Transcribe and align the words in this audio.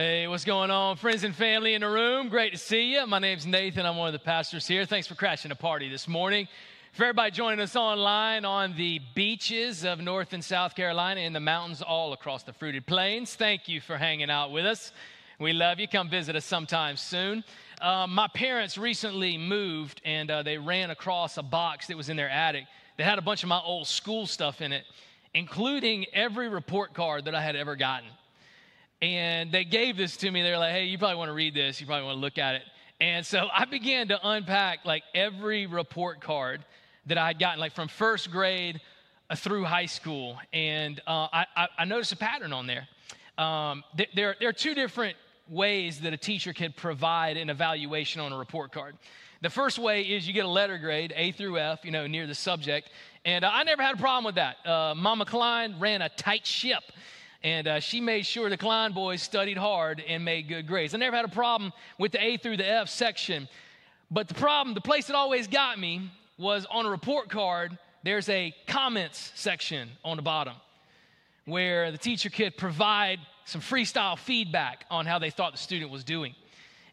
Hey, 0.00 0.28
what's 0.28 0.44
going 0.44 0.70
on, 0.70 0.94
friends 0.94 1.24
and 1.24 1.34
family 1.34 1.74
in 1.74 1.80
the 1.80 1.88
room? 1.88 2.28
Great 2.28 2.52
to 2.52 2.56
see 2.56 2.92
you. 2.92 3.04
My 3.04 3.18
name's 3.18 3.44
Nathan. 3.44 3.84
I'm 3.84 3.96
one 3.96 4.06
of 4.06 4.12
the 4.12 4.20
pastors 4.20 4.64
here. 4.64 4.84
Thanks 4.84 5.08
for 5.08 5.16
crashing 5.16 5.50
a 5.50 5.56
party 5.56 5.88
this 5.88 6.06
morning. 6.06 6.46
For 6.92 7.02
everybody 7.02 7.32
joining 7.32 7.58
us 7.58 7.74
online 7.74 8.44
on 8.44 8.76
the 8.76 9.00
beaches 9.16 9.84
of 9.84 9.98
North 9.98 10.34
and 10.34 10.44
South 10.44 10.76
Carolina 10.76 11.22
and 11.22 11.34
the 11.34 11.40
mountains 11.40 11.82
all 11.82 12.12
across 12.12 12.44
the 12.44 12.52
fruited 12.52 12.86
plains, 12.86 13.34
thank 13.34 13.66
you 13.66 13.80
for 13.80 13.96
hanging 13.96 14.30
out 14.30 14.52
with 14.52 14.66
us. 14.66 14.92
We 15.40 15.52
love 15.52 15.80
you. 15.80 15.88
Come 15.88 16.08
visit 16.08 16.36
us 16.36 16.44
sometime 16.44 16.96
soon. 16.96 17.42
Uh, 17.80 18.06
my 18.06 18.28
parents 18.28 18.78
recently 18.78 19.36
moved 19.36 20.00
and 20.04 20.30
uh, 20.30 20.44
they 20.44 20.58
ran 20.58 20.90
across 20.90 21.38
a 21.38 21.42
box 21.42 21.88
that 21.88 21.96
was 21.96 22.08
in 22.08 22.16
their 22.16 22.30
attic 22.30 22.66
that 22.98 23.02
had 23.02 23.18
a 23.18 23.22
bunch 23.22 23.42
of 23.42 23.48
my 23.48 23.60
old 23.60 23.88
school 23.88 24.28
stuff 24.28 24.60
in 24.60 24.72
it, 24.72 24.84
including 25.34 26.06
every 26.12 26.48
report 26.48 26.94
card 26.94 27.24
that 27.24 27.34
I 27.34 27.42
had 27.42 27.56
ever 27.56 27.74
gotten. 27.74 28.10
And 29.00 29.52
they 29.52 29.64
gave 29.64 29.96
this 29.96 30.16
to 30.18 30.30
me. 30.30 30.42
They 30.42 30.50
were 30.50 30.58
like, 30.58 30.72
hey, 30.72 30.84
you 30.84 30.98
probably 30.98 31.16
want 31.16 31.28
to 31.28 31.34
read 31.34 31.54
this. 31.54 31.80
You 31.80 31.86
probably 31.86 32.04
want 32.04 32.16
to 32.16 32.20
look 32.20 32.38
at 32.38 32.56
it. 32.56 32.62
And 33.00 33.24
so 33.24 33.46
I 33.54 33.64
began 33.64 34.08
to 34.08 34.18
unpack 34.28 34.84
like 34.84 35.04
every 35.14 35.66
report 35.66 36.20
card 36.20 36.64
that 37.06 37.16
I 37.16 37.28
had 37.28 37.38
gotten, 37.38 37.60
like 37.60 37.74
from 37.74 37.86
first 37.86 38.30
grade 38.30 38.80
uh, 39.30 39.36
through 39.36 39.64
high 39.64 39.86
school. 39.86 40.36
And 40.52 41.00
uh, 41.06 41.28
I, 41.32 41.68
I, 41.78 41.84
noticed 41.84 42.12
a 42.12 42.16
pattern 42.16 42.52
on 42.52 42.66
there. 42.66 42.88
Um, 43.38 43.84
there. 44.14 44.34
There 44.40 44.48
are 44.48 44.52
two 44.52 44.74
different 44.74 45.16
ways 45.48 46.00
that 46.00 46.12
a 46.12 46.16
teacher 46.16 46.52
can 46.52 46.72
provide 46.72 47.36
an 47.36 47.50
evaluation 47.50 48.20
on 48.20 48.32
a 48.32 48.36
report 48.36 48.72
card. 48.72 48.96
The 49.42 49.50
first 49.50 49.78
way 49.78 50.02
is 50.02 50.26
you 50.26 50.34
get 50.34 50.44
a 50.44 50.48
letter 50.48 50.76
grade, 50.76 51.12
A 51.14 51.30
through 51.30 51.58
F, 51.58 51.84
you 51.84 51.92
know, 51.92 52.08
near 52.08 52.26
the 52.26 52.34
subject. 52.34 52.90
And 53.24 53.44
uh, 53.44 53.50
I 53.52 53.62
never 53.62 53.82
had 53.82 53.94
a 53.94 53.98
problem 53.98 54.24
with 54.24 54.34
that. 54.34 54.56
Uh, 54.66 54.94
Mama 54.96 55.24
Klein 55.24 55.76
ran 55.78 56.02
a 56.02 56.08
tight 56.08 56.44
ship 56.44 56.82
and 57.42 57.68
uh, 57.68 57.80
she 57.80 58.00
made 58.00 58.26
sure 58.26 58.50
the 58.50 58.56
Klein 58.56 58.92
boys 58.92 59.22
studied 59.22 59.56
hard 59.56 60.02
and 60.06 60.24
made 60.24 60.48
good 60.48 60.66
grades. 60.66 60.94
I 60.94 60.98
never 60.98 61.16
had 61.16 61.24
a 61.24 61.28
problem 61.28 61.72
with 61.98 62.12
the 62.12 62.22
A 62.22 62.36
through 62.36 62.56
the 62.56 62.68
F 62.68 62.88
section. 62.88 63.48
But 64.10 64.28
the 64.28 64.34
problem, 64.34 64.74
the 64.74 64.80
place 64.80 65.06
that 65.06 65.16
always 65.16 65.46
got 65.46 65.78
me 65.78 66.10
was 66.38 66.66
on 66.70 66.86
a 66.86 66.90
report 66.90 67.28
card, 67.28 67.78
there's 68.02 68.28
a 68.28 68.54
comments 68.66 69.32
section 69.34 69.90
on 70.04 70.16
the 70.16 70.22
bottom 70.22 70.54
where 71.44 71.90
the 71.92 71.98
teacher 71.98 72.30
could 72.30 72.56
provide 72.56 73.20
some 73.44 73.60
freestyle 73.60 74.18
feedback 74.18 74.84
on 74.90 75.06
how 75.06 75.18
they 75.18 75.30
thought 75.30 75.52
the 75.52 75.58
student 75.58 75.90
was 75.90 76.04
doing. 76.04 76.34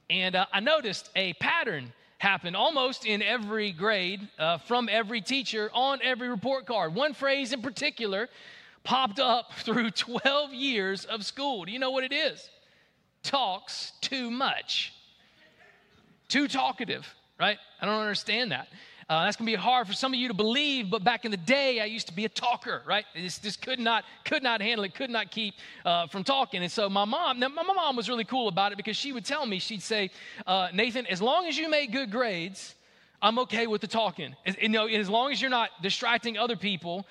And 0.10 0.36
uh, 0.36 0.46
I 0.54 0.60
noticed 0.60 1.10
a 1.16 1.34
pattern 1.34 1.92
happen 2.18 2.56
almost 2.56 3.06
in 3.06 3.22
every 3.22 3.72
grade 3.72 4.28
uh, 4.40 4.58
from 4.60 4.88
every 4.90 5.22
teacher 5.22 5.70
on 5.74 6.00
every 6.02 6.30
report 6.30 6.66
card. 6.66 6.96
One 6.96 7.14
phrase 7.14 7.52
in 7.52 7.62
particular 7.62 8.30
popped 8.86 9.20
up 9.20 9.52
through 9.60 9.92
12 9.92 10.54
years 10.54 11.04
of 11.04 11.26
school. 11.26 11.66
Do 11.66 11.74
you 11.74 11.80
know 11.80 11.92
what 11.92 12.06
it 12.06 12.14
is? 12.14 12.50
Talks 13.24 13.92
too 14.00 14.32
much. 14.32 14.94
Too 16.30 16.48
talkative, 16.48 17.06
right? 17.38 17.58
I 17.82 17.86
don't 17.86 18.00
understand 18.00 18.52
that. 18.54 18.70
Uh, 19.08 19.26
that's 19.26 19.38
going 19.38 19.46
to 19.46 19.52
be 19.52 19.56
hard 19.56 19.86
for 19.86 19.94
some 19.94 20.16
of 20.16 20.20
you 20.20 20.28
to 20.30 20.34
believe, 20.34 20.90
but 20.90 21.04
back 21.04 21.26
in 21.26 21.32
the 21.32 21.38
day, 21.38 21.80
I 21.80 21.86
used 21.86 22.08
to 22.08 22.14
be 22.14 22.26
a 22.26 22.30
talker, 22.30 22.82
right? 22.88 23.06
This 23.14 23.38
just 23.38 23.62
could 23.62 23.80
not 23.80 24.04
could 24.24 24.42
not 24.42 24.62
handle 24.62 24.84
it, 24.84 24.96
could 24.96 25.12
not 25.12 25.30
keep 25.30 25.54
uh, 25.86 26.08
from 26.08 26.24
talking. 26.24 26.64
And 26.64 26.72
so 26.72 26.90
my 26.90 27.06
mom, 27.06 27.40
now 27.40 27.50
my 27.50 27.62
mom 27.62 27.96
was 27.96 28.10
really 28.10 28.24
cool 28.24 28.48
about 28.48 28.72
it 28.72 28.78
because 28.78 28.98
she 28.98 29.12
would 29.12 29.24
tell 29.24 29.46
me, 29.46 29.60
she'd 29.60 29.84
say, 29.84 30.10
uh, 30.48 30.70
Nathan, 30.74 31.06
as 31.06 31.22
long 31.22 31.46
as 31.46 31.56
you 31.56 31.70
make 31.70 31.92
good 31.92 32.10
grades, 32.10 32.74
I'm 33.22 33.38
okay 33.40 33.68
with 33.68 33.82
the 33.82 33.88
talking. 33.88 34.36
As, 34.44 34.58
you 34.60 34.70
know, 34.70 34.88
as 34.88 35.08
long 35.08 35.32
as 35.32 35.40
you're 35.40 35.52
not 35.52 35.70
distracting 35.84 36.40
other 36.40 36.56
people 36.56 37.06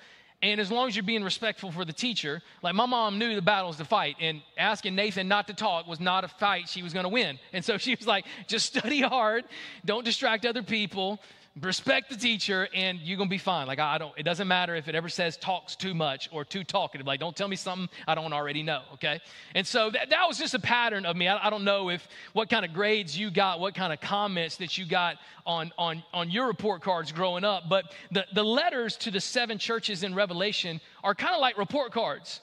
and 0.45 0.61
as 0.61 0.71
long 0.71 0.87
as 0.87 0.95
you're 0.95 1.01
being 1.01 1.23
respectful 1.23 1.71
for 1.71 1.83
the 1.83 1.93
teacher, 1.93 2.39
like 2.61 2.75
my 2.75 2.85
mom 2.85 3.17
knew 3.17 3.33
the 3.33 3.41
battles 3.41 3.77
to 3.77 3.85
fight, 3.85 4.15
and 4.21 4.43
asking 4.57 4.93
Nathan 4.93 5.27
not 5.27 5.47
to 5.47 5.55
talk 5.55 5.87
was 5.87 5.99
not 5.99 6.23
a 6.23 6.27
fight 6.27 6.69
she 6.69 6.83
was 6.83 6.93
going 6.93 7.03
to 7.03 7.09
win. 7.09 7.39
And 7.51 7.65
so 7.65 7.79
she 7.79 7.95
was 7.95 8.05
like, 8.05 8.25
just 8.45 8.67
study 8.67 9.01
hard, 9.01 9.45
don't 9.83 10.05
distract 10.05 10.45
other 10.45 10.61
people, 10.61 11.19
respect 11.61 12.09
the 12.09 12.17
teacher 12.17 12.67
and 12.73 12.99
you're 12.99 13.17
gonna 13.17 13.29
be 13.29 13.37
fine. 13.37 13.65
Like 13.65 13.79
i 13.79 13.97
don't 13.97 14.13
it 14.17 14.23
doesn't 14.23 14.47
matter 14.47 14.75
if 14.75 14.87
it 14.87 14.95
ever 14.95 15.07
says 15.07 15.37
talks 15.37 15.75
too 15.75 15.93
much 15.93 16.27
or 16.31 16.43
too 16.43 16.63
talkative. 16.63 17.07
Like 17.07 17.19
don't 17.19 17.35
tell 17.35 17.47
me 17.47 17.55
something 17.55 17.87
i 18.07 18.15
don't 18.15 18.33
already 18.33 18.61
know 18.61 18.81
okay? 18.95 19.21
And 19.53 19.65
so 19.65 19.89
that, 19.91 20.09
that 20.09 20.27
was 20.27 20.37
just 20.37 20.53
a 20.53 20.59
pattern 20.59 21.05
of 21.05 21.15
me. 21.15 21.27
I, 21.27 21.47
I 21.47 21.49
don't 21.49 21.63
know 21.63 21.89
if 21.89 22.07
what 22.33 22.49
kind 22.49 22.65
of 22.65 22.73
grades 22.73 23.17
you 23.17 23.31
got 23.31 23.59
what 23.59 23.73
kind 23.73 23.93
of 23.93 24.01
comments 24.01 24.57
that 24.57 24.77
you 24.77 24.85
got 24.85 25.17
on 25.45 25.71
on 25.77 26.03
on 26.13 26.29
your 26.29 26.47
report 26.47 26.81
cards 26.81 27.11
growing 27.11 27.43
up 27.43 27.69
but 27.69 27.93
the 28.11 28.25
the 28.33 28.43
letters 28.43 28.97
to 28.97 29.11
the 29.11 29.21
seven 29.21 29.57
churches 29.57 30.03
in 30.03 30.13
revelation 30.13 30.81
are 31.03 31.15
kind 31.15 31.35
of 31.35 31.39
like 31.39 31.57
report 31.57 31.91
cards 31.91 32.41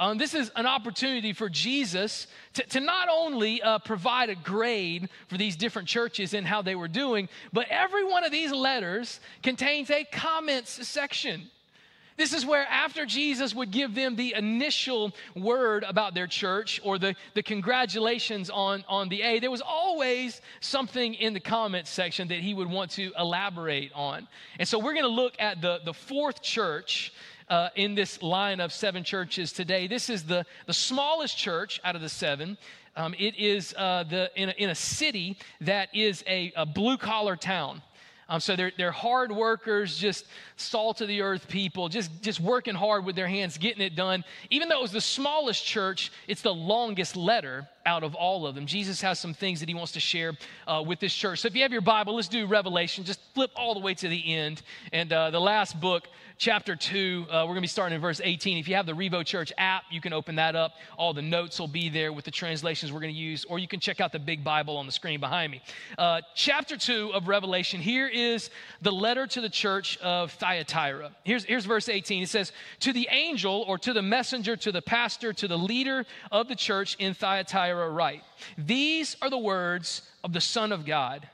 um, 0.00 0.16
this 0.16 0.34
is 0.34 0.50
an 0.54 0.66
opportunity 0.66 1.32
for 1.32 1.48
Jesus 1.48 2.28
to, 2.54 2.62
to 2.64 2.80
not 2.80 3.08
only 3.10 3.60
uh, 3.62 3.78
provide 3.80 4.30
a 4.30 4.36
grade 4.36 5.08
for 5.26 5.36
these 5.36 5.56
different 5.56 5.88
churches 5.88 6.34
and 6.34 6.46
how 6.46 6.62
they 6.62 6.76
were 6.76 6.88
doing, 6.88 7.28
but 7.52 7.66
every 7.68 8.04
one 8.04 8.24
of 8.24 8.30
these 8.30 8.52
letters 8.52 9.20
contains 9.42 9.90
a 9.90 10.04
comments 10.04 10.86
section. 10.86 11.50
This 12.18 12.32
is 12.32 12.44
where, 12.44 12.66
after 12.68 13.06
Jesus 13.06 13.54
would 13.54 13.70
give 13.70 13.94
them 13.94 14.16
the 14.16 14.34
initial 14.36 15.12
word 15.36 15.84
about 15.84 16.14
their 16.14 16.26
church 16.26 16.80
or 16.82 16.98
the, 16.98 17.14
the 17.34 17.44
congratulations 17.44 18.50
on, 18.50 18.84
on 18.88 19.08
the 19.08 19.22
A, 19.22 19.38
there 19.38 19.52
was 19.52 19.62
always 19.62 20.40
something 20.58 21.14
in 21.14 21.32
the 21.32 21.40
comments 21.40 21.90
section 21.90 22.26
that 22.28 22.40
he 22.40 22.54
would 22.54 22.68
want 22.68 22.90
to 22.92 23.12
elaborate 23.16 23.92
on. 23.94 24.26
And 24.58 24.66
so 24.66 24.80
we're 24.80 24.94
going 24.94 25.04
to 25.04 25.08
look 25.08 25.34
at 25.38 25.62
the, 25.62 25.78
the 25.84 25.94
fourth 25.94 26.42
church 26.42 27.12
uh, 27.50 27.68
in 27.74 27.94
this 27.94 28.22
line 28.22 28.60
of 28.60 28.72
seven 28.72 29.04
churches 29.04 29.52
today. 29.52 29.86
This 29.86 30.10
is 30.10 30.24
the, 30.24 30.44
the 30.66 30.72
smallest 30.72 31.36
church 31.36 31.80
out 31.84 31.96
of 31.96 32.02
the 32.02 32.08
seven. 32.08 32.58
Um, 32.96 33.14
it 33.18 33.36
is 33.36 33.74
uh, 33.76 34.04
the, 34.04 34.30
in, 34.34 34.48
a, 34.48 34.52
in 34.52 34.70
a 34.70 34.74
city 34.74 35.38
that 35.60 35.88
is 35.94 36.24
a, 36.26 36.52
a 36.56 36.66
blue 36.66 36.96
collar 36.96 37.36
town. 37.36 37.82
Um, 38.30 38.40
so 38.40 38.56
they're, 38.56 38.72
they're 38.76 38.92
hard 38.92 39.32
workers, 39.32 39.96
just 39.96 40.26
salt 40.56 41.00
of 41.00 41.08
the 41.08 41.22
earth 41.22 41.48
people, 41.48 41.88
just, 41.88 42.10
just 42.20 42.40
working 42.40 42.74
hard 42.74 43.06
with 43.06 43.16
their 43.16 43.28
hands, 43.28 43.56
getting 43.56 43.80
it 43.80 43.96
done. 43.96 44.22
Even 44.50 44.68
though 44.68 44.78
it 44.78 44.82
was 44.82 44.92
the 44.92 45.00
smallest 45.00 45.64
church, 45.64 46.12
it's 46.26 46.42
the 46.42 46.52
longest 46.52 47.16
letter 47.16 47.66
out 47.86 48.02
of 48.02 48.14
all 48.14 48.46
of 48.46 48.54
them. 48.54 48.66
Jesus 48.66 49.00
has 49.02 49.18
some 49.18 49.34
things 49.34 49.60
that 49.60 49.68
he 49.68 49.74
wants 49.74 49.92
to 49.92 50.00
share 50.00 50.32
uh, 50.66 50.82
with 50.86 51.00
this 51.00 51.14
church. 51.14 51.40
So 51.40 51.48
if 51.48 51.54
you 51.54 51.62
have 51.62 51.72
your 51.72 51.80
Bible, 51.80 52.16
let's 52.16 52.28
do 52.28 52.46
Revelation. 52.46 53.04
Just 53.04 53.20
flip 53.34 53.50
all 53.56 53.74
the 53.74 53.80
way 53.80 53.94
to 53.94 54.08
the 54.08 54.34
end. 54.34 54.62
And 54.92 55.12
uh, 55.12 55.30
the 55.30 55.40
last 55.40 55.80
book, 55.80 56.08
chapter 56.38 56.76
2. 56.76 57.26
Uh, 57.28 57.32
we're 57.32 57.46
going 57.46 57.56
to 57.56 57.60
be 57.62 57.66
starting 57.66 57.96
in 57.96 58.00
verse 58.00 58.20
18. 58.22 58.58
If 58.58 58.68
you 58.68 58.76
have 58.76 58.86
the 58.86 58.92
Revo 58.92 59.26
Church 59.26 59.52
app, 59.58 59.82
you 59.90 60.00
can 60.00 60.12
open 60.12 60.36
that 60.36 60.54
up. 60.54 60.74
All 60.96 61.12
the 61.12 61.20
notes 61.22 61.58
will 61.58 61.68
be 61.68 61.88
there 61.88 62.12
with 62.12 62.24
the 62.24 62.30
translations 62.30 62.92
we're 62.92 63.00
going 63.00 63.12
to 63.12 63.20
use, 63.20 63.44
or 63.44 63.58
you 63.58 63.66
can 63.66 63.80
check 63.80 64.00
out 64.00 64.12
the 64.12 64.20
big 64.20 64.44
Bible 64.44 64.76
on 64.76 64.86
the 64.86 64.92
screen 64.92 65.18
behind 65.18 65.50
me. 65.50 65.60
Uh, 65.98 66.20
chapter 66.34 66.76
2 66.76 67.10
of 67.12 67.26
Revelation. 67.26 67.80
Here 67.80 68.06
is 68.06 68.50
the 68.82 68.92
letter 68.92 69.26
to 69.26 69.40
the 69.40 69.48
church 69.48 69.98
of 69.98 70.30
Thyatira. 70.32 71.10
Here's, 71.24 71.44
here's 71.44 71.64
verse 71.64 71.88
18. 71.88 72.22
It 72.22 72.28
says, 72.28 72.52
To 72.80 72.92
the 72.92 73.08
angel, 73.10 73.64
or 73.66 73.76
to 73.78 73.92
the 73.92 74.02
messenger, 74.02 74.56
to 74.56 74.70
the 74.70 74.82
pastor, 74.82 75.32
to 75.32 75.48
the 75.48 75.58
leader 75.58 76.06
of 76.30 76.46
the 76.48 76.56
church 76.56 76.96
in 77.00 77.14
Thyatira, 77.14 77.67
write, 77.72 78.22
These 78.56 79.16
are 79.22 79.30
the 79.30 79.38
words 79.38 80.02
of 80.24 80.32
the 80.32 80.40
Son 80.40 80.72
of 80.72 80.84
God 80.84 81.28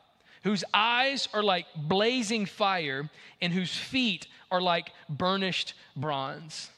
whose 0.45 0.63
eyes 0.73 1.29
are 1.33 1.43
like 1.43 1.67
blazing 1.75 2.47
fire 2.47 3.11
and 3.41 3.53
whose 3.53 3.75
feet 3.75 4.27
are 4.51 4.61
like 4.61 4.93
burnished 5.09 5.75
bronze. 5.97 6.71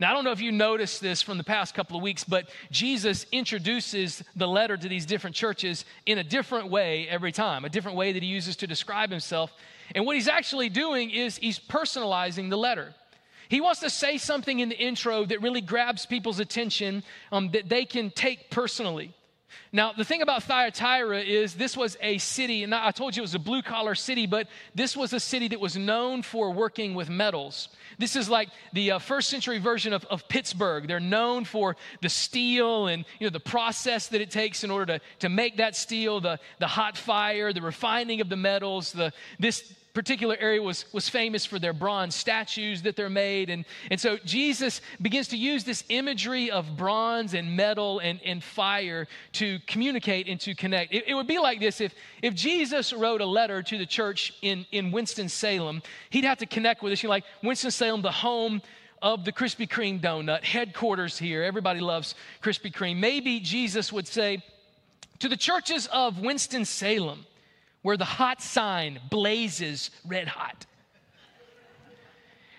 Now, 0.00 0.10
I 0.10 0.14
don't 0.14 0.24
know 0.24 0.32
if 0.32 0.40
you 0.40 0.50
noticed 0.50 1.00
this 1.00 1.22
from 1.22 1.38
the 1.38 1.44
past 1.44 1.74
couple 1.74 1.96
of 1.96 2.02
weeks, 2.02 2.24
but 2.24 2.50
Jesus 2.72 3.26
introduces 3.30 4.24
the 4.34 4.48
letter 4.48 4.76
to 4.76 4.88
these 4.88 5.06
different 5.06 5.36
churches 5.36 5.84
in 6.04 6.18
a 6.18 6.24
different 6.24 6.68
way 6.68 7.06
every 7.08 7.30
time, 7.30 7.64
a 7.64 7.68
different 7.68 7.96
way 7.96 8.12
that 8.12 8.22
he 8.22 8.28
uses 8.28 8.56
to 8.56 8.66
describe 8.66 9.10
himself. 9.10 9.52
And 9.94 10.04
what 10.04 10.16
he's 10.16 10.26
actually 10.26 10.68
doing 10.68 11.10
is 11.10 11.36
he's 11.36 11.60
personalizing 11.60 12.50
the 12.50 12.58
letter. 12.58 12.94
He 13.54 13.60
wants 13.60 13.78
to 13.82 13.90
say 13.90 14.18
something 14.18 14.58
in 14.58 14.68
the 14.68 14.76
intro 14.76 15.24
that 15.26 15.40
really 15.40 15.60
grabs 15.60 16.06
people's 16.06 16.40
attention 16.40 17.04
um, 17.30 17.52
that 17.52 17.68
they 17.68 17.84
can 17.84 18.10
take 18.10 18.50
personally. 18.50 19.14
Now, 19.70 19.92
the 19.92 20.04
thing 20.04 20.22
about 20.22 20.42
Thyatira 20.42 21.20
is 21.20 21.54
this 21.54 21.76
was 21.76 21.96
a 22.00 22.18
city, 22.18 22.64
and 22.64 22.74
I 22.74 22.90
told 22.90 23.14
you 23.14 23.20
it 23.20 23.22
was 23.22 23.36
a 23.36 23.38
blue 23.38 23.62
collar 23.62 23.94
city, 23.94 24.26
but 24.26 24.48
this 24.74 24.96
was 24.96 25.12
a 25.12 25.20
city 25.20 25.46
that 25.46 25.60
was 25.60 25.76
known 25.76 26.22
for 26.22 26.50
working 26.50 26.96
with 26.96 27.08
metals. 27.08 27.68
This 27.96 28.16
is 28.16 28.28
like 28.28 28.48
the 28.72 28.90
uh, 28.90 28.98
first 28.98 29.30
century 29.30 29.60
version 29.60 29.92
of, 29.92 30.04
of 30.06 30.26
Pittsburgh. 30.26 30.88
They're 30.88 30.98
known 30.98 31.44
for 31.44 31.76
the 32.02 32.08
steel 32.08 32.88
and 32.88 33.04
you 33.20 33.28
know, 33.28 33.30
the 33.30 33.38
process 33.38 34.08
that 34.08 34.20
it 34.20 34.32
takes 34.32 34.64
in 34.64 34.72
order 34.72 34.98
to, 34.98 35.04
to 35.20 35.28
make 35.28 35.58
that 35.58 35.76
steel, 35.76 36.20
the, 36.20 36.40
the 36.58 36.66
hot 36.66 36.98
fire, 36.98 37.52
the 37.52 37.62
refining 37.62 38.20
of 38.20 38.28
the 38.28 38.36
metals, 38.36 38.90
the, 38.90 39.12
this 39.38 39.72
particular 39.94 40.36
area 40.40 40.60
was, 40.60 40.92
was 40.92 41.08
famous 41.08 41.46
for 41.46 41.58
their 41.58 41.72
bronze 41.72 42.14
statues 42.16 42.82
that 42.82 42.96
they're 42.96 43.08
made. 43.08 43.48
And, 43.48 43.64
and 43.90 44.00
so 44.00 44.18
Jesus 44.24 44.80
begins 45.00 45.28
to 45.28 45.36
use 45.36 45.62
this 45.62 45.84
imagery 45.88 46.50
of 46.50 46.76
bronze 46.76 47.32
and 47.32 47.56
metal 47.56 48.00
and, 48.00 48.20
and 48.24 48.42
fire 48.42 49.06
to 49.32 49.60
communicate 49.68 50.28
and 50.28 50.40
to 50.40 50.54
connect. 50.54 50.92
It, 50.92 51.04
it 51.06 51.14
would 51.14 51.28
be 51.28 51.38
like 51.38 51.60
this 51.60 51.80
if, 51.80 51.94
if 52.22 52.34
Jesus 52.34 52.92
wrote 52.92 53.20
a 53.20 53.26
letter 53.26 53.62
to 53.62 53.78
the 53.78 53.86
church 53.86 54.34
in, 54.42 54.66
in 54.72 54.90
Winston-Salem, 54.90 55.80
he'd 56.10 56.24
have 56.24 56.38
to 56.38 56.46
connect 56.46 56.82
with 56.82 56.92
us. 56.92 57.02
You 57.02 57.06
know, 57.08 57.12
like 57.12 57.24
Winston-Salem, 57.42 58.02
the 58.02 58.10
home 58.10 58.60
of 59.00 59.24
the 59.24 59.32
Krispy 59.32 59.68
Kreme 59.68 60.00
donut, 60.00 60.42
headquarters 60.42 61.18
here. 61.18 61.44
Everybody 61.44 61.78
loves 61.78 62.16
Krispy 62.42 62.72
Kreme. 62.72 62.98
Maybe 62.98 63.38
Jesus 63.38 63.92
would 63.92 64.08
say, 64.08 64.42
to 65.20 65.28
the 65.28 65.36
churches 65.36 65.86
of 65.92 66.18
Winston-Salem, 66.18 67.26
where 67.84 67.98
the 67.98 68.04
hot 68.04 68.40
sign 68.40 68.98
blazes 69.10 69.90
red 70.06 70.26
hot. 70.26 70.64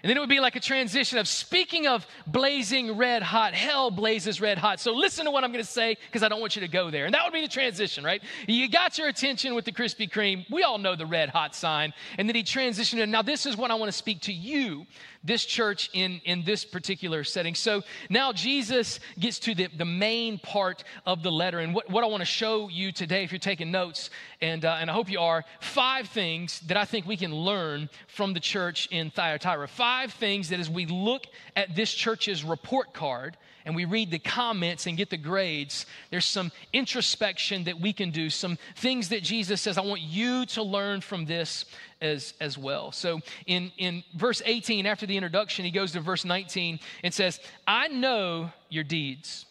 And 0.03 0.09
then 0.11 0.17
it 0.17 0.19
would 0.19 0.29
be 0.29 0.39
like 0.39 0.55
a 0.55 0.59
transition 0.59 1.17
of 1.17 1.27
speaking 1.27 1.87
of 1.87 2.05
blazing 2.27 2.95
red 2.95 3.23
hot, 3.23 3.55
hell 3.55 3.89
blazes 3.89 4.39
red 4.39 4.59
hot. 4.59 4.79
So 4.79 4.93
listen 4.93 5.25
to 5.25 5.31
what 5.31 5.43
I'm 5.43 5.51
going 5.51 5.63
to 5.63 5.69
say 5.69 5.97
because 6.05 6.21
I 6.21 6.27
don't 6.29 6.41
want 6.41 6.55
you 6.55 6.59
to 6.59 6.67
go 6.67 6.91
there. 6.91 7.05
And 7.05 7.15
that 7.15 7.23
would 7.23 7.33
be 7.33 7.41
the 7.41 7.47
transition, 7.47 8.03
right? 8.03 8.21
You 8.45 8.69
got 8.69 8.99
your 8.99 9.07
attention 9.07 9.55
with 9.55 9.65
the 9.65 9.71
Krispy 9.71 10.07
Kreme. 10.07 10.45
We 10.51 10.61
all 10.61 10.77
know 10.77 10.95
the 10.95 11.07
red 11.07 11.29
hot 11.29 11.55
sign. 11.55 11.91
And 12.19 12.29
then 12.29 12.35
he 12.35 12.43
transitioned. 12.43 13.01
And 13.01 13.11
now 13.11 13.23
this 13.23 13.47
is 13.47 13.57
what 13.57 13.71
I 13.71 13.73
want 13.73 13.91
to 13.91 13.97
speak 13.97 14.21
to 14.21 14.31
you 14.31 14.85
this 15.25 15.43
church 15.43 15.89
in, 15.93 16.21
in 16.23 16.43
this 16.43 16.63
particular 16.63 17.23
setting. 17.23 17.55
So 17.55 17.81
now 18.09 18.31
Jesus 18.31 18.99
gets 19.19 19.39
to 19.39 19.55
the, 19.55 19.67
the 19.75 19.85
main 19.85 20.37
part 20.39 20.83
of 21.05 21.23
the 21.23 21.31
letter. 21.31 21.59
And 21.59 21.73
what, 21.73 21.89
what 21.89 22.03
I 22.03 22.07
want 22.07 22.21
to 22.21 22.25
show 22.25 22.69
you 22.69 22.91
today, 22.91 23.23
if 23.23 23.31
you're 23.31 23.39
taking 23.39 23.71
notes, 23.71 24.09
and, 24.41 24.63
uh, 24.63 24.77
and 24.79 24.89
I 24.89 24.93
hope 24.93 25.09
you 25.09 25.19
are, 25.19 25.43
five 25.59 26.07
things 26.07 26.59
that 26.61 26.77
I 26.77 26.85
think 26.85 27.05
we 27.05 27.17
can 27.17 27.33
learn 27.33 27.89
from 28.07 28.33
the 28.33 28.39
church 28.39 28.87
in 28.91 29.09
Thyatira. 29.09 29.67
Five 29.67 30.13
things 30.13 30.49
that 30.49 30.59
as 30.59 30.69
we 30.69 30.85
look 30.85 31.23
at 31.55 31.75
this 31.75 31.93
church's 31.93 32.43
report 32.43 32.93
card, 32.93 33.37
and 33.65 33.75
we 33.75 33.85
read 33.85 34.11
the 34.11 34.19
comments 34.19 34.85
and 34.85 34.95
get 34.95 35.09
the 35.09 35.17
grades, 35.17 35.87
there's 36.11 36.25
some 36.25 36.51
introspection 36.71 37.63
that 37.63 37.79
we 37.79 37.91
can 37.93 38.11
do, 38.11 38.29
some 38.29 38.57
things 38.75 39.09
that 39.09 39.23
Jesus 39.23 39.59
says, 39.61 39.77
I 39.77 39.81
want 39.81 40.01
you 40.01 40.45
to 40.47 40.61
learn 40.63 41.01
from 41.01 41.25
this 41.25 41.65
as, 41.99 42.35
as 42.39 42.57
well. 42.57 42.91
So 42.91 43.21
in, 43.47 43.71
in 43.77 44.03
verse 44.15 44.41
18, 44.45 44.85
after 44.85 45.07
the 45.07 45.17
introduction, 45.17 45.65
he 45.65 45.71
goes 45.71 45.93
to 45.93 45.99
verse 45.99 46.23
19 46.23 46.79
and 47.03 47.13
says, 47.13 47.39
I 47.65 47.87
know 47.87 48.51
your 48.69 48.83
deeds, 48.83 49.45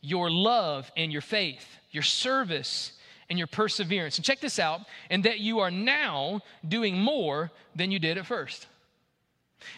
your 0.00 0.30
love 0.30 0.90
and 0.96 1.12
your 1.12 1.22
faith, 1.22 1.66
your 1.92 2.02
service 2.02 2.92
and 3.30 3.38
your 3.38 3.46
perseverance. 3.46 4.18
And 4.18 4.24
check 4.24 4.40
this 4.40 4.58
out, 4.58 4.82
and 5.08 5.24
that 5.24 5.40
you 5.40 5.60
are 5.60 5.70
now 5.70 6.42
doing 6.66 6.98
more 6.98 7.50
than 7.74 7.90
you 7.90 7.98
did 7.98 8.18
at 8.18 8.26
first. 8.26 8.66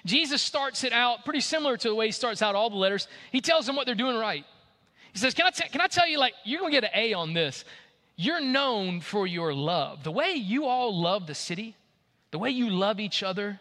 Jesus 0.05 0.43
starts 0.43 0.85
it 0.85 0.93
out 0.93 1.25
pretty 1.25 1.41
similar 1.41 1.77
to 1.77 1.89
the 1.89 1.95
way 1.95 2.07
he 2.07 2.13
starts 2.13 2.43
out 2.43 2.55
all 2.55 2.71
the 2.71 2.77
letters. 2.77 3.09
He 3.33 3.41
tells 3.41 3.67
them 3.67 3.77
what 3.77 3.87
they're 3.87 3.95
doing 3.95 4.17
right. 4.17 4.45
He 5.13 5.19
says, 5.19 5.35
Can 5.35 5.47
I, 5.47 5.51
t- 5.51 5.69
can 5.69 5.81
I 5.81 5.87
tell 5.87 6.09
you, 6.09 6.19
like, 6.19 6.35
you're 6.45 6.61
going 6.61 6.73
to 6.73 6.81
get 6.81 6.85
an 6.85 6.99
A 6.99 7.15
on 7.15 7.35
this. 7.35 7.65
You're 8.17 8.41
known 8.41 9.01
for 9.01 9.27
your 9.27 9.55
love. 9.55 10.05
The 10.05 10.13
way 10.13 10.33
you 10.35 10.67
all 10.67 11.01
love 11.01 11.27
the 11.27 11.35
city, 11.35 11.77
the 12.31 12.39
way 12.39 12.51
you 12.51 12.71
love 12.71 13.01
each 13.01 13.23
other, 13.23 13.61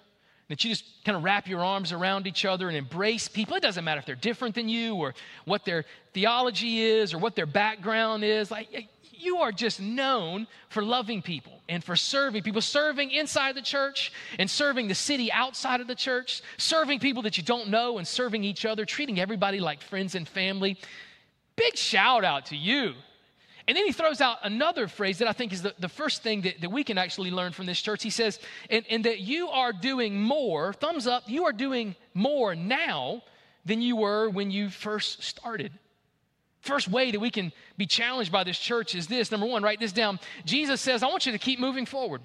that 0.50 0.64
you 0.64 0.70
just 0.70 0.86
kind 1.06 1.16
of 1.16 1.24
wrap 1.24 1.48
your 1.48 1.64
arms 1.64 1.92
around 1.92 2.28
each 2.28 2.46
other 2.46 2.68
and 2.68 2.78
embrace 2.78 3.28
people. 3.28 3.56
It 3.56 3.62
doesn't 3.62 3.84
matter 3.84 4.00
if 4.00 4.06
they're 4.06 4.16
different 4.16 4.56
than 4.56 4.70
you 4.70 4.96
or 4.96 5.14
what 5.46 5.66
their 5.66 5.86
theology 6.14 6.82
is 6.82 7.14
or 7.14 7.18
what 7.18 7.36
their 7.36 7.46
background 7.46 8.24
is. 8.24 8.52
Like, 8.52 8.88
you 9.24 9.38
are 9.38 9.52
just 9.52 9.80
known 9.80 10.48
for 10.70 10.84
loving 10.84 11.22
people 11.22 11.54
and 11.70 11.84
for 11.84 11.96
serving 11.96 12.44
people, 12.44 12.62
serving 12.62 13.12
inside 13.12 13.56
the 13.56 13.62
church 13.62 14.12
and 14.38 14.50
serving 14.50 14.88
the 14.88 14.96
city 14.96 15.32
outside 15.32 15.82
of 15.82 15.88
the 15.88 15.96
church, 15.96 16.42
serving 16.58 17.00
people 17.00 17.24
that 17.24 17.38
you 17.38 17.44
don't 17.44 17.70
know 17.70 17.98
and 17.98 18.08
serving 18.08 18.44
each 18.44 18.66
other, 18.66 18.86
treating 18.86 19.20
everybody 19.20 19.60
like 19.60 19.82
friends 19.82 20.16
and 20.16 20.28
family. 20.28 20.78
Big 21.56 21.76
shout 21.76 22.24
out 22.24 22.48
to 22.48 22.56
you. 22.56 22.94
And 23.68 23.78
then 23.78 23.86
he 23.86 23.94
throws 23.94 24.20
out 24.20 24.40
another 24.44 24.88
phrase 24.88 25.20
that 25.20 25.28
I 25.28 25.32
think 25.32 25.54
is 25.54 25.62
the, 25.62 25.74
the 25.80 25.88
first 25.88 26.22
thing 26.22 26.42
that, 26.42 26.60
that 26.62 26.70
we 26.70 26.84
can 26.84 26.98
actually 26.98 27.32
learn 27.32 27.54
from 27.54 27.66
this 27.66 27.82
church. 27.82 28.04
He 28.04 28.10
says, 28.10 28.40
and, 28.70 28.86
and 28.90 29.06
that 29.06 29.20
you 29.20 29.48
are 29.50 29.72
doing 29.72 30.22
more, 30.22 30.74
thumbs 30.74 31.08
up, 31.08 31.24
you 31.28 31.46
are 31.46 31.54
doing 31.54 31.96
more 32.14 32.56
now 32.56 33.24
than 33.66 33.82
you 33.82 33.96
were 33.96 34.30
when 34.30 34.52
you 34.52 34.70
first 34.70 35.24
started. 35.24 35.72
First 36.64 36.88
way 36.88 37.12
that 37.12 37.20
we 37.20 37.30
can 37.30 37.52
be 37.78 37.86
challenged 37.86 38.32
by 38.32 38.46
this 38.46 38.58
church 38.58 38.96
is 38.96 39.08
this. 39.08 39.32
Number 39.32 39.46
one, 39.46 39.64
write 39.64 39.82
this 39.82 39.92
down. 39.92 40.18
Jesus 40.46 40.80
says, 40.80 41.04
I 41.04 41.08
want 41.08 41.26
you 41.26 41.34
to 41.34 41.38
keep 41.38 41.60
moving 41.60 41.86
forward. 41.86 42.22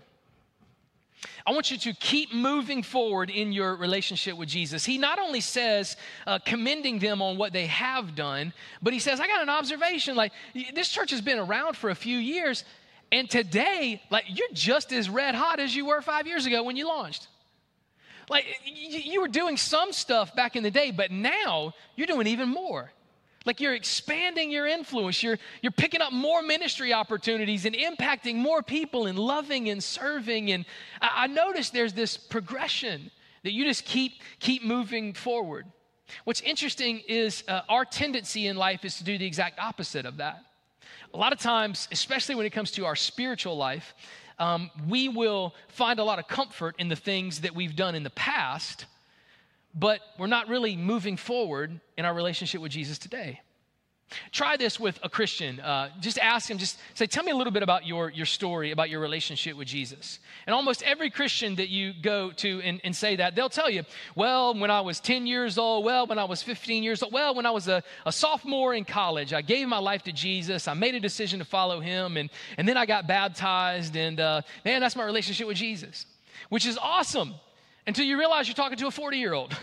I 1.44 1.50
want 1.50 1.72
you 1.72 1.78
to 1.78 1.92
keep 1.94 2.32
moving 2.32 2.84
forward 2.84 3.30
in 3.30 3.52
your 3.52 3.74
relationship 3.74 4.36
with 4.36 4.48
Jesus. 4.48 4.84
He 4.84 4.96
not 4.96 5.18
only 5.18 5.40
says, 5.40 5.96
uh, 6.24 6.38
commending 6.38 7.00
them 7.00 7.20
on 7.20 7.36
what 7.36 7.52
they 7.52 7.66
have 7.66 8.14
done, 8.14 8.52
but 8.80 8.92
he 8.92 9.00
says, 9.00 9.18
I 9.18 9.26
got 9.26 9.42
an 9.42 9.48
observation. 9.48 10.14
Like, 10.14 10.30
this 10.72 10.88
church 10.88 11.10
has 11.10 11.20
been 11.20 11.40
around 11.40 11.76
for 11.76 11.90
a 11.90 11.96
few 11.96 12.16
years, 12.16 12.62
and 13.10 13.28
today, 13.28 14.00
like, 14.08 14.26
you're 14.28 14.52
just 14.52 14.92
as 14.92 15.10
red 15.10 15.34
hot 15.34 15.58
as 15.58 15.74
you 15.74 15.86
were 15.86 16.00
five 16.00 16.28
years 16.28 16.46
ago 16.46 16.62
when 16.62 16.76
you 16.76 16.86
launched. 16.86 17.26
Like, 18.30 18.44
you 18.64 19.20
were 19.20 19.26
doing 19.28 19.56
some 19.56 19.90
stuff 19.92 20.36
back 20.36 20.54
in 20.54 20.62
the 20.62 20.70
day, 20.70 20.92
but 20.92 21.10
now 21.10 21.74
you're 21.96 22.06
doing 22.06 22.28
even 22.28 22.50
more. 22.50 22.92
Like 23.48 23.62
you're 23.62 23.74
expanding 23.74 24.50
your 24.50 24.66
influence. 24.66 25.22
You're, 25.22 25.38
you're 25.62 25.72
picking 25.72 26.02
up 26.02 26.12
more 26.12 26.42
ministry 26.42 26.92
opportunities 26.92 27.64
and 27.64 27.74
impacting 27.74 28.34
more 28.34 28.62
people 28.62 29.06
and 29.06 29.18
loving 29.18 29.70
and 29.70 29.82
serving. 29.82 30.52
And 30.52 30.66
I, 31.00 31.24
I 31.24 31.26
notice 31.28 31.70
there's 31.70 31.94
this 31.94 32.18
progression 32.18 33.10
that 33.44 33.52
you 33.52 33.64
just 33.64 33.86
keep, 33.86 34.20
keep 34.38 34.62
moving 34.62 35.14
forward. 35.14 35.64
What's 36.24 36.42
interesting 36.42 37.00
is 37.08 37.42
uh, 37.48 37.62
our 37.70 37.86
tendency 37.86 38.48
in 38.48 38.58
life 38.58 38.84
is 38.84 38.98
to 38.98 39.04
do 39.04 39.16
the 39.16 39.24
exact 39.24 39.58
opposite 39.58 40.04
of 40.04 40.18
that. 40.18 40.44
A 41.14 41.16
lot 41.16 41.32
of 41.32 41.38
times, 41.38 41.88
especially 41.90 42.34
when 42.34 42.44
it 42.44 42.50
comes 42.50 42.70
to 42.72 42.84
our 42.84 42.96
spiritual 42.96 43.56
life, 43.56 43.94
um, 44.38 44.70
we 44.86 45.08
will 45.08 45.54
find 45.68 46.00
a 46.00 46.04
lot 46.04 46.18
of 46.18 46.28
comfort 46.28 46.74
in 46.78 46.88
the 46.88 46.96
things 46.96 47.40
that 47.40 47.54
we've 47.54 47.74
done 47.74 47.94
in 47.94 48.02
the 48.02 48.10
past 48.10 48.84
but 49.78 50.00
we're 50.18 50.26
not 50.26 50.48
really 50.48 50.76
moving 50.76 51.16
forward 51.16 51.80
in 51.96 52.04
our 52.04 52.14
relationship 52.14 52.60
with 52.60 52.72
Jesus 52.72 52.98
today. 52.98 53.40
Try 54.32 54.56
this 54.56 54.80
with 54.80 54.98
a 55.02 55.08
Christian. 55.10 55.60
Uh, 55.60 55.90
just 56.00 56.18
ask 56.18 56.50
him, 56.50 56.56
just 56.56 56.78
say, 56.94 57.06
Tell 57.06 57.22
me 57.22 57.30
a 57.30 57.36
little 57.36 57.52
bit 57.52 57.62
about 57.62 57.86
your, 57.86 58.08
your 58.08 58.24
story, 58.24 58.70
about 58.70 58.88
your 58.88 59.00
relationship 59.00 59.54
with 59.54 59.68
Jesus. 59.68 60.18
And 60.46 60.54
almost 60.54 60.82
every 60.82 61.10
Christian 61.10 61.56
that 61.56 61.68
you 61.68 61.92
go 61.92 62.30
to 62.32 62.62
and, 62.62 62.80
and 62.84 62.96
say 62.96 63.16
that, 63.16 63.34
they'll 63.34 63.50
tell 63.50 63.68
you, 63.68 63.84
Well, 64.14 64.58
when 64.58 64.70
I 64.70 64.80
was 64.80 64.98
10 65.00 65.26
years 65.26 65.58
old, 65.58 65.84
well, 65.84 66.06
when 66.06 66.18
I 66.18 66.24
was 66.24 66.42
15 66.42 66.82
years 66.82 67.02
old, 67.02 67.12
well, 67.12 67.34
when 67.34 67.44
I 67.44 67.50
was 67.50 67.68
a, 67.68 67.82
a 68.06 68.12
sophomore 68.12 68.72
in 68.72 68.86
college, 68.86 69.34
I 69.34 69.42
gave 69.42 69.68
my 69.68 69.78
life 69.78 70.04
to 70.04 70.12
Jesus. 70.12 70.68
I 70.68 70.74
made 70.74 70.94
a 70.94 71.00
decision 71.00 71.38
to 71.40 71.44
follow 71.44 71.80
him, 71.80 72.16
and, 72.16 72.30
and 72.56 72.66
then 72.66 72.78
I 72.78 72.86
got 72.86 73.06
baptized, 73.06 73.94
and 73.94 74.18
uh, 74.18 74.40
man, 74.64 74.80
that's 74.80 74.96
my 74.96 75.04
relationship 75.04 75.46
with 75.46 75.58
Jesus, 75.58 76.06
which 76.48 76.64
is 76.64 76.78
awesome 76.78 77.34
until 77.88 78.04
you 78.04 78.18
realize 78.18 78.46
you're 78.46 78.54
talking 78.54 78.76
to 78.76 78.86
a 78.86 78.90
40 78.90 79.16
year 79.16 79.32
old. 79.32 79.56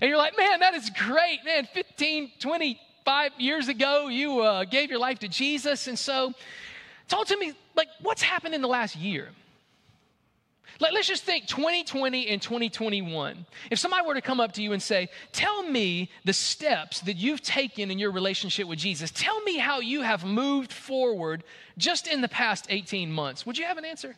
And 0.00 0.08
you're 0.08 0.16
like, 0.16 0.36
man, 0.36 0.60
that 0.60 0.74
is 0.74 0.90
great. 0.90 1.40
Man, 1.44 1.68
15, 1.72 2.32
25 2.38 3.32
years 3.38 3.68
ago, 3.68 4.08
you 4.08 4.40
uh, 4.40 4.64
gave 4.64 4.90
your 4.90 4.98
life 4.98 5.18
to 5.20 5.28
Jesus. 5.28 5.86
And 5.86 5.98
so, 5.98 6.32
talk 7.08 7.26
to 7.26 7.36
me, 7.36 7.52
like, 7.76 7.88
what's 8.00 8.22
happened 8.22 8.54
in 8.54 8.62
the 8.62 8.68
last 8.68 8.96
year? 8.96 9.28
Like, 10.80 10.94
let's 10.94 11.06
just 11.06 11.24
think 11.24 11.46
2020 11.46 12.28
and 12.28 12.40
2021. 12.40 13.44
If 13.70 13.78
somebody 13.78 14.06
were 14.06 14.14
to 14.14 14.22
come 14.22 14.40
up 14.40 14.52
to 14.52 14.62
you 14.62 14.72
and 14.72 14.82
say, 14.82 15.10
Tell 15.32 15.62
me 15.62 16.10
the 16.24 16.32
steps 16.32 17.00
that 17.02 17.18
you've 17.18 17.42
taken 17.42 17.90
in 17.90 17.98
your 17.98 18.12
relationship 18.12 18.66
with 18.66 18.78
Jesus, 18.78 19.10
tell 19.10 19.40
me 19.42 19.58
how 19.58 19.80
you 19.80 20.00
have 20.00 20.24
moved 20.24 20.72
forward 20.72 21.44
just 21.76 22.06
in 22.06 22.22
the 22.22 22.28
past 22.28 22.66
18 22.70 23.12
months, 23.12 23.44
would 23.44 23.58
you 23.58 23.66
have 23.66 23.76
an 23.76 23.84
answer? 23.84 24.16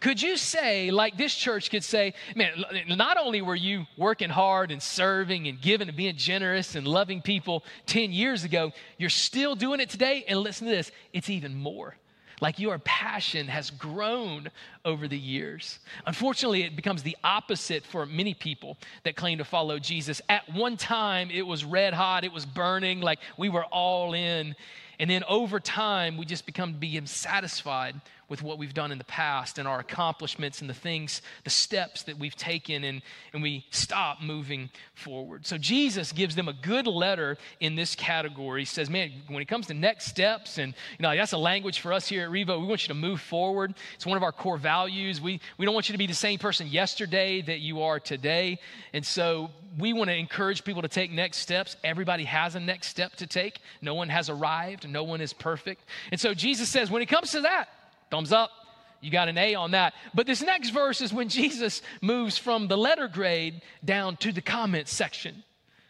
Could 0.00 0.20
you 0.20 0.36
say, 0.36 0.90
like 0.90 1.16
this 1.16 1.34
church 1.34 1.70
could 1.70 1.84
say, 1.84 2.14
man, 2.34 2.64
not 2.88 3.16
only 3.16 3.42
were 3.42 3.54
you 3.54 3.86
working 3.96 4.30
hard 4.30 4.70
and 4.70 4.82
serving 4.82 5.48
and 5.48 5.60
giving 5.60 5.88
and 5.88 5.96
being 5.96 6.16
generous 6.16 6.74
and 6.74 6.86
loving 6.86 7.22
people 7.22 7.64
10 7.86 8.12
years 8.12 8.44
ago, 8.44 8.72
you're 8.98 9.10
still 9.10 9.54
doing 9.54 9.80
it 9.80 9.90
today. 9.90 10.24
And 10.28 10.40
listen 10.40 10.66
to 10.66 10.72
this, 10.72 10.90
it's 11.12 11.30
even 11.30 11.54
more. 11.54 11.96
like 12.40 12.58
your 12.58 12.78
passion 12.80 13.48
has 13.48 13.70
grown 13.70 14.50
over 14.84 15.08
the 15.08 15.18
years. 15.18 15.78
Unfortunately, 16.06 16.62
it 16.62 16.76
becomes 16.76 17.02
the 17.02 17.16
opposite 17.24 17.84
for 17.84 18.06
many 18.06 18.34
people 18.34 18.76
that 19.04 19.16
claim 19.16 19.38
to 19.38 19.44
follow 19.44 19.78
Jesus. 19.78 20.20
At 20.28 20.52
one 20.52 20.76
time, 20.76 21.30
it 21.30 21.46
was 21.46 21.64
red 21.64 21.94
hot, 21.94 22.24
it 22.24 22.32
was 22.32 22.46
burning, 22.46 23.00
like 23.00 23.18
we 23.38 23.48
were 23.48 23.64
all 23.64 24.14
in. 24.14 24.54
And 24.98 25.10
then 25.10 25.24
over 25.24 25.58
time, 25.58 26.16
we 26.16 26.24
just 26.24 26.46
become 26.46 26.74
being 26.74 27.06
satisfied 27.06 28.00
with 28.28 28.42
what 28.42 28.58
we've 28.58 28.74
done 28.74 28.92
in 28.92 28.98
the 28.98 29.04
past 29.04 29.58
and 29.58 29.68
our 29.68 29.80
accomplishments 29.80 30.60
and 30.60 30.70
the 30.70 30.74
things, 30.74 31.22
the 31.44 31.50
steps 31.50 32.02
that 32.04 32.18
we've 32.18 32.36
taken, 32.36 32.84
and, 32.84 33.02
and 33.32 33.42
we 33.42 33.64
stop 33.70 34.22
moving 34.22 34.70
forward. 34.94 35.46
So 35.46 35.58
Jesus 35.58 36.12
gives 36.12 36.34
them 36.34 36.48
a 36.48 36.52
good 36.52 36.86
letter 36.86 37.36
in 37.60 37.74
this 37.74 37.94
category. 37.94 38.62
He 38.62 38.66
says, 38.66 38.88
Man, 38.88 39.12
when 39.28 39.42
it 39.42 39.48
comes 39.48 39.66
to 39.66 39.74
next 39.74 40.06
steps, 40.06 40.58
and 40.58 40.74
you 40.98 41.02
know, 41.02 41.14
that's 41.14 41.32
a 41.32 41.38
language 41.38 41.80
for 41.80 41.92
us 41.92 42.08
here 42.08 42.24
at 42.24 42.30
Revo, 42.30 42.60
we 42.60 42.66
want 42.66 42.84
you 42.84 42.88
to 42.88 42.94
move 42.94 43.20
forward. 43.20 43.74
It's 43.94 44.06
one 44.06 44.16
of 44.16 44.22
our 44.22 44.32
core 44.32 44.58
values. 44.58 45.20
We, 45.20 45.40
we 45.58 45.64
don't 45.64 45.74
want 45.74 45.88
you 45.88 45.92
to 45.92 45.98
be 45.98 46.06
the 46.06 46.14
same 46.14 46.38
person 46.38 46.66
yesterday 46.66 47.42
that 47.42 47.60
you 47.60 47.82
are 47.82 48.00
today. 48.00 48.58
And 48.92 49.04
so 49.04 49.50
we 49.78 49.92
want 49.92 50.10
to 50.10 50.16
encourage 50.16 50.64
people 50.64 50.82
to 50.82 50.88
take 50.88 51.10
next 51.10 51.38
steps. 51.38 51.76
Everybody 51.82 52.24
has 52.24 52.54
a 52.54 52.60
next 52.60 52.88
step 52.88 53.16
to 53.16 53.26
take. 53.26 53.60
No 53.82 53.94
one 53.94 54.08
has 54.08 54.30
arrived, 54.30 54.88
no 54.88 55.04
one 55.04 55.20
is 55.20 55.32
perfect. 55.32 55.82
And 56.10 56.20
so 56.20 56.34
Jesus 56.34 56.68
says, 56.68 56.90
when 56.90 57.02
it 57.02 57.06
comes 57.06 57.32
to 57.32 57.42
that, 57.42 57.68
Thumbs 58.14 58.30
up. 58.30 58.52
You 59.00 59.10
got 59.10 59.28
an 59.28 59.36
A 59.36 59.56
on 59.56 59.72
that. 59.72 59.92
But 60.14 60.28
this 60.28 60.40
next 60.40 60.70
verse 60.70 61.00
is 61.00 61.12
when 61.12 61.28
Jesus 61.28 61.82
moves 62.00 62.38
from 62.38 62.68
the 62.68 62.78
letter 62.78 63.08
grade 63.08 63.60
down 63.84 64.16
to 64.18 64.30
the 64.30 64.40
comment 64.40 64.86
section. 64.86 65.42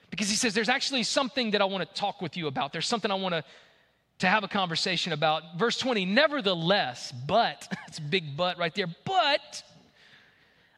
Because 0.09 0.31
he 0.31 0.37
says, 0.37 0.54
There's 0.54 0.71
actually 0.71 1.02
something 1.02 1.50
that 1.50 1.61
I 1.61 1.66
want 1.66 1.87
to 1.87 1.95
talk 1.95 2.23
with 2.23 2.38
you 2.38 2.47
about. 2.47 2.73
There's 2.73 2.87
something 2.87 3.11
I 3.11 3.16
want 3.16 3.35
to, 3.35 3.45
to 4.21 4.26
have 4.26 4.43
a 4.43 4.49
conversation 4.49 5.12
about. 5.12 5.59
Verse 5.59 5.76
20, 5.76 6.07
nevertheless, 6.07 7.12
but, 7.28 7.69
it's 7.88 7.99
a 7.99 8.00
big 8.00 8.38
but 8.38 8.57
right 8.57 8.75
there, 8.75 8.87
but 9.04 9.62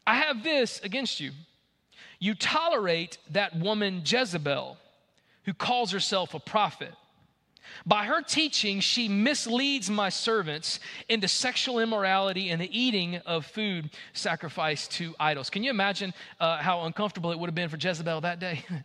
I 0.04 0.16
have 0.16 0.42
this 0.42 0.80
against 0.80 1.20
you. 1.20 1.30
You 2.18 2.34
tolerate 2.34 3.18
that 3.30 3.56
woman 3.56 4.02
Jezebel, 4.04 4.78
who 5.44 5.54
calls 5.54 5.92
herself 5.92 6.34
a 6.34 6.40
prophet. 6.40 6.92
By 7.84 8.04
her 8.04 8.22
teaching, 8.22 8.80
she 8.80 9.08
misleads 9.08 9.88
my 9.90 10.08
servants 10.08 10.80
into 11.08 11.28
sexual 11.28 11.78
immorality 11.78 12.50
and 12.50 12.60
the 12.60 12.78
eating 12.78 13.16
of 13.26 13.46
food 13.46 13.90
sacrificed 14.12 14.92
to 14.92 15.14
idols. 15.20 15.50
Can 15.50 15.62
you 15.62 15.70
imagine 15.70 16.12
uh, 16.40 16.58
how 16.58 16.82
uncomfortable 16.82 17.32
it 17.32 17.38
would 17.38 17.48
have 17.48 17.54
been 17.54 17.68
for 17.68 17.76
Jezebel 17.76 18.22
that 18.22 18.40
day? 18.40 18.64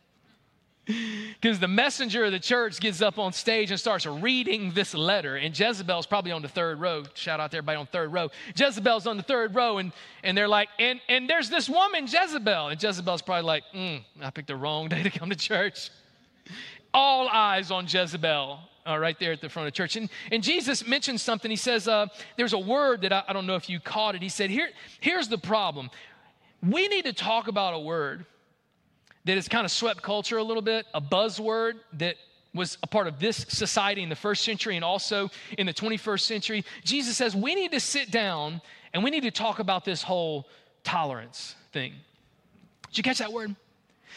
Because 1.39 1.59
the 1.59 1.67
messenger 1.67 2.25
of 2.25 2.31
the 2.31 2.39
church 2.39 2.79
gets 2.79 3.01
up 3.01 3.19
on 3.19 3.33
stage 3.33 3.71
and 3.71 3.79
starts 3.79 4.05
reading 4.05 4.71
this 4.71 4.93
letter, 4.93 5.35
and 5.35 5.57
Jezebel's 5.57 6.07
probably 6.07 6.31
on 6.31 6.41
the 6.41 6.47
third 6.47 6.79
row. 6.79 7.03
Shout 7.13 7.39
out 7.39 7.51
to 7.51 7.57
everybody 7.57 7.77
on 7.77 7.85
third 7.85 8.11
row. 8.11 8.29
Jezebel's 8.55 9.05
on 9.05 9.17
the 9.17 9.23
third 9.23 9.55
row, 9.55 9.77
and, 9.77 9.91
and 10.23 10.37
they're 10.37 10.47
like, 10.47 10.69
and, 10.79 10.99
and 11.07 11.29
there's 11.29 11.49
this 11.49 11.69
woman, 11.69 12.07
Jezebel. 12.07 12.69
And 12.69 12.81
Jezebel's 12.81 13.21
probably 13.21 13.45
like, 13.45 13.63
mm, 13.73 14.03
I 14.21 14.31
picked 14.31 14.47
the 14.47 14.55
wrong 14.55 14.89
day 14.89 15.03
to 15.03 15.09
come 15.11 15.29
to 15.29 15.35
church. 15.35 15.91
All 16.93 17.29
eyes 17.29 17.71
on 17.71 17.85
Jezebel 17.87 18.59
uh, 18.87 18.97
right 18.97 19.17
there 19.19 19.31
at 19.31 19.41
the 19.41 19.49
front 19.49 19.67
of 19.67 19.73
church. 19.73 19.95
And, 19.95 20.09
and 20.31 20.43
Jesus 20.43 20.85
mentions 20.85 21.21
something. 21.21 21.49
He 21.49 21.57
says, 21.57 21.87
uh, 21.87 22.07
There's 22.37 22.53
a 22.53 22.59
word 22.59 23.01
that 23.01 23.13
I, 23.13 23.23
I 23.27 23.33
don't 23.33 23.45
know 23.45 23.55
if 23.55 23.69
you 23.69 23.79
caught 23.79 24.15
it. 24.15 24.21
He 24.21 24.29
said, 24.29 24.49
Here, 24.49 24.69
Here's 24.99 25.27
the 25.27 25.37
problem. 25.37 25.89
We 26.61 26.87
need 26.87 27.05
to 27.05 27.13
talk 27.13 27.47
about 27.47 27.73
a 27.73 27.79
word 27.79 28.25
that 29.25 29.35
has 29.35 29.47
kind 29.47 29.65
of 29.65 29.71
swept 29.71 30.01
culture 30.01 30.37
a 30.37 30.43
little 30.43 30.61
bit, 30.61 30.85
a 30.93 31.01
buzzword 31.01 31.73
that 31.93 32.15
was 32.53 32.77
a 32.83 32.87
part 32.87 33.07
of 33.07 33.19
this 33.19 33.37
society 33.49 34.03
in 34.03 34.09
the 34.09 34.15
first 34.15 34.43
century 34.43 34.75
and 34.75 34.83
also 34.83 35.29
in 35.57 35.65
the 35.65 35.73
21st 35.73 36.21
century. 36.21 36.65
Jesus 36.83 37.17
says, 37.17 37.35
We 37.35 37.55
need 37.55 37.71
to 37.71 37.79
sit 37.79 38.11
down 38.11 38.61
and 38.93 39.03
we 39.03 39.09
need 39.09 39.23
to 39.23 39.31
talk 39.31 39.59
about 39.59 39.85
this 39.85 40.03
whole 40.03 40.47
tolerance 40.83 41.55
thing. 41.71 41.93
Did 42.89 42.97
you 42.97 43.03
catch 43.03 43.19
that 43.19 43.31
word? 43.31 43.55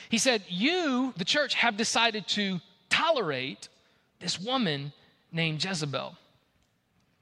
He 0.08 0.18
said, 0.18 0.42
You, 0.48 1.14
the 1.16 1.24
church, 1.24 1.54
have 1.54 1.76
decided 1.76 2.26
to 2.28 2.60
tolerate 2.90 3.68
this 4.24 4.40
woman 4.40 4.90
named 5.30 5.62
Jezebel. 5.62 6.16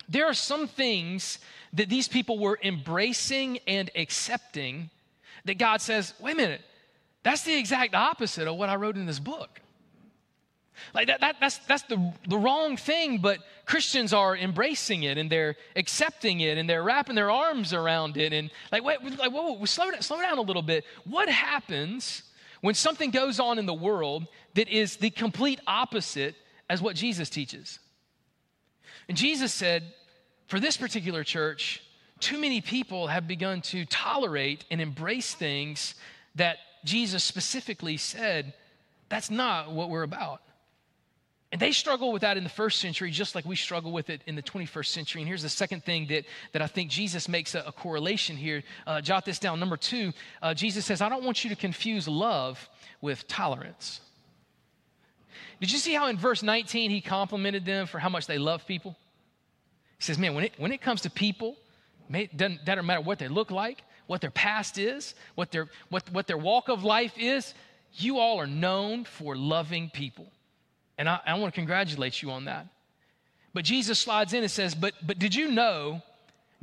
There 0.08 0.26
are 0.26 0.34
some 0.34 0.68
things 0.68 1.40
that 1.72 1.88
these 1.88 2.06
people 2.06 2.38
were 2.38 2.58
embracing 2.62 3.58
and 3.66 3.90
accepting 3.96 4.88
that 5.44 5.58
God 5.58 5.80
says, 5.80 6.14
wait 6.20 6.34
a 6.34 6.36
minute, 6.36 6.60
that's 7.24 7.42
the 7.42 7.58
exact 7.58 7.94
opposite 7.94 8.46
of 8.46 8.56
what 8.56 8.68
I 8.68 8.76
wrote 8.76 8.96
in 8.96 9.06
this 9.06 9.18
book. 9.18 9.60
Like 10.94 11.08
that, 11.08 11.20
that, 11.20 11.36
that's, 11.40 11.58
that's 11.58 11.82
the, 11.84 12.12
the 12.28 12.38
wrong 12.38 12.76
thing, 12.76 13.18
but 13.18 13.38
Christians 13.66 14.12
are 14.12 14.36
embracing 14.36 15.02
it 15.02 15.18
and 15.18 15.30
they're 15.30 15.56
accepting 15.74 16.40
it 16.40 16.58
and 16.58 16.68
they're 16.70 16.82
wrapping 16.84 17.16
their 17.16 17.30
arms 17.30 17.72
around 17.72 18.16
it. 18.16 18.32
And 18.32 18.50
like, 18.70 18.84
wait, 18.84 19.02
like 19.18 19.32
whoa, 19.32 19.54
whoa, 19.54 19.64
slow, 19.64 19.90
down, 19.90 20.02
slow 20.02 20.20
down 20.20 20.38
a 20.38 20.42
little 20.42 20.62
bit. 20.62 20.84
What 21.04 21.28
happens 21.28 22.22
when 22.60 22.74
something 22.74 23.10
goes 23.10 23.40
on 23.40 23.58
in 23.58 23.66
the 23.66 23.74
world 23.74 24.26
that 24.54 24.68
is 24.68 24.96
the 24.96 25.10
complete 25.10 25.60
opposite 25.66 26.36
as 26.72 26.80
what 26.80 26.96
Jesus 26.96 27.28
teaches. 27.28 27.78
And 29.06 29.14
Jesus 29.14 29.52
said, 29.52 29.82
for 30.46 30.58
this 30.58 30.78
particular 30.78 31.22
church, 31.22 31.82
too 32.18 32.40
many 32.40 32.62
people 32.62 33.08
have 33.08 33.28
begun 33.28 33.60
to 33.72 33.84
tolerate 33.84 34.64
and 34.70 34.80
embrace 34.80 35.34
things 35.34 35.94
that 36.36 36.56
Jesus 36.82 37.22
specifically 37.22 37.98
said, 37.98 38.54
that's 39.10 39.30
not 39.30 39.70
what 39.70 39.90
we're 39.90 40.02
about. 40.02 40.40
And 41.52 41.60
they 41.60 41.72
struggle 41.72 42.10
with 42.10 42.22
that 42.22 42.38
in 42.38 42.42
the 42.42 42.48
first 42.48 42.80
century, 42.80 43.10
just 43.10 43.34
like 43.34 43.44
we 43.44 43.54
struggle 43.54 43.92
with 43.92 44.08
it 44.08 44.22
in 44.26 44.34
the 44.34 44.42
21st 44.42 44.86
century. 44.86 45.20
And 45.20 45.28
here's 45.28 45.42
the 45.42 45.50
second 45.50 45.84
thing 45.84 46.06
that, 46.06 46.24
that 46.52 46.62
I 46.62 46.68
think 46.68 46.90
Jesus 46.90 47.28
makes 47.28 47.54
a, 47.54 47.64
a 47.66 47.72
correlation 47.72 48.34
here. 48.34 48.62
Uh, 48.86 49.02
jot 49.02 49.26
this 49.26 49.38
down. 49.38 49.60
Number 49.60 49.76
two, 49.76 50.14
uh, 50.40 50.54
Jesus 50.54 50.86
says, 50.86 51.02
I 51.02 51.10
don't 51.10 51.22
want 51.22 51.44
you 51.44 51.50
to 51.50 51.56
confuse 51.56 52.08
love 52.08 52.66
with 53.02 53.28
tolerance. 53.28 54.00
Did 55.60 55.72
you 55.72 55.78
see 55.78 55.94
how 55.94 56.08
in 56.08 56.16
verse 56.16 56.42
19 56.42 56.90
he 56.90 57.00
complimented 57.00 57.64
them 57.64 57.86
for 57.86 57.98
how 57.98 58.08
much 58.08 58.26
they 58.26 58.38
love 58.38 58.66
people? 58.66 58.96
He 59.98 60.04
says, 60.04 60.18
Man, 60.18 60.34
when 60.34 60.44
it, 60.44 60.52
when 60.56 60.72
it 60.72 60.80
comes 60.80 61.02
to 61.02 61.10
people, 61.10 61.56
it 62.12 62.36
doesn't, 62.36 62.64
doesn't 62.64 62.86
matter 62.86 63.00
what 63.00 63.18
they 63.18 63.28
look 63.28 63.50
like, 63.50 63.82
what 64.06 64.20
their 64.20 64.30
past 64.30 64.78
is, 64.78 65.14
what 65.34 65.50
their, 65.50 65.68
what, 65.88 66.10
what 66.10 66.26
their 66.26 66.38
walk 66.38 66.68
of 66.68 66.84
life 66.84 67.14
is, 67.16 67.54
you 67.94 68.18
all 68.18 68.38
are 68.38 68.46
known 68.46 69.04
for 69.04 69.36
loving 69.36 69.90
people. 69.90 70.26
And 70.98 71.08
I, 71.08 71.20
I 71.26 71.34
want 71.34 71.54
to 71.54 71.58
congratulate 71.58 72.22
you 72.22 72.30
on 72.30 72.46
that. 72.46 72.66
But 73.54 73.64
Jesus 73.64 73.98
slides 73.98 74.32
in 74.32 74.42
and 74.42 74.50
says, 74.50 74.74
but, 74.74 74.94
but 75.06 75.18
did 75.18 75.34
you 75.34 75.50
know 75.50 76.02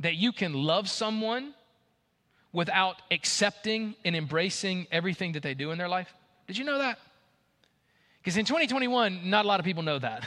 that 0.00 0.16
you 0.16 0.32
can 0.32 0.52
love 0.54 0.88
someone 0.88 1.54
without 2.52 2.96
accepting 3.10 3.94
and 4.04 4.16
embracing 4.16 4.86
everything 4.90 5.32
that 5.32 5.42
they 5.42 5.54
do 5.54 5.70
in 5.70 5.78
their 5.78 5.88
life? 5.88 6.12
Did 6.46 6.58
you 6.58 6.64
know 6.64 6.78
that? 6.78 6.98
Because 8.20 8.36
in 8.36 8.44
2021, 8.44 9.28
not 9.28 9.44
a 9.44 9.48
lot 9.48 9.60
of 9.60 9.64
people 9.64 9.82
know 9.82 9.98
that. 9.98 10.26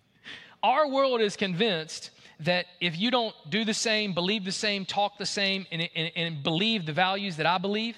Our 0.62 0.88
world 0.88 1.20
is 1.20 1.36
convinced 1.36 2.10
that 2.40 2.66
if 2.80 2.98
you 2.98 3.10
don't 3.10 3.34
do 3.48 3.64
the 3.64 3.74
same, 3.74 4.12
believe 4.12 4.44
the 4.44 4.52
same, 4.52 4.84
talk 4.84 5.18
the 5.18 5.26
same, 5.26 5.66
and, 5.70 5.88
and, 5.94 6.12
and, 6.16 6.42
believe 6.42 6.86
the 6.86 6.92
values 6.92 7.36
that 7.36 7.46
I 7.46 7.58
believe, 7.58 7.96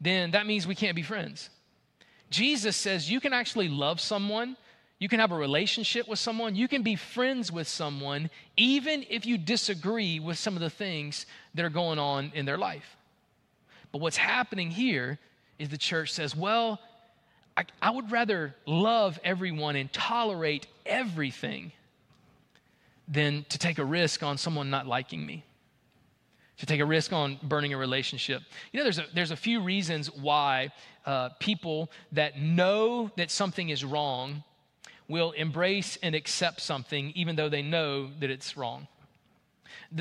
then 0.00 0.32
that 0.32 0.46
means 0.46 0.66
we 0.66 0.74
can't 0.74 0.96
be 0.96 1.02
friends. 1.02 1.50
Jesus 2.30 2.76
says 2.76 3.10
you 3.10 3.20
can 3.20 3.32
actually 3.32 3.68
love 3.68 4.00
someone, 4.00 4.56
you 4.98 5.08
can 5.08 5.20
have 5.20 5.32
a 5.32 5.36
relationship 5.36 6.06
with 6.06 6.18
someone, 6.18 6.54
you 6.54 6.68
can 6.68 6.82
be 6.82 6.96
friends 6.96 7.50
with 7.50 7.66
someone, 7.66 8.30
even 8.56 9.04
if 9.08 9.26
you 9.26 9.36
disagree 9.36 10.20
with 10.20 10.38
some 10.38 10.54
of 10.54 10.60
the 10.60 10.70
things 10.70 11.26
that 11.54 11.64
are 11.64 11.70
going 11.70 11.98
on 11.98 12.30
in 12.34 12.46
their 12.46 12.58
life. 12.58 12.96
But 13.90 14.00
what's 14.00 14.16
happening 14.16 14.70
here 14.70 15.18
is 15.58 15.68
the 15.68 15.78
church 15.78 16.12
says, 16.12 16.34
well, 16.34 16.80
I, 17.56 17.64
I 17.80 17.90
would 17.90 18.10
rather 18.10 18.54
love 18.66 19.18
everyone 19.24 19.76
and 19.76 19.92
tolerate 19.92 20.66
everything 20.86 21.72
than 23.08 23.44
to 23.50 23.58
take 23.58 23.78
a 23.78 23.84
risk 23.84 24.22
on 24.22 24.38
someone 24.38 24.70
not 24.70 24.86
liking 24.86 25.24
me 25.24 25.44
to 26.62 26.66
take 26.66 26.80
a 26.80 26.86
risk 26.86 27.12
on 27.12 27.40
burning 27.42 27.72
a 27.72 27.76
relationship. 27.76 28.40
You 28.70 28.78
know, 28.78 28.84
there's 28.84 29.00
a, 29.00 29.06
there's 29.12 29.32
a 29.32 29.36
few 29.36 29.60
reasons 29.60 30.06
why 30.14 30.70
uh, 31.04 31.30
people 31.40 31.90
that 32.12 32.40
know 32.40 33.10
that 33.16 33.32
something 33.32 33.70
is 33.70 33.84
wrong 33.84 34.44
will 35.08 35.32
embrace 35.32 35.98
and 36.04 36.14
accept 36.14 36.60
something 36.60 37.10
even 37.16 37.34
though 37.34 37.48
they 37.48 37.62
know 37.62 38.10
that 38.20 38.30
it's 38.30 38.56
wrong. 38.56 38.86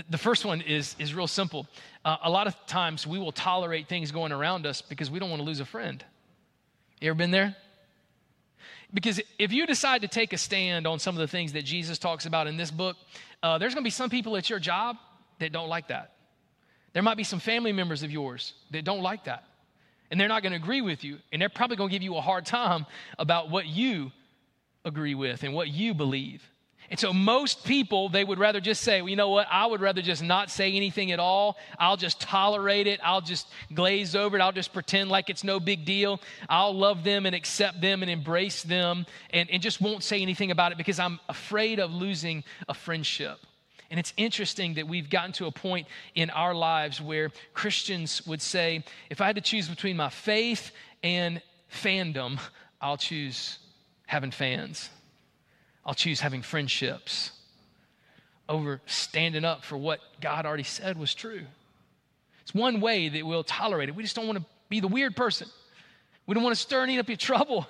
The, 0.09 0.19
first 0.19 0.45
one 0.45 0.61
is, 0.61 0.95
is 0.99 1.15
real 1.15 1.25
simple. 1.25 1.65
Uh, 2.05 2.17
a 2.23 2.29
lot 2.29 2.45
of 2.45 2.55
times 2.67 3.07
we 3.07 3.17
will 3.17 3.31
tolerate 3.31 3.89
things 3.89 4.11
going 4.11 4.31
around 4.31 4.67
us 4.67 4.83
because 4.83 5.09
we 5.09 5.17
don't 5.17 5.31
want 5.31 5.41
to 5.41 5.45
lose 5.45 5.61
a 5.61 5.65
friend. 5.65 6.05
You 7.01 7.09
ever 7.09 7.17
been 7.17 7.31
there? 7.31 7.55
Because 8.93 9.19
if 9.39 9.51
you 9.51 9.65
decide 9.65 10.01
to 10.01 10.07
take 10.07 10.33
a 10.33 10.37
stand 10.37 10.85
on 10.85 10.99
some 10.99 11.15
of 11.15 11.19
the 11.19 11.27
things 11.27 11.53
that 11.53 11.65
Jesus 11.65 11.97
talks 11.97 12.27
about 12.27 12.45
in 12.45 12.57
this 12.57 12.69
book, 12.69 12.95
uh, 13.41 13.57
there's 13.57 13.73
going 13.73 13.83
to 13.83 13.87
be 13.87 13.91
some 13.91 14.09
people 14.09 14.37
at 14.37 14.49
your 14.49 14.59
job 14.59 14.97
that 15.39 15.51
don't 15.51 15.67
like 15.67 15.87
that. 15.87 16.13
There 16.93 17.01
might 17.01 17.17
be 17.17 17.23
some 17.23 17.39
family 17.39 17.71
members 17.71 18.03
of 18.03 18.11
yours 18.11 18.53
that 18.69 18.85
don't 18.85 19.01
like 19.01 19.23
that. 19.23 19.45
And 20.11 20.19
they're 20.19 20.27
not 20.27 20.43
going 20.43 20.51
to 20.51 20.57
agree 20.57 20.81
with 20.81 21.03
you. 21.03 21.17
And 21.31 21.41
they're 21.41 21.49
probably 21.49 21.77
going 21.77 21.89
to 21.89 21.93
give 21.93 22.03
you 22.03 22.17
a 22.17 22.21
hard 22.21 22.45
time 22.45 22.85
about 23.17 23.49
what 23.49 23.65
you 23.65 24.11
agree 24.85 25.15
with 25.15 25.43
and 25.43 25.53
what 25.53 25.69
you 25.69 25.93
believe. 25.93 26.43
And 26.91 26.99
so 26.99 27.13
most 27.13 27.63
people, 27.63 28.09
they 28.09 28.25
would 28.25 28.37
rather 28.37 28.59
just 28.59 28.81
say, 28.81 29.01
well, 29.01 29.07
you 29.07 29.15
know 29.15 29.29
what, 29.29 29.47
I 29.49 29.65
would 29.65 29.79
rather 29.79 30.01
just 30.01 30.21
not 30.21 30.51
say 30.51 30.73
anything 30.73 31.13
at 31.13 31.19
all. 31.19 31.57
I'll 31.79 31.95
just 31.95 32.19
tolerate 32.19 32.85
it. 32.85 32.99
I'll 33.01 33.21
just 33.21 33.47
glaze 33.73 34.13
over 34.13 34.37
it. 34.37 34.41
I'll 34.41 34.51
just 34.51 34.73
pretend 34.73 35.09
like 35.09 35.29
it's 35.29 35.45
no 35.45 35.61
big 35.61 35.85
deal. 35.85 36.19
I'll 36.49 36.73
love 36.73 37.05
them 37.05 37.25
and 37.25 37.33
accept 37.33 37.79
them 37.79 38.01
and 38.01 38.11
embrace 38.11 38.61
them 38.63 39.05
and, 39.29 39.49
and 39.49 39.61
just 39.61 39.79
won't 39.79 40.03
say 40.03 40.21
anything 40.21 40.51
about 40.51 40.73
it 40.73 40.77
because 40.77 40.99
I'm 40.99 41.21
afraid 41.29 41.79
of 41.79 41.93
losing 41.93 42.43
a 42.67 42.73
friendship. 42.73 43.39
And 43.89 43.97
it's 43.97 44.11
interesting 44.17 44.73
that 44.73 44.85
we've 44.85 45.09
gotten 45.09 45.31
to 45.33 45.45
a 45.45 45.51
point 45.51 45.87
in 46.13 46.29
our 46.29 46.53
lives 46.53 47.01
where 47.01 47.31
Christians 47.53 48.27
would 48.27 48.41
say, 48.41 48.83
if 49.09 49.21
I 49.21 49.27
had 49.27 49.37
to 49.37 49.41
choose 49.41 49.69
between 49.69 49.95
my 49.95 50.09
faith 50.09 50.71
and 51.03 51.41
fandom, 51.71 52.37
I'll 52.81 52.97
choose 52.97 53.59
having 54.07 54.31
fans. 54.31 54.89
I'll 55.85 55.93
choose 55.93 56.19
having 56.19 56.41
friendships 56.41 57.31
over 58.47 58.81
standing 58.85 59.45
up 59.45 59.63
for 59.63 59.77
what 59.77 59.99
God 60.19 60.45
already 60.45 60.63
said 60.63 60.97
was 60.97 61.13
true. 61.13 61.41
It's 62.41 62.53
one 62.53 62.81
way 62.81 63.09
that 63.09 63.25
we'll 63.25 63.43
tolerate 63.43 63.89
it. 63.89 63.95
We 63.95 64.03
just 64.03 64.15
don't 64.15 64.27
want 64.27 64.39
to 64.39 64.45
be 64.69 64.79
the 64.79 64.87
weird 64.87 65.15
person. 65.15 65.47
We 66.27 66.35
don't 66.35 66.43
want 66.43 66.55
to 66.55 66.61
stir 66.61 66.83
any 66.83 66.99
up 66.99 67.07
your 67.07 67.17
trouble. 67.17 67.67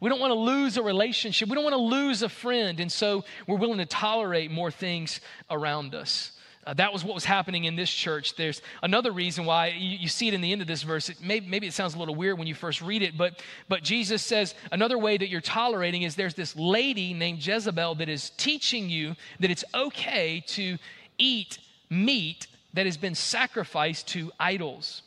We 0.00 0.08
don't 0.08 0.20
want 0.20 0.30
to 0.30 0.38
lose 0.38 0.76
a 0.76 0.82
relationship. 0.82 1.48
We 1.48 1.54
don't 1.54 1.64
want 1.64 1.74
to 1.74 1.80
lose 1.80 2.22
a 2.22 2.28
friend. 2.28 2.80
And 2.80 2.90
so 2.90 3.24
we're 3.46 3.58
willing 3.58 3.78
to 3.78 3.86
tolerate 3.86 4.50
more 4.50 4.70
things 4.70 5.20
around 5.50 5.94
us. 5.94 6.32
Uh, 6.66 6.74
that 6.74 6.92
was 6.92 7.02
what 7.02 7.14
was 7.14 7.24
happening 7.24 7.64
in 7.64 7.74
this 7.74 7.90
church. 7.90 8.36
There's 8.36 8.60
another 8.82 9.12
reason 9.12 9.46
why 9.46 9.68
you, 9.68 9.96
you 9.98 10.08
see 10.08 10.28
it 10.28 10.34
in 10.34 10.42
the 10.42 10.52
end 10.52 10.60
of 10.60 10.66
this 10.66 10.82
verse. 10.82 11.08
It 11.08 11.22
may, 11.22 11.40
maybe 11.40 11.66
it 11.66 11.72
sounds 11.72 11.94
a 11.94 11.98
little 11.98 12.14
weird 12.14 12.38
when 12.38 12.46
you 12.46 12.54
first 12.54 12.82
read 12.82 13.02
it, 13.02 13.16
but, 13.16 13.42
but 13.68 13.82
Jesus 13.82 14.22
says 14.22 14.54
another 14.70 14.98
way 14.98 15.16
that 15.16 15.28
you're 15.28 15.40
tolerating 15.40 16.02
is 16.02 16.16
there's 16.16 16.34
this 16.34 16.54
lady 16.56 17.14
named 17.14 17.44
Jezebel 17.44 17.94
that 17.96 18.10
is 18.10 18.30
teaching 18.30 18.90
you 18.90 19.16
that 19.40 19.50
it's 19.50 19.64
okay 19.74 20.44
to 20.48 20.76
eat 21.16 21.58
meat 21.88 22.46
that 22.74 22.84
has 22.84 22.96
been 22.96 23.14
sacrificed 23.14 24.08
to 24.08 24.30
idols. 24.38 25.02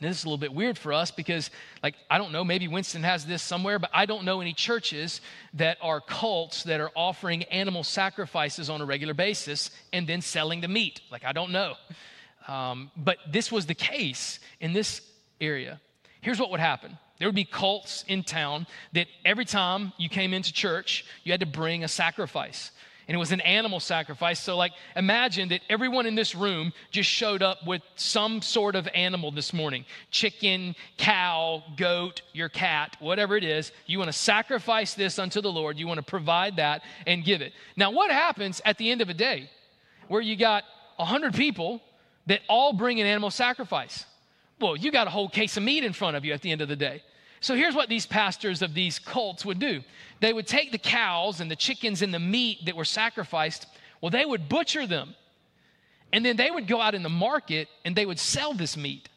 This 0.00 0.18
is 0.18 0.24
a 0.24 0.28
little 0.28 0.38
bit 0.38 0.54
weird 0.54 0.78
for 0.78 0.92
us 0.92 1.10
because, 1.10 1.50
like, 1.82 1.96
I 2.08 2.18
don't 2.18 2.32
know, 2.32 2.44
maybe 2.44 2.68
Winston 2.68 3.02
has 3.02 3.26
this 3.26 3.42
somewhere, 3.42 3.78
but 3.78 3.90
I 3.92 4.06
don't 4.06 4.24
know 4.24 4.40
any 4.40 4.52
churches 4.52 5.20
that 5.54 5.78
are 5.82 6.00
cults 6.00 6.62
that 6.64 6.80
are 6.80 6.90
offering 6.94 7.42
animal 7.44 7.82
sacrifices 7.82 8.70
on 8.70 8.80
a 8.80 8.84
regular 8.84 9.14
basis 9.14 9.70
and 9.92 10.06
then 10.06 10.20
selling 10.20 10.60
the 10.60 10.68
meat. 10.68 11.00
Like, 11.10 11.24
I 11.24 11.32
don't 11.32 11.50
know. 11.50 11.74
Um, 12.46 12.90
but 12.96 13.18
this 13.30 13.50
was 13.50 13.66
the 13.66 13.74
case 13.74 14.38
in 14.60 14.72
this 14.72 15.00
area. 15.40 15.80
Here's 16.20 16.38
what 16.38 16.50
would 16.50 16.60
happen 16.60 16.98
there 17.18 17.26
would 17.26 17.34
be 17.34 17.44
cults 17.44 18.04
in 18.06 18.22
town 18.22 18.66
that 18.92 19.08
every 19.24 19.44
time 19.44 19.92
you 19.98 20.08
came 20.08 20.32
into 20.32 20.52
church, 20.52 21.04
you 21.24 21.32
had 21.32 21.40
to 21.40 21.46
bring 21.46 21.82
a 21.82 21.88
sacrifice 21.88 22.70
and 23.08 23.14
it 23.14 23.18
was 23.18 23.32
an 23.32 23.40
animal 23.40 23.80
sacrifice. 23.80 24.38
So, 24.38 24.54
like, 24.54 24.72
imagine 24.94 25.48
that 25.48 25.62
everyone 25.70 26.04
in 26.04 26.14
this 26.14 26.34
room 26.34 26.74
just 26.90 27.08
showed 27.08 27.42
up 27.42 27.66
with 27.66 27.80
some 27.96 28.42
sort 28.42 28.76
of 28.76 28.86
animal 28.94 29.30
this 29.30 29.54
morning 29.54 29.86
chicken, 30.10 30.76
cow, 30.98 31.64
goat, 31.78 32.20
your 32.34 32.50
cat, 32.50 32.96
whatever 33.00 33.34
it 33.34 33.44
is. 33.44 33.72
You 33.86 33.98
want 33.98 34.08
to 34.08 34.16
sacrifice 34.16 34.92
this 34.92 35.18
unto 35.18 35.40
the 35.40 35.50
Lord. 35.50 35.78
You 35.78 35.88
want 35.88 35.98
to 35.98 36.04
provide 36.04 36.56
that 36.56 36.82
and 37.06 37.24
give 37.24 37.40
it. 37.40 37.54
Now, 37.76 37.90
what 37.90 38.10
happens 38.10 38.60
at 38.66 38.76
the 38.76 38.90
end 38.90 39.00
of 39.00 39.08
a 39.08 39.14
day 39.14 39.48
where 40.08 40.20
you 40.20 40.36
got 40.36 40.64
100 40.96 41.34
people 41.34 41.80
that 42.26 42.42
all 42.46 42.74
bring 42.74 43.00
an 43.00 43.06
animal 43.06 43.30
sacrifice? 43.30 44.04
Well, 44.60 44.76
you 44.76 44.92
got 44.92 45.06
a 45.06 45.10
whole 45.10 45.30
case 45.30 45.56
of 45.56 45.62
meat 45.62 45.82
in 45.82 45.94
front 45.94 46.16
of 46.16 46.26
you 46.26 46.34
at 46.34 46.42
the 46.42 46.50
end 46.50 46.60
of 46.60 46.68
the 46.68 46.76
day. 46.76 47.02
So 47.40 47.54
here's 47.54 47.74
what 47.74 47.88
these 47.88 48.06
pastors 48.06 48.62
of 48.62 48.74
these 48.74 48.98
cults 48.98 49.44
would 49.44 49.58
do 49.58 49.82
they 50.20 50.32
would 50.32 50.46
take 50.46 50.72
the 50.72 50.78
cows 50.78 51.40
and 51.40 51.50
the 51.50 51.56
chickens 51.56 52.02
and 52.02 52.12
the 52.12 52.18
meat 52.18 52.66
that 52.66 52.74
were 52.74 52.84
sacrificed, 52.84 53.66
well, 54.00 54.10
they 54.10 54.24
would 54.24 54.48
butcher 54.48 54.86
them. 54.86 55.14
And 56.12 56.24
then 56.24 56.36
they 56.36 56.50
would 56.50 56.66
go 56.66 56.80
out 56.80 56.94
in 56.94 57.02
the 57.02 57.08
market 57.08 57.68
and 57.84 57.94
they 57.94 58.06
would 58.06 58.18
sell 58.18 58.54
this 58.54 58.76
meat. 58.76 59.08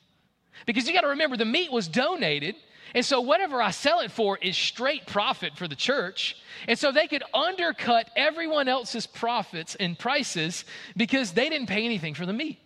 Because 0.65 0.87
you 0.87 0.93
got 0.93 1.01
to 1.01 1.07
remember, 1.07 1.37
the 1.37 1.45
meat 1.45 1.71
was 1.71 1.87
donated. 1.87 2.55
And 2.93 3.05
so 3.05 3.21
whatever 3.21 3.61
I 3.61 3.71
sell 3.71 4.01
it 4.01 4.11
for 4.11 4.37
is 4.37 4.57
straight 4.57 5.07
profit 5.07 5.57
for 5.57 5.67
the 5.67 5.75
church. 5.75 6.35
And 6.67 6.77
so 6.77 6.91
they 6.91 7.07
could 7.07 7.23
undercut 7.33 8.09
everyone 8.15 8.67
else's 8.67 9.07
profits 9.07 9.75
and 9.75 9.97
prices 9.97 10.65
because 10.97 11.31
they 11.31 11.49
didn't 11.49 11.67
pay 11.67 11.85
anything 11.85 12.13
for 12.13 12.25
the 12.25 12.33
meat. 12.33 12.59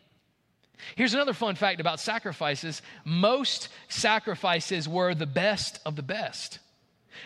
Here's 0.95 1.13
another 1.13 1.33
fun 1.33 1.55
fact 1.55 1.79
about 1.79 1.99
sacrifices 1.99 2.81
most 3.03 3.69
sacrifices 3.89 4.87
were 4.87 5.15
the 5.15 5.25
best 5.25 5.79
of 5.85 5.95
the 5.95 6.03
best. 6.03 6.59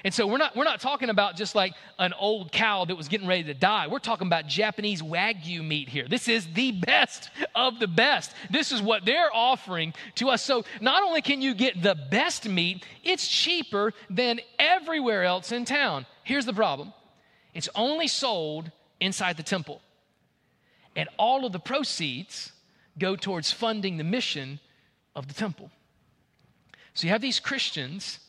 And 0.04 0.14
so 0.14 0.28
we're 0.28 0.38
not, 0.38 0.56
we're 0.56 0.66
not 0.66 0.80
talking 0.80 1.10
about 1.10 1.36
just 1.36 1.56
like 1.56 1.74
an 1.98 2.14
old 2.14 2.52
cow 2.52 2.86
that 2.86 2.96
was 2.96 3.08
getting 3.08 3.28
ready 3.28 3.44
to 3.46 3.54
die. 3.54 3.88
We're 3.88 4.00
talking 4.00 4.28
about 4.28 4.48
Japanese 4.48 5.02
Wagyu 5.02 5.66
meat 5.66 5.90
here. 5.90 6.08
This 6.08 6.28
is 6.28 6.48
the 6.54 6.72
best 6.72 7.30
of 7.56 7.80
the 7.80 7.88
best. 7.88 8.32
This 8.50 8.72
is 8.72 8.82
what 8.82 9.06
they're 9.06 9.34
offering 9.34 9.94
to 10.16 10.30
us. 10.30 10.44
So 10.44 10.64
not 10.80 11.04
only 11.04 11.22
can 11.22 11.42
you 11.42 11.54
get 11.54 11.82
the 11.82 11.96
best 11.96 12.48
meat, 12.48 12.86
it's 13.04 13.28
cheaper 13.28 13.94
than 14.10 14.40
everywhere 14.58 15.24
else 15.24 15.52
in 15.52 15.66
town. 15.66 16.06
Here's 16.24 16.46
the 16.46 16.54
problem 16.54 16.94
it's 17.54 17.70
only 17.76 18.08
sold 18.08 18.72
inside 19.00 19.38
the 19.38 19.44
temple. 19.44 19.82
And 20.96 21.10
all 21.18 21.46
of 21.46 21.52
the 21.52 21.60
proceeds 21.60 22.52
go 23.00 23.16
towards 23.16 23.52
funding 23.52 23.98
the 23.98 24.04
mission 24.04 24.60
of 25.16 25.28
the 25.28 25.34
temple. 25.34 25.72
So 26.94 27.08
you 27.08 27.12
have 27.12 27.22
these 27.22 27.40
Christians 27.40 28.20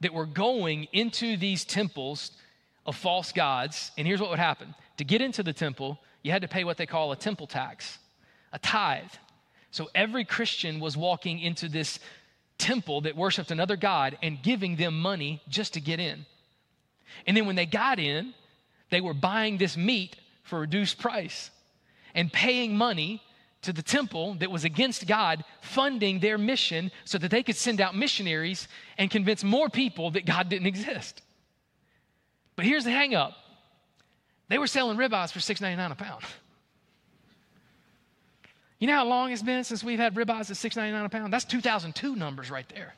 that 0.00 0.12
were 0.12 0.26
going 0.26 0.88
into 0.92 1.36
these 1.36 1.64
temples 1.64 2.32
of 2.84 2.96
false 2.96 3.32
gods, 3.32 3.90
and 3.96 4.06
here's 4.06 4.20
what 4.20 4.30
would 4.30 4.38
happen 4.38 4.74
to 4.96 5.04
get 5.04 5.20
into 5.20 5.42
the 5.42 5.52
temple, 5.52 5.98
you 6.22 6.32
had 6.32 6.42
to 6.42 6.48
pay 6.48 6.64
what 6.64 6.76
they 6.76 6.86
call 6.86 7.12
a 7.12 7.16
temple 7.16 7.46
tax, 7.46 7.98
a 8.52 8.58
tithe. 8.58 9.04
So 9.70 9.88
every 9.94 10.24
Christian 10.24 10.80
was 10.80 10.96
walking 10.96 11.38
into 11.38 11.68
this 11.68 11.98
temple 12.58 13.02
that 13.02 13.16
worshiped 13.16 13.50
another 13.50 13.76
God 13.76 14.16
and 14.22 14.42
giving 14.42 14.76
them 14.76 14.98
money 14.98 15.42
just 15.48 15.74
to 15.74 15.80
get 15.80 16.00
in. 16.00 16.24
And 17.26 17.36
then 17.36 17.46
when 17.46 17.56
they 17.56 17.66
got 17.66 17.98
in, 17.98 18.32
they 18.90 19.00
were 19.00 19.14
buying 19.14 19.58
this 19.58 19.76
meat 19.76 20.16
for 20.42 20.56
a 20.56 20.60
reduced 20.60 20.98
price 20.98 21.50
and 22.14 22.32
paying 22.32 22.76
money 22.76 23.22
to 23.66 23.72
the 23.72 23.82
temple 23.82 24.34
that 24.34 24.50
was 24.50 24.64
against 24.64 25.06
God, 25.06 25.44
funding 25.60 26.20
their 26.20 26.38
mission 26.38 26.90
so 27.04 27.18
that 27.18 27.30
they 27.30 27.42
could 27.42 27.56
send 27.56 27.80
out 27.80 27.96
missionaries 27.96 28.68
and 28.96 29.10
convince 29.10 29.44
more 29.44 29.68
people 29.68 30.10
that 30.12 30.24
God 30.24 30.48
didn't 30.48 30.66
exist. 30.66 31.22
But 32.54 32.64
here's 32.64 32.84
the 32.84 32.90
hang 32.90 33.14
up 33.14 33.34
they 34.48 34.58
were 34.58 34.68
selling 34.68 34.96
ribeyes 34.96 35.32
for 35.32 35.40
$6.99 35.40 35.90
a 35.90 35.94
pound. 35.96 36.22
You 38.78 38.86
know 38.86 38.94
how 38.94 39.06
long 39.06 39.32
it's 39.32 39.42
been 39.42 39.64
since 39.64 39.82
we've 39.82 39.98
had 39.98 40.14
ribeyes 40.14 40.50
at 40.50 40.56
$6.99 40.56 41.04
a 41.04 41.08
pound? 41.08 41.32
That's 41.32 41.44
2002 41.44 42.14
numbers 42.14 42.50
right 42.50 42.68
there. 42.68 42.94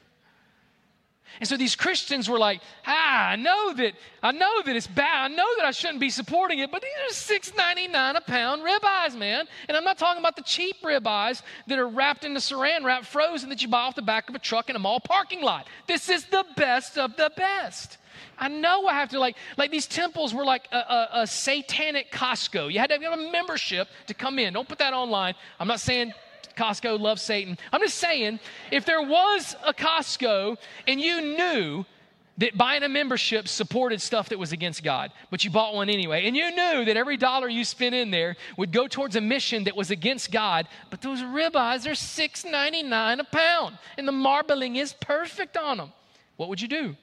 And 1.41 1.49
so 1.49 1.57
these 1.57 1.77
Christians 1.77 2.29
were 2.29 2.38
like, 2.38 2.61
ah, 2.87 3.29
I 3.29 3.37
know 3.37 3.73
that, 3.75 3.95
I 4.23 4.33
know 4.33 4.62
that 4.62 4.75
it's 4.75 4.87
bad. 4.87 5.31
I 5.31 5.35
know 5.35 5.47
that 5.57 5.64
I 5.64 5.71
shouldn't 5.71 6.01
be 6.01 6.11
supporting 6.11 6.59
it, 6.59 6.71
but 6.71 6.83
these 6.83 6.91
are 7.31 7.38
$6.99 7.38 8.17
a 8.17 8.21
pound 8.21 8.62
ribeyes, 8.62 9.17
man. 9.17 9.47
And 9.69 9.77
I'm 9.77 9.85
not 9.85 9.99
talking 9.99 10.21
about 10.21 10.37
the 10.37 10.43
cheap 10.43 10.77
ribeyes 10.83 11.43
that 11.67 11.79
are 11.79 11.88
wrapped 11.88 12.25
in 12.25 12.35
the 12.35 12.41
saran 12.41 12.85
wrap, 12.85 13.05
frozen 13.05 13.49
that 13.51 13.62
you 13.62 13.69
buy 13.69 13.83
off 13.83 13.95
the 13.95 14.03
back 14.03 14.29
of 14.29 14.35
a 14.35 14.38
truck 14.38 14.69
in 14.69 14.77
a 14.77 14.81
mall 14.81 15.01
parking 15.01 15.43
lot. 15.43 15.67
This 15.87 16.09
is 16.09 16.25
the 16.27 16.45
best 16.57 16.99
of 16.99 17.17
the 17.17 17.31
best. 17.37 17.99
I 18.38 18.49
know 18.49 18.87
I 18.87 18.95
have 18.95 19.11
to 19.11 19.21
like, 19.21 19.37
like 19.57 19.71
these 19.71 19.87
temples 19.87 20.33
were 20.33 20.45
like 20.45 20.69
a, 20.73 20.77
a, 20.77 21.09
a 21.23 21.27
satanic 21.27 22.12
Costco. 22.12 22.73
You 22.73 22.79
had 22.79 22.91
to 22.91 22.99
have 22.99 23.19
a 23.19 23.31
membership 23.31 23.88
to 24.07 24.14
come 24.14 24.38
in. 24.38 24.53
Don't 24.53 24.69
put 24.69 24.79
that 24.79 24.93
online. 24.93 25.35
I'm 25.59 25.69
not 25.69 25.81
saying 25.81 26.12
Costco 26.59 26.99
loves 26.99 27.23
Satan. 27.23 27.57
I'm 27.73 27.81
just 27.81 27.99
saying, 27.99 28.40
if 28.73 28.85
there 28.85 29.03
was 29.03 29.55
a 29.64 29.73
Costco 29.73 30.57
and 30.87 31.01
you 31.01 31.21
knew 31.21 31.85
that 32.38 32.57
buying 32.57 32.83
a 32.83 32.88
membership 32.88 33.49
supported 33.49 34.01
stuff 34.01 34.29
that 34.29 34.38
was 34.38 34.53
against 34.53 34.83
God, 34.83 35.11
but 35.31 35.44
you 35.44 35.51
bought 35.51 35.75
one 35.75 35.88
anyway, 35.88 36.27
and 36.27 36.37
you 36.37 36.51
knew 36.55 36.85
that 36.85 36.97
every 36.97 37.16
dollar 37.16 37.49
you 37.49 37.64
spent 37.64 37.94
in 37.94 38.11
there 38.11 38.37
would 38.57 38.73
go 38.73 38.87
towards 38.87 39.16
a 39.16 39.21
mission 39.21 39.64
that 39.64 39.77
was 39.77 39.90
against 39.90 40.31
God, 40.31 40.68
but 40.90 41.03
those 41.03 41.21
ribeyes 41.21 41.87
are 41.87 41.90
$6.99 41.90 43.18
a 43.18 43.25
pound, 43.25 43.79
and 43.97 44.07
the 44.07 44.12
marbling 44.12 44.77
is 44.77 44.92
perfect 44.92 45.57
on 45.57 45.79
them. 45.79 45.92
What 46.37 46.49
would 46.49 46.61
you 46.61 46.68
do? 46.68 46.97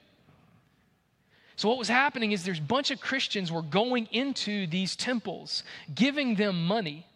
So 1.56 1.68
what 1.68 1.78
was 1.78 1.88
happening 1.88 2.32
is 2.32 2.44
there's 2.44 2.58
a 2.58 2.62
bunch 2.62 2.90
of 2.90 3.00
Christians 3.00 3.50
were 3.50 3.62
going 3.62 4.08
into 4.12 4.66
these 4.66 4.96
temples, 4.96 5.64
giving 5.94 6.34
them 6.34 6.66
money 6.66 7.06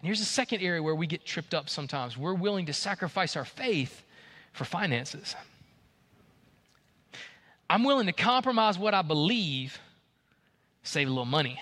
and 0.00 0.06
here's 0.06 0.18
the 0.18 0.26
second 0.26 0.60
area 0.60 0.82
where 0.82 0.94
we 0.94 1.06
get 1.06 1.24
tripped 1.24 1.54
up 1.54 1.68
sometimes 1.68 2.16
we're 2.16 2.34
willing 2.34 2.66
to 2.66 2.72
sacrifice 2.72 3.36
our 3.36 3.44
faith 3.44 4.02
for 4.52 4.64
finances. 4.64 5.34
I'm 7.68 7.82
willing 7.82 8.06
to 8.06 8.12
compromise 8.12 8.78
what 8.78 8.94
I 8.94 9.02
believe, 9.02 9.78
save 10.82 11.08
a 11.08 11.10
little 11.10 11.24
money. 11.24 11.60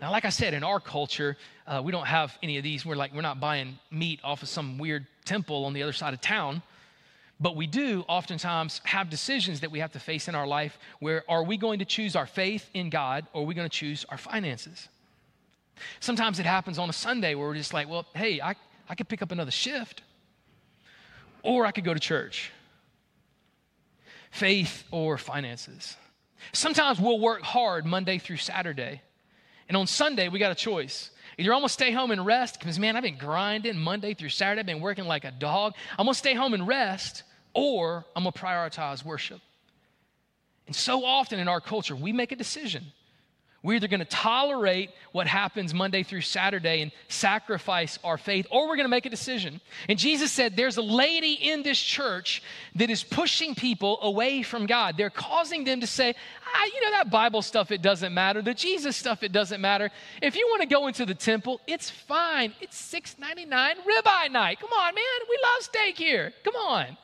Now, 0.00 0.10
like 0.10 0.24
I 0.24 0.30
said, 0.30 0.54
in 0.54 0.64
our 0.64 0.80
culture, 0.80 1.36
uh, 1.66 1.80
we 1.82 1.92
don't 1.92 2.06
have 2.06 2.36
any 2.42 2.58
of 2.58 2.64
these. 2.64 2.84
We're 2.84 2.96
like, 2.96 3.14
we're 3.14 3.22
not 3.22 3.40
buying 3.40 3.78
meat 3.90 4.20
off 4.22 4.42
of 4.42 4.48
some 4.48 4.76
weird 4.76 5.06
temple 5.24 5.64
on 5.64 5.72
the 5.72 5.82
other 5.82 5.92
side 5.92 6.12
of 6.12 6.20
town. 6.20 6.62
But 7.38 7.56
we 7.56 7.66
do 7.66 8.04
oftentimes 8.08 8.80
have 8.84 9.10
decisions 9.10 9.60
that 9.60 9.70
we 9.70 9.78
have 9.80 9.92
to 9.92 10.00
face 10.00 10.28
in 10.28 10.34
our 10.34 10.46
life 10.46 10.78
where 11.00 11.22
are 11.28 11.44
we 11.44 11.56
going 11.56 11.78
to 11.78 11.84
choose 11.84 12.16
our 12.16 12.26
faith 12.26 12.68
in 12.74 12.90
God 12.90 13.26
or 13.32 13.42
are 13.42 13.44
we 13.44 13.54
going 13.54 13.68
to 13.68 13.74
choose 13.74 14.04
our 14.08 14.18
finances? 14.18 14.88
Sometimes 16.00 16.38
it 16.38 16.46
happens 16.46 16.78
on 16.78 16.88
a 16.88 16.92
Sunday 16.92 17.34
where 17.34 17.48
we're 17.48 17.54
just 17.54 17.74
like, 17.74 17.88
well, 17.88 18.06
hey, 18.14 18.40
I, 18.40 18.54
I 18.88 18.94
could 18.94 19.08
pick 19.08 19.22
up 19.22 19.32
another 19.32 19.50
shift 19.50 20.02
or 21.42 21.66
I 21.66 21.70
could 21.70 21.84
go 21.84 21.94
to 21.94 22.00
church. 22.00 22.50
Faith 24.30 24.84
or 24.90 25.16
finances. 25.16 25.96
Sometimes 26.52 27.00
we'll 27.00 27.20
work 27.20 27.42
hard 27.42 27.86
Monday 27.86 28.18
through 28.18 28.36
Saturday. 28.36 29.00
And 29.68 29.76
on 29.76 29.86
Sunday, 29.86 30.28
we 30.28 30.38
got 30.38 30.52
a 30.52 30.56
choice. 30.56 31.10
Either 31.38 31.52
I'm 31.52 31.60
gonna 31.60 31.68
stay 31.68 31.90
home 31.90 32.10
and 32.10 32.24
rest, 32.24 32.58
because 32.58 32.78
man, 32.78 32.96
I've 32.96 33.02
been 33.02 33.18
grinding 33.18 33.76
Monday 33.78 34.14
through 34.14 34.30
Saturday, 34.30 34.60
I've 34.60 34.66
been 34.66 34.80
working 34.80 35.06
like 35.06 35.24
a 35.24 35.30
dog. 35.30 35.74
I'm 35.98 36.06
gonna 36.06 36.14
stay 36.14 36.34
home 36.34 36.54
and 36.54 36.66
rest, 36.66 37.24
or 37.52 38.04
I'm 38.14 38.24
gonna 38.24 38.32
prioritize 38.32 39.04
worship. 39.04 39.40
And 40.66 40.74
so 40.74 41.04
often 41.04 41.38
in 41.38 41.48
our 41.48 41.60
culture, 41.60 41.94
we 41.94 42.12
make 42.12 42.32
a 42.32 42.36
decision. 42.36 42.84
We're 43.66 43.74
either 43.74 43.88
going 43.88 43.98
to 43.98 44.04
tolerate 44.04 44.90
what 45.10 45.26
happens 45.26 45.74
Monday 45.74 46.04
through 46.04 46.20
Saturday 46.20 46.82
and 46.82 46.92
sacrifice 47.08 47.98
our 48.04 48.16
faith, 48.16 48.46
or 48.52 48.68
we're 48.68 48.76
going 48.76 48.84
to 48.84 48.88
make 48.88 49.06
a 49.06 49.10
decision. 49.10 49.60
And 49.88 49.98
Jesus 49.98 50.30
said, 50.30 50.54
There's 50.54 50.76
a 50.76 50.82
lady 50.82 51.32
in 51.32 51.64
this 51.64 51.80
church 51.80 52.44
that 52.76 52.90
is 52.90 53.02
pushing 53.02 53.56
people 53.56 53.98
away 54.02 54.44
from 54.44 54.66
God. 54.66 54.96
They're 54.96 55.10
causing 55.10 55.64
them 55.64 55.80
to 55.80 55.86
say, 55.88 56.14
ah, 56.46 56.64
You 56.72 56.80
know, 56.80 56.90
that 56.92 57.10
Bible 57.10 57.42
stuff, 57.42 57.72
it 57.72 57.82
doesn't 57.82 58.14
matter. 58.14 58.40
The 58.40 58.54
Jesus 58.54 58.96
stuff, 58.96 59.24
it 59.24 59.32
doesn't 59.32 59.60
matter. 59.60 59.90
If 60.22 60.36
you 60.36 60.46
want 60.48 60.62
to 60.62 60.68
go 60.68 60.86
into 60.86 61.04
the 61.04 61.16
temple, 61.16 61.60
it's 61.66 61.90
fine. 61.90 62.54
It's 62.60 62.80
$6.99 62.94 63.48
ribeye 63.48 64.30
night. 64.30 64.60
Come 64.60 64.70
on, 64.72 64.94
man. 64.94 65.04
We 65.28 65.38
love 65.42 65.62
steak 65.62 65.98
here. 65.98 66.32
Come 66.44 66.54
on. 66.54 66.96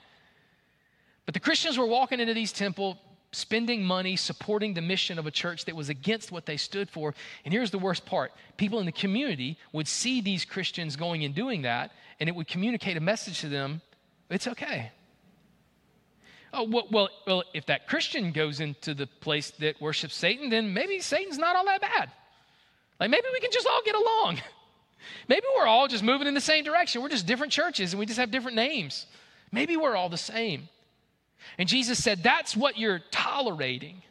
But 1.27 1.35
the 1.35 1.40
Christians 1.40 1.77
were 1.77 1.87
walking 1.87 2.20
into 2.20 2.35
these 2.35 2.53
temple 2.53 2.98
spending 3.33 3.83
money 3.83 4.14
supporting 4.16 4.75
the 4.75 4.83
mission 4.83 5.18
of 5.18 5.27
a 5.27 5.31
church 5.31 5.64
that 5.64 5.75
was 5.75 5.88
against 5.88 6.31
what 6.31 6.47
they 6.47 6.57
stood 6.57 6.90
for. 6.90 7.14
And 7.45 7.53
here's 7.53 7.71
the 7.71 7.79
worst 7.79 8.07
part 8.07 8.33
people 8.57 8.79
in 8.79 8.87
the 8.87 8.92
community 8.92 9.59
would 9.73 9.88
see 9.88 10.21
these 10.21 10.45
Christians 10.45 10.97
going 10.97 11.25
and 11.25 11.35
doing 11.35 11.62
that, 11.62 11.92
and 12.21 12.29
it 12.29 12.35
would 12.35 12.49
communicate 12.49 12.97
a 12.97 13.01
message 13.01 13.40
to 13.40 13.49
them 13.49 13.81
it's 14.33 14.47
okay. 14.47 14.90
Oh, 16.55 16.64
well, 16.64 16.87
well, 16.90 17.09
well, 17.27 17.45
if 17.55 17.66
that 17.66 17.87
Christian 17.87 18.33
goes 18.33 18.61
into 18.61 18.95
the 18.95 19.07
place 19.07 19.51
that 19.59 19.81
worships 19.81 20.14
Satan, 20.14 20.51
then 20.51 20.75
maybe 20.75 21.01
Satan's 21.01 21.38
not 21.38 21.55
all 21.57 21.64
that 21.66 21.81
bad. 21.81 22.11
Like 22.99 23.11
maybe 23.11 23.27
we 23.33 23.40
can 23.40 23.51
just 23.51 23.66
all 23.66 23.81
get 23.85 23.95
along. 23.95 24.40
Maybe 25.29 25.45
we're 25.57 25.66
all 25.66 25.88
just 25.88 26.05
moving 26.05 26.29
in 26.29 26.35
the 26.35 26.40
same 26.40 26.62
direction. 26.62 27.03
We're 27.03 27.09
just 27.09 27.27
different 27.27 27.53
churches 27.53 27.92
and 27.92 27.99
we 27.99 28.07
just 28.07 28.21
have 28.21 28.31
different 28.31 28.55
names. 28.55 29.07
Maybe 29.51 29.77
we're 29.77 29.97
all 29.97 30.09
the 30.09 30.16
same. 30.16 30.68
And 31.59 31.68
Jesus 31.68 32.02
said, 32.02 32.22
That's 32.22 32.57
what 32.57 32.78
you're 32.78 33.00
tolerating. 33.11 34.02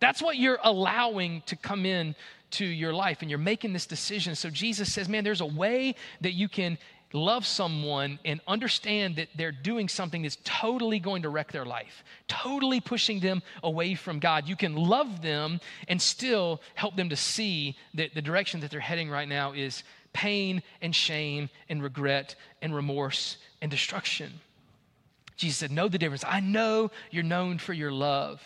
That's 0.00 0.20
what 0.20 0.36
you're 0.36 0.58
allowing 0.62 1.42
to 1.46 1.56
come 1.56 1.86
in 1.86 2.14
to 2.52 2.64
your 2.64 2.92
life. 2.92 3.18
And 3.20 3.30
you're 3.30 3.38
making 3.38 3.72
this 3.72 3.86
decision. 3.86 4.34
So 4.34 4.50
Jesus 4.50 4.92
says, 4.92 5.08
Man, 5.08 5.24
there's 5.24 5.40
a 5.40 5.46
way 5.46 5.94
that 6.20 6.32
you 6.32 6.48
can 6.48 6.78
love 7.12 7.46
someone 7.46 8.18
and 8.24 8.40
understand 8.46 9.16
that 9.16 9.28
they're 9.36 9.52
doing 9.52 9.88
something 9.88 10.22
that's 10.22 10.38
totally 10.44 10.98
going 10.98 11.22
to 11.22 11.28
wreck 11.28 11.52
their 11.52 11.64
life, 11.64 12.04
totally 12.28 12.80
pushing 12.80 13.20
them 13.20 13.42
away 13.62 13.94
from 13.94 14.18
God. 14.18 14.48
You 14.48 14.56
can 14.56 14.74
love 14.74 15.22
them 15.22 15.60
and 15.88 16.00
still 16.00 16.60
help 16.74 16.96
them 16.96 17.10
to 17.10 17.16
see 17.16 17.76
that 17.94 18.14
the 18.14 18.22
direction 18.22 18.60
that 18.60 18.70
they're 18.70 18.80
heading 18.80 19.10
right 19.10 19.28
now 19.28 19.52
is 19.52 19.84
pain 20.12 20.62
and 20.80 20.94
shame 20.94 21.48
and 21.68 21.82
regret 21.82 22.34
and 22.60 22.74
remorse 22.74 23.38
and 23.60 23.70
destruction. 23.70 24.32
Jesus 25.42 25.58
said, 25.58 25.72
Know 25.72 25.88
the 25.88 25.98
difference. 25.98 26.24
I 26.26 26.38
know 26.38 26.92
you're 27.10 27.24
known 27.24 27.58
for 27.58 27.72
your 27.72 27.90
love, 27.90 28.40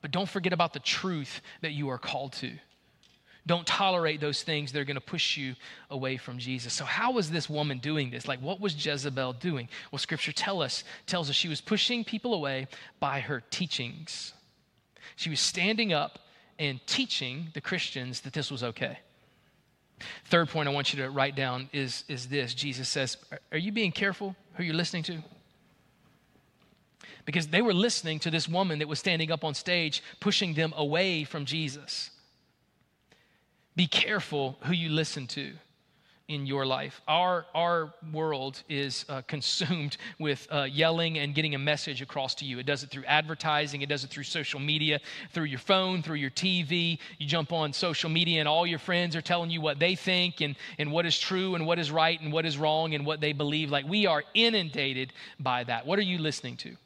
but 0.00 0.10
don't 0.10 0.28
forget 0.28 0.52
about 0.52 0.72
the 0.72 0.80
truth 0.80 1.40
that 1.60 1.70
you 1.70 1.88
are 1.88 1.98
called 1.98 2.32
to. 2.34 2.50
Don't 3.46 3.64
tolerate 3.64 4.20
those 4.20 4.42
things 4.42 4.72
that 4.72 4.80
are 4.80 4.84
going 4.84 4.96
to 4.96 5.00
push 5.00 5.36
you 5.36 5.54
away 5.88 6.16
from 6.16 6.38
Jesus. 6.38 6.72
So, 6.72 6.84
how 6.84 7.12
was 7.12 7.30
this 7.30 7.48
woman 7.48 7.78
doing 7.78 8.10
this? 8.10 8.26
Like, 8.26 8.40
what 8.40 8.60
was 8.60 8.74
Jezebel 8.84 9.34
doing? 9.34 9.68
Well, 9.92 10.00
Scripture 10.00 10.32
tell 10.32 10.62
us, 10.62 10.82
tells 11.06 11.30
us 11.30 11.36
she 11.36 11.48
was 11.48 11.60
pushing 11.60 12.02
people 12.02 12.34
away 12.34 12.66
by 12.98 13.20
her 13.20 13.40
teachings. 13.50 14.32
She 15.14 15.30
was 15.30 15.38
standing 15.38 15.92
up 15.92 16.18
and 16.58 16.84
teaching 16.88 17.50
the 17.54 17.60
Christians 17.60 18.22
that 18.22 18.32
this 18.32 18.50
was 18.50 18.64
okay. 18.64 18.98
Third 20.24 20.48
point 20.48 20.68
I 20.68 20.72
want 20.72 20.92
you 20.92 21.04
to 21.04 21.10
write 21.10 21.36
down 21.36 21.70
is, 21.72 22.02
is 22.08 22.26
this 22.26 22.52
Jesus 22.52 22.88
says, 22.88 23.16
Are 23.52 23.58
you 23.58 23.70
being 23.70 23.92
careful 23.92 24.34
who 24.54 24.64
you're 24.64 24.74
listening 24.74 25.04
to? 25.04 25.22
Because 27.24 27.48
they 27.48 27.62
were 27.62 27.74
listening 27.74 28.18
to 28.20 28.30
this 28.30 28.48
woman 28.48 28.78
that 28.80 28.88
was 28.88 28.98
standing 28.98 29.30
up 29.30 29.44
on 29.44 29.54
stage 29.54 30.02
pushing 30.20 30.54
them 30.54 30.72
away 30.76 31.24
from 31.24 31.44
Jesus. 31.44 32.10
Be 33.74 33.86
careful 33.86 34.58
who 34.62 34.72
you 34.72 34.90
listen 34.90 35.26
to 35.28 35.52
in 36.28 36.46
your 36.46 36.64
life. 36.64 37.00
Our, 37.08 37.46
our 37.54 37.92
world 38.12 38.62
is 38.68 39.04
uh, 39.08 39.22
consumed 39.26 39.96
with 40.18 40.46
uh, 40.50 40.62
yelling 40.62 41.18
and 41.18 41.34
getting 41.34 41.54
a 41.54 41.58
message 41.58 42.00
across 42.00 42.34
to 42.36 42.44
you. 42.44 42.58
It 42.58 42.66
does 42.66 42.82
it 42.82 42.90
through 42.90 43.04
advertising, 43.04 43.82
it 43.82 43.88
does 43.88 44.04
it 44.04 44.10
through 44.10 44.24
social 44.24 44.60
media, 44.60 45.00
through 45.32 45.44
your 45.44 45.58
phone, 45.58 46.02
through 46.02 46.16
your 46.16 46.30
TV. 46.30 46.98
You 47.18 47.26
jump 47.26 47.52
on 47.52 47.72
social 47.72 48.08
media, 48.10 48.40
and 48.40 48.48
all 48.48 48.66
your 48.66 48.78
friends 48.78 49.16
are 49.16 49.22
telling 49.22 49.50
you 49.50 49.60
what 49.60 49.78
they 49.78 49.94
think 49.94 50.40
and, 50.40 50.56
and 50.78 50.90
what 50.92 51.06
is 51.06 51.18
true 51.18 51.54
and 51.54 51.66
what 51.66 51.78
is 51.78 51.90
right 51.90 52.20
and 52.20 52.32
what 52.32 52.46
is 52.46 52.56
wrong 52.56 52.94
and 52.94 53.04
what 53.04 53.20
they 53.20 53.32
believe. 53.32 53.70
Like 53.70 53.86
we 53.86 54.06
are 54.06 54.22
inundated 54.34 55.12
by 55.38 55.64
that. 55.64 55.86
What 55.86 55.98
are 55.98 56.02
you 56.02 56.18
listening 56.18 56.56
to? 56.58 56.76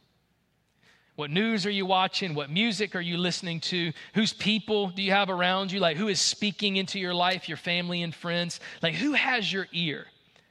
What 1.16 1.30
news 1.30 1.64
are 1.64 1.70
you 1.70 1.86
watching? 1.86 2.34
What 2.34 2.50
music 2.50 2.94
are 2.94 3.00
you 3.00 3.16
listening 3.16 3.60
to? 3.60 3.92
Whose 4.14 4.34
people 4.34 4.90
do 4.90 5.02
you 5.02 5.12
have 5.12 5.30
around 5.30 5.72
you? 5.72 5.80
Like, 5.80 5.96
who 5.96 6.08
is 6.08 6.20
speaking 6.20 6.76
into 6.76 6.98
your 6.98 7.14
life, 7.14 7.48
your 7.48 7.56
family 7.56 8.02
and 8.02 8.14
friends? 8.14 8.60
Like, 8.82 8.94
who 8.94 9.14
has 9.14 9.50
your 9.50 9.66
ear? 9.72 10.06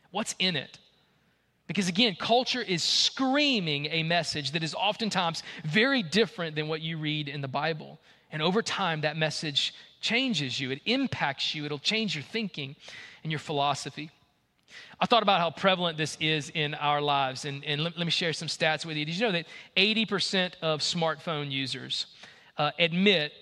What's 0.10 0.34
in 0.40 0.56
it? 0.56 0.80
Because 1.68 1.88
again, 1.88 2.16
culture 2.20 2.62
is 2.62 2.84
screaming 2.84 3.88
a 3.88 4.02
message 4.04 4.52
that 4.52 4.64
is 4.64 4.74
oftentimes 4.74 5.44
very 5.64 6.02
different 6.02 6.56
than 6.56 6.68
what 6.68 6.82
you 6.82 6.98
read 6.98 7.28
in 7.28 7.42
the 7.42 7.48
Bible. 7.48 8.00
And 8.32 8.42
over 8.42 8.62
time, 8.62 9.02
that 9.02 9.18
message 9.18 9.74
changes 10.02 10.60
you, 10.60 10.72
it 10.72 10.82
impacts 10.86 11.56
you, 11.56 11.66
it'll 11.66 11.80
change 11.80 12.16
your 12.16 12.24
thinking 12.24 12.76
and 13.24 13.32
your 13.32 13.40
philosophy. 13.40 14.12
I 15.00 15.06
thought 15.06 15.24
about 15.24 15.40
how 15.40 15.50
prevalent 15.52 15.98
this 15.98 16.18
is 16.20 16.50
in 16.54 16.74
our 16.76 17.02
lives, 17.02 17.46
and, 17.46 17.64
and 17.66 17.84
let, 17.84 17.98
let, 17.98 18.06
me 18.06 18.12
share 18.12 18.34
some 18.34 18.48
stats 18.48 18.86
with 18.86 18.98
you. 18.98 19.06
Did 19.06 19.16
you 19.16 19.26
know 19.26 19.32
that 19.32 19.46
80% 19.76 20.54
of 20.62 20.80
smartphone 20.80 21.52
users 21.52 22.08
uh, 22.58 22.72
admit 22.80 23.34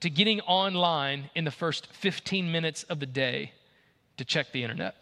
to 0.00 0.10
getting 0.10 0.40
online 0.42 1.28
in 1.34 1.44
the 1.44 1.50
first 1.50 1.88
15 1.92 2.50
minutes 2.50 2.84
of 2.84 3.00
the 3.00 3.06
day 3.06 3.52
to 4.16 4.24
check 4.24 4.52
the 4.52 4.62
internet? 4.62 4.94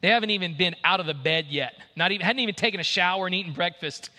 They 0.00 0.08
haven't 0.08 0.30
even 0.30 0.54
been 0.56 0.76
out 0.84 1.00
of 1.00 1.06
the 1.06 1.14
bed 1.14 1.46
yet, 1.48 1.74
not 1.96 2.12
even, 2.12 2.26
hadn't 2.26 2.40
even 2.40 2.54
taken 2.54 2.78
a 2.78 2.84
shower 2.84 3.24
and 3.24 3.34
eaten 3.34 3.54
breakfast. 3.54 4.10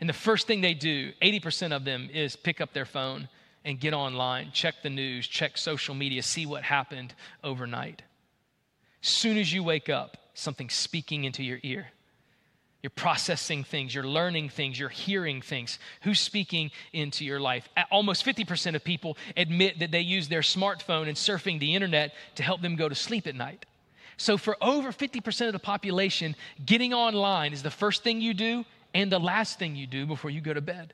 And 0.00 0.08
the 0.08 0.12
first 0.14 0.46
thing 0.46 0.60
they 0.60 0.74
do, 0.74 1.12
80% 1.22 1.74
of 1.74 1.84
them, 1.84 2.10
is 2.12 2.36
pick 2.36 2.60
up 2.60 2.74
their 2.74 2.84
phone 2.84 3.28
and 3.64 3.80
get 3.80 3.94
online, 3.94 4.50
check 4.52 4.74
the 4.82 4.90
news, 4.90 5.26
check 5.26 5.56
social 5.56 5.94
media, 5.94 6.22
see 6.22 6.44
what 6.44 6.62
happened 6.62 7.14
overnight. 7.42 8.02
Soon 9.02 9.36
as 9.36 9.52
you 9.52 9.62
wake 9.64 9.88
up, 9.88 10.16
something's 10.32 10.74
speaking 10.74 11.24
into 11.24 11.42
your 11.42 11.58
ear. 11.62 11.88
You're 12.82 12.90
processing 12.90 13.62
things, 13.62 13.94
you're 13.94 14.06
learning 14.06 14.48
things, 14.48 14.78
you're 14.78 14.88
hearing 14.88 15.40
things. 15.40 15.78
Who's 16.02 16.18
speaking 16.18 16.72
into 16.92 17.24
your 17.24 17.38
life? 17.38 17.68
Almost 17.90 18.24
50% 18.24 18.74
of 18.74 18.82
people 18.82 19.16
admit 19.36 19.78
that 19.78 19.92
they 19.92 20.00
use 20.00 20.28
their 20.28 20.40
smartphone 20.40 21.06
and 21.06 21.16
surfing 21.16 21.60
the 21.60 21.74
internet 21.74 22.14
to 22.36 22.42
help 22.42 22.60
them 22.60 22.74
go 22.74 22.88
to 22.88 22.94
sleep 22.94 23.26
at 23.26 23.36
night. 23.36 23.66
So, 24.16 24.36
for 24.36 24.56
over 24.60 24.92
50% 24.92 25.46
of 25.46 25.52
the 25.52 25.58
population, 25.58 26.36
getting 26.64 26.92
online 26.92 27.52
is 27.52 27.62
the 27.62 27.70
first 27.70 28.02
thing 28.02 28.20
you 28.20 28.34
do 28.34 28.64
and 28.94 29.10
the 29.10 29.18
last 29.18 29.58
thing 29.58 29.74
you 29.76 29.86
do 29.86 30.04
before 30.06 30.30
you 30.30 30.40
go 30.40 30.54
to 30.54 30.60
bed. 30.60 30.92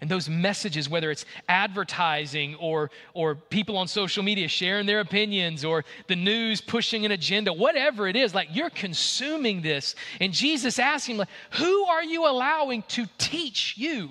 And 0.00 0.10
those 0.10 0.28
messages, 0.28 0.88
whether 0.88 1.10
it's 1.10 1.24
advertising 1.48 2.54
or, 2.56 2.90
or 3.14 3.34
people 3.34 3.76
on 3.78 3.88
social 3.88 4.22
media 4.22 4.48
sharing 4.48 4.86
their 4.86 5.00
opinions 5.00 5.64
or 5.64 5.84
the 6.06 6.16
news 6.16 6.60
pushing 6.60 7.04
an 7.04 7.12
agenda, 7.12 7.52
whatever 7.52 8.06
it 8.06 8.16
is, 8.16 8.34
like 8.34 8.48
you're 8.52 8.70
consuming 8.70 9.62
this. 9.62 9.94
And 10.20 10.32
Jesus 10.32 10.78
asking, 10.78 11.16
like, 11.18 11.28
who 11.52 11.84
are 11.84 12.04
you 12.04 12.26
allowing 12.26 12.82
to 12.88 13.06
teach 13.18 13.74
you? 13.78 14.10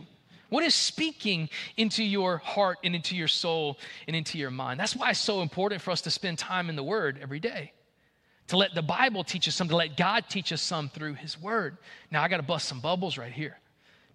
What 0.50 0.64
is 0.64 0.76
speaking 0.76 1.50
into 1.78 2.04
your 2.04 2.38
heart 2.38 2.78
and 2.84 2.96
into 2.96 3.16
your 3.16 3.28
soul 3.28 3.78
and 4.08 4.16
into 4.16 4.38
your 4.38 4.52
mind? 4.52 4.80
That's 4.80 4.96
why 4.96 5.12
it's 5.12 5.20
so 5.20 5.42
important 5.42 5.82
for 5.82 5.92
us 5.92 6.02
to 6.02 6.12
spend 6.12 6.40
time 6.40 6.70
in 6.70 6.76
the 6.76 6.84
Word 6.84 7.20
every 7.22 7.40
day. 7.40 7.74
To 8.50 8.58
let 8.58 8.76
the 8.76 8.84
Bible 8.84 9.24
teach 9.24 9.48
us 9.48 9.56
some, 9.56 9.68
to 9.70 9.76
let 9.76 9.98
God 9.98 10.26
teach 10.30 10.54
us 10.54 10.62
some 10.62 10.90
through 10.90 11.16
His 11.16 11.40
Word. 11.40 11.78
Now, 12.12 12.24
I 12.24 12.28
got 12.28 12.38
to 12.38 12.44
bust 12.44 12.68
some 12.68 12.80
bubbles 12.80 13.18
right 13.18 13.32
here 13.32 13.58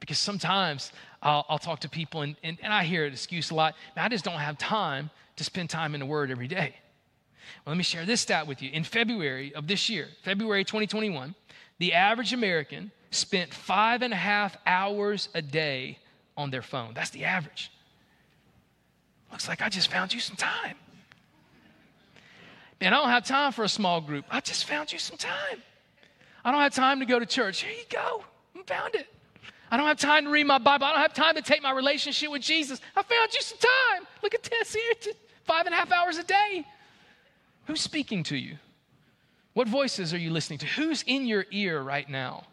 because 0.00 0.18
sometimes 0.18 0.92
I'll, 1.22 1.44
I'll 1.48 1.58
talk 1.58 1.80
to 1.80 1.88
people 1.88 2.22
and, 2.22 2.34
and, 2.42 2.58
and 2.62 2.72
I 2.72 2.84
hear 2.84 3.04
an 3.04 3.12
excuse 3.12 3.50
a 3.50 3.54
lot. 3.54 3.74
I 3.96 4.08
just 4.08 4.24
don't 4.24 4.38
have 4.38 4.58
time 4.58 5.10
to 5.36 5.44
spend 5.44 5.70
time 5.70 5.94
in 5.94 6.00
the 6.00 6.06
Word 6.06 6.30
every 6.30 6.48
day. 6.48 6.74
Well, 7.64 7.72
let 7.72 7.76
me 7.76 7.84
share 7.84 8.06
this 8.06 8.20
stat 8.20 8.46
with 8.46 8.62
you. 8.62 8.70
In 8.70 8.84
February 8.84 9.54
of 9.54 9.66
this 9.66 9.88
year, 9.88 10.08
February 10.22 10.64
2021, 10.64 11.34
the 11.78 11.92
average 11.94 12.32
American 12.32 12.90
spent 13.10 13.52
five 13.52 14.02
and 14.02 14.12
a 14.12 14.16
half 14.16 14.56
hours 14.66 15.28
a 15.34 15.42
day 15.42 15.98
on 16.36 16.50
their 16.50 16.62
phone. 16.62 16.94
That's 16.94 17.10
the 17.10 17.24
average. 17.24 17.70
Looks 19.30 19.48
like 19.48 19.62
I 19.62 19.68
just 19.68 19.90
found 19.90 20.12
you 20.12 20.20
some 20.20 20.36
time. 20.36 20.76
Man, 22.80 22.94
I 22.94 22.96
don't 22.96 23.10
have 23.10 23.26
time 23.26 23.52
for 23.52 23.64
a 23.64 23.68
small 23.68 24.00
group. 24.00 24.24
I 24.30 24.40
just 24.40 24.64
found 24.64 24.92
you 24.92 24.98
some 24.98 25.18
time. 25.18 25.62
I 26.44 26.50
don't 26.50 26.60
have 26.60 26.74
time 26.74 27.00
to 27.00 27.06
go 27.06 27.18
to 27.18 27.26
church. 27.26 27.62
Here 27.62 27.72
you 27.72 27.84
go. 27.90 28.24
I 28.58 28.62
found 28.62 28.94
it. 28.94 29.06
I 29.70 29.76
don't 29.76 29.86
have 29.86 29.98
time 29.98 30.24
to 30.24 30.30
read 30.30 30.46
my 30.46 30.58
Bible. 30.58 30.86
I 30.86 30.92
don't 30.92 31.00
have 31.00 31.14
time 31.14 31.36
to 31.36 31.42
take 31.42 31.62
my 31.62 31.72
relationship 31.72 32.30
with 32.30 32.42
Jesus. 32.42 32.80
I 32.96 33.02
found 33.02 33.32
you 33.32 33.40
some 33.40 33.58
time. 33.58 34.06
Look 34.22 34.34
at 34.34 34.42
this 34.42 34.74
here. 34.74 35.14
Five 35.44 35.66
and 35.66 35.74
a 35.74 35.78
half 35.78 35.92
hours 35.92 36.18
a 36.18 36.24
day. 36.24 36.66
Who's 37.66 37.80
speaking 37.80 38.24
to 38.24 38.36
you? 38.36 38.56
What 39.54 39.68
voices 39.68 40.12
are 40.12 40.18
you 40.18 40.30
listening 40.30 40.58
to? 40.60 40.66
Who's 40.66 41.02
in 41.06 41.26
your 41.26 41.46
ear 41.50 41.80
right 41.80 42.08
now? 42.08 42.44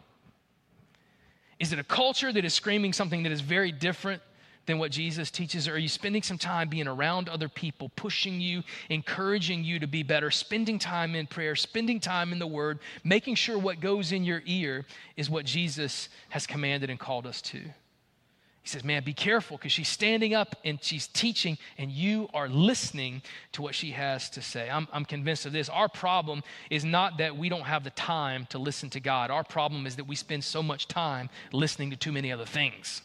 Is 1.58 1.72
it 1.72 1.78
a 1.78 1.84
culture 1.84 2.32
that 2.32 2.44
is 2.44 2.54
screaming 2.54 2.92
something 2.92 3.24
that 3.24 3.32
is 3.32 3.40
very 3.40 3.72
different 3.72 4.22
than 4.68 4.78
what 4.78 4.92
Jesus 4.92 5.30
teaches? 5.32 5.66
Or 5.66 5.74
are 5.74 5.78
you 5.78 5.88
spending 5.88 6.22
some 6.22 6.38
time 6.38 6.68
being 6.68 6.86
around 6.86 7.28
other 7.28 7.48
people, 7.48 7.90
pushing 7.96 8.40
you, 8.40 8.62
encouraging 8.90 9.64
you 9.64 9.80
to 9.80 9.88
be 9.88 10.04
better, 10.04 10.30
spending 10.30 10.78
time 10.78 11.16
in 11.16 11.26
prayer, 11.26 11.56
spending 11.56 11.98
time 11.98 12.32
in 12.32 12.38
the 12.38 12.46
Word, 12.46 12.78
making 13.02 13.34
sure 13.34 13.58
what 13.58 13.80
goes 13.80 14.12
in 14.12 14.22
your 14.24 14.42
ear 14.46 14.86
is 15.16 15.28
what 15.28 15.46
Jesus 15.46 16.08
has 16.28 16.46
commanded 16.46 16.90
and 16.90 17.00
called 17.00 17.26
us 17.26 17.42
to? 17.42 17.58
He 17.58 18.68
says, 18.68 18.84
Man, 18.84 19.02
be 19.02 19.14
careful 19.14 19.56
because 19.56 19.72
she's 19.72 19.88
standing 19.88 20.34
up 20.34 20.54
and 20.62 20.78
she's 20.82 21.06
teaching, 21.06 21.56
and 21.78 21.90
you 21.90 22.28
are 22.34 22.50
listening 22.50 23.22
to 23.52 23.62
what 23.62 23.74
she 23.74 23.92
has 23.92 24.28
to 24.30 24.42
say. 24.42 24.68
I'm, 24.68 24.86
I'm 24.92 25.06
convinced 25.06 25.46
of 25.46 25.52
this. 25.52 25.70
Our 25.70 25.88
problem 25.88 26.42
is 26.68 26.84
not 26.84 27.16
that 27.16 27.34
we 27.34 27.48
don't 27.48 27.62
have 27.62 27.84
the 27.84 27.90
time 27.90 28.46
to 28.50 28.58
listen 28.58 28.90
to 28.90 29.00
God, 29.00 29.30
our 29.30 29.44
problem 29.44 29.86
is 29.86 29.96
that 29.96 30.04
we 30.04 30.14
spend 30.14 30.44
so 30.44 30.62
much 30.62 30.86
time 30.86 31.30
listening 31.52 31.88
to 31.90 31.96
too 31.96 32.12
many 32.12 32.30
other 32.30 32.44
things. 32.44 33.00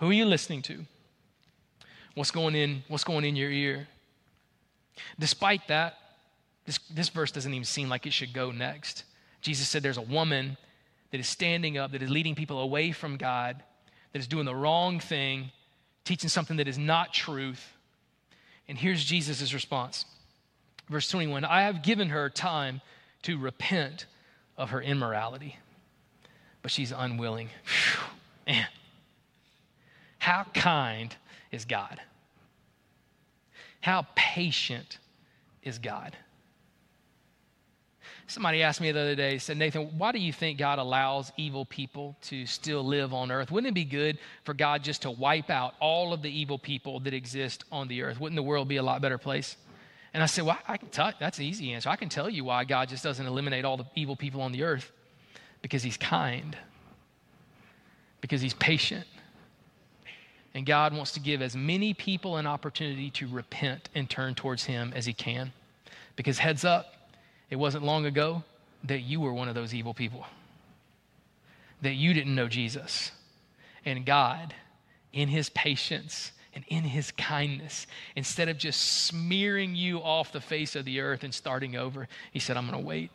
Who 0.00 0.10
are 0.10 0.12
you 0.12 0.24
listening 0.24 0.62
to? 0.62 0.84
What's 2.14 2.30
going 2.30 2.54
in, 2.54 2.84
what's 2.88 3.04
going 3.04 3.24
in 3.24 3.36
your 3.36 3.50
ear? 3.50 3.88
Despite 5.18 5.68
that, 5.68 5.98
this, 6.66 6.78
this 6.90 7.08
verse 7.08 7.32
doesn't 7.32 7.52
even 7.52 7.64
seem 7.64 7.88
like 7.88 8.06
it 8.06 8.12
should 8.12 8.32
go 8.32 8.50
next. 8.50 9.04
Jesus 9.40 9.68
said 9.68 9.82
there's 9.82 9.98
a 9.98 10.02
woman 10.02 10.56
that 11.10 11.20
is 11.20 11.28
standing 11.28 11.76
up, 11.76 11.92
that 11.92 12.02
is 12.02 12.10
leading 12.10 12.34
people 12.34 12.60
away 12.60 12.92
from 12.92 13.16
God 13.16 13.62
that 14.14 14.20
is 14.20 14.28
doing 14.28 14.46
the 14.46 14.54
wrong 14.54 15.00
thing, 15.00 15.50
teaching 16.04 16.30
something 16.30 16.56
that 16.56 16.68
is 16.68 16.78
not 16.78 17.12
truth. 17.12 17.74
And 18.68 18.78
here's 18.78 19.04
Jesus' 19.04 19.52
response. 19.52 20.06
Verse 20.88 21.08
21 21.10 21.44
I 21.44 21.62
have 21.62 21.82
given 21.82 22.08
her 22.08 22.30
time 22.30 22.80
to 23.22 23.36
repent 23.36 24.06
of 24.56 24.70
her 24.70 24.80
immorality, 24.80 25.58
but 26.62 26.70
she's 26.70 26.92
unwilling. 26.92 27.48
Whew, 27.64 28.54
man, 28.54 28.66
how 30.24 30.46
kind 30.54 31.14
is 31.52 31.66
God? 31.66 32.00
How 33.82 34.06
patient 34.14 34.96
is 35.62 35.78
God? 35.78 36.16
Somebody 38.26 38.62
asked 38.62 38.80
me 38.80 38.90
the 38.90 39.00
other 39.00 39.14
day, 39.14 39.36
said, 39.36 39.58
Nathan, 39.58 39.98
why 39.98 40.12
do 40.12 40.18
you 40.18 40.32
think 40.32 40.58
God 40.58 40.78
allows 40.78 41.30
evil 41.36 41.66
people 41.66 42.16
to 42.22 42.46
still 42.46 42.82
live 42.82 43.12
on 43.12 43.30
earth? 43.30 43.50
Wouldn't 43.50 43.70
it 43.70 43.74
be 43.74 43.84
good 43.84 44.16
for 44.44 44.54
God 44.54 44.82
just 44.82 45.02
to 45.02 45.10
wipe 45.10 45.50
out 45.50 45.74
all 45.78 46.14
of 46.14 46.22
the 46.22 46.30
evil 46.30 46.58
people 46.58 47.00
that 47.00 47.12
exist 47.12 47.64
on 47.70 47.86
the 47.86 48.00
earth? 48.00 48.18
Wouldn't 48.18 48.36
the 48.36 48.42
world 48.42 48.66
be 48.66 48.78
a 48.78 48.82
lot 48.82 49.02
better 49.02 49.18
place? 49.18 49.58
And 50.14 50.22
I 50.22 50.26
said, 50.26 50.46
Well, 50.46 50.56
I 50.66 50.78
can 50.78 50.88
tell 50.88 51.12
that's 51.20 51.36
an 51.36 51.44
easy 51.44 51.74
answer. 51.74 51.90
I 51.90 51.96
can 51.96 52.08
tell 52.08 52.30
you 52.30 52.44
why 52.44 52.64
God 52.64 52.88
just 52.88 53.04
doesn't 53.04 53.26
eliminate 53.26 53.66
all 53.66 53.76
the 53.76 53.84
evil 53.94 54.16
people 54.16 54.40
on 54.40 54.52
the 54.52 54.62
earth. 54.62 54.90
Because 55.60 55.82
he's 55.82 55.98
kind. 55.98 56.56
Because 58.22 58.40
he's 58.40 58.54
patient. 58.54 59.04
And 60.54 60.64
God 60.64 60.94
wants 60.94 61.12
to 61.12 61.20
give 61.20 61.42
as 61.42 61.56
many 61.56 61.94
people 61.94 62.36
an 62.36 62.46
opportunity 62.46 63.10
to 63.10 63.26
repent 63.26 63.88
and 63.94 64.08
turn 64.08 64.34
towards 64.34 64.64
him 64.64 64.92
as 64.94 65.04
he 65.04 65.12
can. 65.12 65.52
Because 66.16 66.38
heads 66.38 66.64
up, 66.64 66.94
it 67.50 67.56
wasn't 67.56 67.84
long 67.84 68.06
ago 68.06 68.44
that 68.84 69.00
you 69.00 69.20
were 69.20 69.32
one 69.32 69.48
of 69.48 69.54
those 69.54 69.74
evil 69.74 69.94
people, 69.94 70.26
that 71.82 71.94
you 71.94 72.14
didn't 72.14 72.34
know 72.34 72.48
Jesus. 72.48 73.10
And 73.84 74.04
God, 74.06 74.54
in 75.12 75.28
His 75.28 75.50
patience 75.50 76.32
and 76.54 76.64
in 76.68 76.84
His 76.84 77.10
kindness, 77.12 77.86
instead 78.14 78.48
of 78.48 78.58
just 78.58 78.80
smearing 78.80 79.74
you 79.74 79.98
off 79.98 80.32
the 80.32 80.40
face 80.40 80.76
of 80.76 80.84
the 80.84 81.00
earth 81.00 81.24
and 81.24 81.34
starting 81.34 81.76
over, 81.76 82.08
He 82.32 82.38
said, 82.38 82.56
I'm 82.56 82.68
going 82.68 82.80
to 82.80 82.86
wait. 82.86 83.10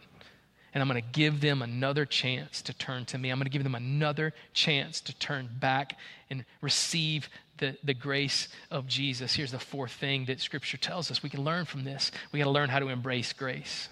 And 0.74 0.82
I'm 0.82 0.90
going 0.90 1.02
to 1.02 1.10
give 1.12 1.42
them 1.42 1.62
another 1.62 2.06
chance 2.06 2.62
to 2.64 2.74
turn 2.74 3.06
to 3.06 3.18
me. 3.18 3.30
I'm 3.30 3.38
going 3.38 3.46
to 3.46 3.52
give 3.52 3.64
them 3.64 3.76
another 3.76 4.34
chance 4.54 5.02
to 5.02 5.16
turn 5.18 5.50
back 5.60 5.98
and 6.30 6.46
receive 6.62 7.30
the, 7.58 7.78
the 7.84 7.94
grace 7.94 8.48
of 8.72 8.88
Jesus. 8.88 9.34
Here's 9.34 9.52
the 9.52 9.60
fourth 9.60 9.92
thing 9.92 10.26
that 10.26 10.40
Scripture 10.40 10.78
tells 10.78 11.12
us 11.12 11.24
we 11.24 11.30
can 11.30 11.44
learn 11.44 11.66
from 11.66 11.84
this. 11.84 12.12
We 12.32 12.40
got 12.40 12.46
to 12.46 12.52
learn 12.52 12.70
how 12.70 12.80
to 12.80 12.88
embrace 12.88 13.34
grace. 13.34 13.90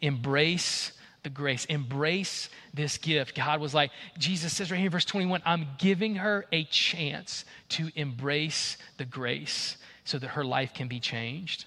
Embrace 0.00 0.92
the 1.22 1.30
grace. 1.30 1.64
Embrace 1.66 2.48
this 2.74 2.98
gift. 2.98 3.34
God 3.34 3.60
was 3.60 3.74
like, 3.74 3.90
Jesus 4.18 4.52
says 4.52 4.70
right 4.70 4.78
here 4.78 4.86
in 4.86 4.92
verse 4.92 5.04
21, 5.04 5.42
I'm 5.44 5.66
giving 5.78 6.16
her 6.16 6.46
a 6.52 6.64
chance 6.64 7.44
to 7.70 7.90
embrace 7.94 8.76
the 8.96 9.04
grace 9.04 9.76
so 10.04 10.18
that 10.18 10.28
her 10.28 10.44
life 10.44 10.72
can 10.74 10.88
be 10.88 11.00
changed. 11.00 11.64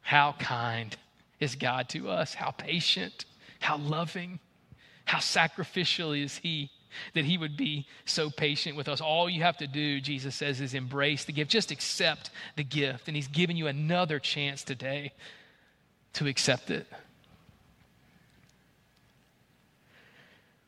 How 0.00 0.34
kind 0.38 0.96
is 1.40 1.54
God 1.54 1.88
to 1.90 2.08
us? 2.08 2.34
How 2.34 2.50
patient, 2.50 3.24
how 3.60 3.78
loving, 3.78 4.38
how 5.04 5.18
sacrificial 5.18 6.12
is 6.12 6.38
He 6.38 6.70
that 7.14 7.24
He 7.24 7.38
would 7.38 7.56
be 7.56 7.86
so 8.04 8.30
patient 8.30 8.76
with 8.76 8.88
us. 8.88 9.00
All 9.00 9.28
you 9.28 9.42
have 9.42 9.58
to 9.58 9.66
do, 9.66 10.00
Jesus 10.00 10.34
says, 10.34 10.60
is 10.60 10.74
embrace 10.74 11.24
the 11.24 11.32
gift. 11.32 11.50
Just 11.50 11.70
accept 11.70 12.30
the 12.56 12.64
gift. 12.64 13.08
And 13.08 13.16
He's 13.16 13.28
giving 13.28 13.56
you 13.56 13.66
another 13.66 14.18
chance 14.18 14.64
today 14.64 15.12
to 16.14 16.26
accept 16.26 16.70
it. 16.70 16.86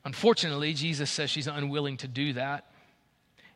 Unfortunately, 0.04 0.72
Jesus 0.72 1.10
says 1.10 1.30
she's 1.30 1.46
unwilling 1.46 1.98
to 1.98 2.08
do 2.08 2.32
that. 2.34 2.66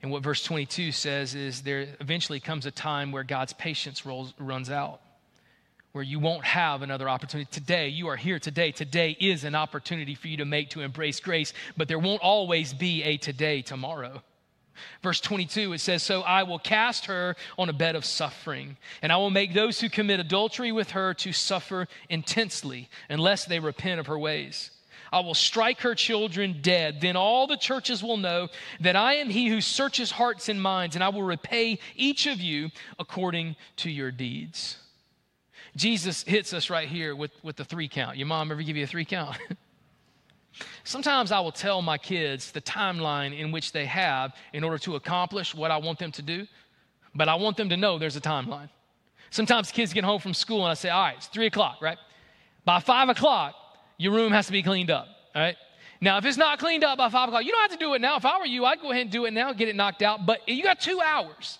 And 0.02 0.10
what 0.10 0.22
verse 0.22 0.44
22 0.44 0.92
says 0.92 1.34
is 1.34 1.62
there 1.62 1.86
eventually 2.00 2.38
comes 2.38 2.66
a 2.66 2.70
time 2.70 3.12
where 3.12 3.24
God's 3.24 3.54
patience 3.54 4.04
rolls, 4.04 4.34
runs 4.38 4.70
out, 4.70 5.00
where 5.94 6.02
you 6.02 6.18
won't 6.18 6.44
have 6.44 6.82
another 6.82 7.08
opportunity. 7.08 7.48
Today, 7.52 7.86
you 7.86 8.08
are 8.08 8.16
here 8.16 8.40
today. 8.40 8.72
Today 8.72 9.16
is 9.20 9.44
an 9.44 9.54
opportunity 9.54 10.16
for 10.16 10.26
you 10.26 10.36
to 10.38 10.44
make 10.44 10.70
to 10.70 10.80
embrace 10.80 11.20
grace, 11.20 11.52
but 11.76 11.86
there 11.86 12.00
won't 12.00 12.20
always 12.20 12.74
be 12.74 13.04
a 13.04 13.16
today 13.16 13.62
tomorrow. 13.62 14.20
Verse 15.04 15.20
22, 15.20 15.72
it 15.72 15.78
says, 15.78 16.02
So 16.02 16.22
I 16.22 16.42
will 16.42 16.58
cast 16.58 17.06
her 17.06 17.36
on 17.56 17.68
a 17.68 17.72
bed 17.72 17.94
of 17.94 18.04
suffering, 18.04 18.76
and 19.02 19.12
I 19.12 19.18
will 19.18 19.30
make 19.30 19.54
those 19.54 19.80
who 19.80 19.88
commit 19.88 20.18
adultery 20.18 20.72
with 20.72 20.90
her 20.90 21.14
to 21.14 21.32
suffer 21.32 21.86
intensely, 22.08 22.88
unless 23.08 23.44
they 23.44 23.60
repent 23.60 24.00
of 24.00 24.08
her 24.08 24.18
ways. 24.18 24.72
I 25.12 25.20
will 25.20 25.32
strike 25.32 25.82
her 25.82 25.94
children 25.94 26.58
dead. 26.60 27.02
Then 27.02 27.14
all 27.14 27.46
the 27.46 27.56
churches 27.56 28.02
will 28.02 28.16
know 28.16 28.48
that 28.80 28.96
I 28.96 29.14
am 29.14 29.30
he 29.30 29.46
who 29.46 29.60
searches 29.60 30.10
hearts 30.10 30.48
and 30.48 30.60
minds, 30.60 30.96
and 30.96 31.04
I 31.04 31.10
will 31.10 31.22
repay 31.22 31.78
each 31.94 32.26
of 32.26 32.40
you 32.40 32.70
according 32.98 33.54
to 33.76 33.90
your 33.90 34.10
deeds. 34.10 34.78
Jesus 35.76 36.22
hits 36.22 36.52
us 36.52 36.70
right 36.70 36.88
here 36.88 37.16
with, 37.16 37.32
with 37.42 37.56
the 37.56 37.64
three 37.64 37.88
count. 37.88 38.16
Your 38.16 38.26
mom 38.26 38.50
ever 38.52 38.62
give 38.62 38.76
you 38.76 38.84
a 38.84 38.86
three 38.86 39.04
count? 39.04 39.36
Sometimes 40.84 41.32
I 41.32 41.40
will 41.40 41.52
tell 41.52 41.82
my 41.82 41.98
kids 41.98 42.52
the 42.52 42.60
timeline 42.60 43.36
in 43.36 43.50
which 43.50 43.72
they 43.72 43.86
have 43.86 44.34
in 44.52 44.62
order 44.62 44.78
to 44.78 44.94
accomplish 44.94 45.54
what 45.54 45.70
I 45.70 45.78
want 45.78 45.98
them 45.98 46.12
to 46.12 46.22
do, 46.22 46.46
but 47.14 47.28
I 47.28 47.34
want 47.34 47.56
them 47.56 47.68
to 47.70 47.76
know 47.76 47.98
there's 47.98 48.16
a 48.16 48.20
timeline. 48.20 48.68
Sometimes 49.30 49.72
kids 49.72 49.92
get 49.92 50.04
home 50.04 50.20
from 50.20 50.32
school 50.32 50.62
and 50.62 50.70
I 50.70 50.74
say, 50.74 50.90
All 50.90 51.02
right, 51.02 51.16
it's 51.16 51.26
three 51.26 51.46
o'clock, 51.46 51.78
right? 51.82 51.98
By 52.64 52.78
five 52.78 53.08
o'clock, 53.08 53.54
your 53.98 54.12
room 54.12 54.32
has 54.32 54.46
to 54.46 54.52
be 54.52 54.62
cleaned 54.62 54.90
up, 54.90 55.08
all 55.34 55.42
right? 55.42 55.56
Now, 56.00 56.18
if 56.18 56.24
it's 56.24 56.36
not 56.36 56.58
cleaned 56.58 56.84
up 56.84 56.98
by 56.98 57.08
five 57.08 57.28
o'clock, 57.28 57.44
you 57.44 57.50
don't 57.50 57.62
have 57.62 57.78
to 57.78 57.84
do 57.84 57.94
it 57.94 58.00
now. 58.00 58.16
If 58.16 58.24
I 58.24 58.38
were 58.38 58.46
you, 58.46 58.64
I'd 58.64 58.80
go 58.80 58.90
ahead 58.90 59.02
and 59.02 59.10
do 59.10 59.24
it 59.24 59.32
now, 59.32 59.52
get 59.52 59.68
it 59.68 59.74
knocked 59.74 60.02
out. 60.02 60.26
But 60.26 60.48
you 60.48 60.62
got 60.62 60.78
two 60.78 61.00
hours. 61.00 61.58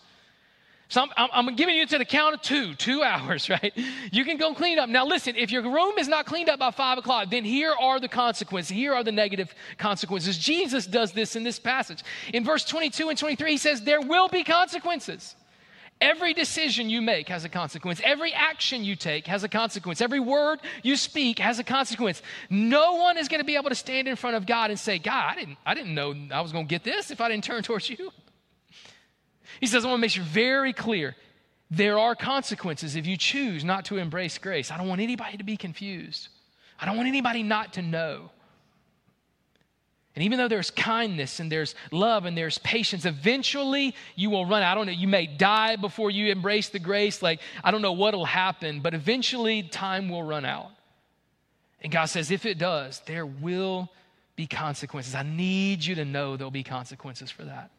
So 0.89 1.07
I'm, 1.17 1.29
I'm, 1.33 1.57
giving 1.57 1.75
you 1.75 1.87
to 1.87 1.99
the 1.99 2.05
count 2.05 2.35
of 2.35 2.43
two, 2.43 2.75
two 2.75 3.03
hours, 3.05 3.49
right? 3.49 3.73
You 4.13 4.25
can 4.25 4.37
go 4.37 4.55
clean 4.55 4.79
up. 4.79 4.89
Now, 4.89 5.07
listen, 5.07 5.35
if 5.37 5.51
your 5.51 5.63
room 5.63 5.99
is 5.99 6.09
not 6.09 6.27
cleaned 6.27 6.49
up 6.49 6.59
by 6.59 6.71
five 6.71 6.99
o'clock, 6.99 7.31
then 7.31 7.45
here 7.45 7.73
are 7.73 7.99
the 7.99 8.09
consequences. 8.09 8.71
Here 8.71 8.95
are 8.95 9.03
the 9.03 9.13
negative 9.13 9.55
consequences. 9.79 10.37
Jesus 10.39 10.87
does 10.87 11.13
this 11.13 11.37
in 11.37 11.43
this 11.43 11.59
passage. 11.59 12.03
In 12.33 12.45
verse 12.45 12.65
22 12.65 13.09
and 13.09 13.19
23, 13.19 13.53
he 13.53 13.57
says, 13.57 13.83
There 13.83 14.01
will 14.01 14.29
be 14.29 14.45
consequences. 14.45 15.35
Every 16.01 16.35
decision 16.35 16.91
you 16.91 17.01
make 17.01 17.29
has 17.29 17.45
a 17.45 17.49
consequence. 17.49 18.01
Every 18.05 18.33
action 18.33 18.85
you 18.85 18.97
take 18.97 19.27
has 19.27 19.45
a 19.45 19.49
consequence. 19.49 20.01
Every 20.01 20.21
word 20.21 20.61
you 20.83 20.97
speak 20.97 21.39
has 21.39 21.59
a 21.59 21.65
consequence. 21.65 22.21
No 22.51 22.97
one 22.97 23.17
is 23.17 23.29
going 23.29 23.41
to 23.41 23.45
be 23.45 23.57
able 23.57 23.71
to 23.71 23.77
stand 23.77 24.09
in 24.09 24.17
front 24.17 24.37
of 24.37 24.45
God 24.45 24.71
and 24.71 24.79
say, 24.79 24.99
God, 24.99 25.25
I 25.31 25.35
didn't, 25.35 25.57
I 25.65 25.73
didn't 25.73 25.95
know 25.95 26.15
I 26.33 26.41
was 26.41 26.53
going 26.53 26.67
to 26.67 26.69
get 26.69 26.85
this 26.85 27.11
if 27.11 27.21
I 27.21 27.29
didn't 27.29 27.45
turn 27.45 27.63
towards 27.65 27.89
you. 27.89 28.11
He 29.61 29.67
says, 29.67 29.85
I 29.85 29.89
want 29.89 29.99
to 29.99 30.01
make 30.03 30.11
sure 30.11 30.25
very 30.25 30.73
clear 30.73 31.17
there 31.71 31.99
are 31.99 32.15
consequences 32.15 32.97
if 32.97 33.07
you 33.07 33.17
choose 33.17 33.65
not 33.65 33.87
to 33.87 33.97
embrace 33.97 34.39
grace. 34.39 34.71
I 34.71 34.79
don't 34.79 34.89
want 34.89 35.01
anybody 35.01 35.37
to 35.39 35.45
be 35.45 35.57
confused. 35.57 36.29
I 36.79 36.87
don't 36.87 36.97
want 36.97 37.09
anybody 37.09 37.43
not 37.43 37.75
to 37.75 37.83
know. 37.83 38.31
And 40.15 40.25
even 40.25 40.39
though 40.39 40.47
there's 40.47 40.71
kindness 40.71 41.41
and 41.41 41.51
there's 41.51 41.75
love 41.91 42.25
and 42.25 42.39
there's 42.39 42.59
patience, 42.59 43.05
eventually 43.05 43.95
you 44.15 44.31
will 44.31 44.47
run. 44.47 44.63
Out. 44.63 44.73
I 44.73 44.75
don't 44.77 44.87
know, 44.87 44.93
you 44.93 45.09
may 45.09 45.27
die 45.27 45.75
before 45.77 46.11
you 46.11 46.31
embrace 46.31 46.69
the 46.69 46.79
grace. 46.79 47.21
Like, 47.21 47.41
I 47.65 47.73
don't 47.73 47.83
know 47.83 47.93
what'll 47.93 48.25
happen, 48.25 48.81
but 48.81 48.95
eventually 48.95 49.65
time 49.65 50.09
will 50.09 50.23
run 50.23 50.45
out. 50.45 50.71
And 51.81 51.93
God 51.93 52.07
says, 52.07 52.31
if 52.31 52.47
it 52.47 52.59
does, 52.59 53.03
there 53.07 53.27
will 53.27 53.91
be 54.37 54.47
consequences. 54.47 55.15
I 55.15 55.23
need 55.23 55.85
you 55.85 55.97
to 55.97 56.05
know 56.05 56.37
there'll 56.37 56.51
be 56.51 56.63
consequences 56.63 57.31
for 57.31 57.45
that. 57.45 57.71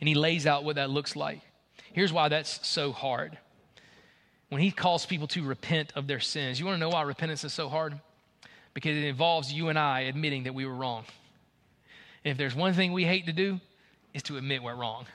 And 0.00 0.08
He 0.08 0.14
lays 0.14 0.46
out 0.46 0.64
what 0.64 0.76
that 0.76 0.90
looks 0.90 1.16
like. 1.16 1.40
Here's 1.92 2.12
why 2.12 2.28
that's 2.28 2.66
so 2.66 2.92
hard. 2.92 3.38
When 4.48 4.60
He 4.60 4.70
calls 4.70 5.06
people 5.06 5.28
to 5.28 5.42
repent 5.42 5.92
of 5.96 6.06
their 6.06 6.20
sins, 6.20 6.58
you 6.58 6.66
want 6.66 6.76
to 6.76 6.80
know 6.80 6.90
why 6.90 7.02
repentance 7.02 7.44
is 7.44 7.52
so 7.52 7.68
hard? 7.68 7.98
because 8.74 8.96
it 8.96 9.04
involves 9.04 9.52
you 9.52 9.68
and 9.68 9.78
I 9.78 10.00
admitting 10.00 10.44
that 10.44 10.54
we 10.54 10.66
were 10.66 10.74
wrong. 10.74 11.04
And 12.24 12.32
if 12.32 12.38
there's 12.38 12.54
one 12.54 12.74
thing 12.74 12.92
we 12.92 13.04
hate 13.04 13.26
to 13.26 13.32
do, 13.32 13.60
is 14.14 14.22
to 14.24 14.36
admit 14.36 14.62
we're 14.62 14.74
wrong. 14.74 15.06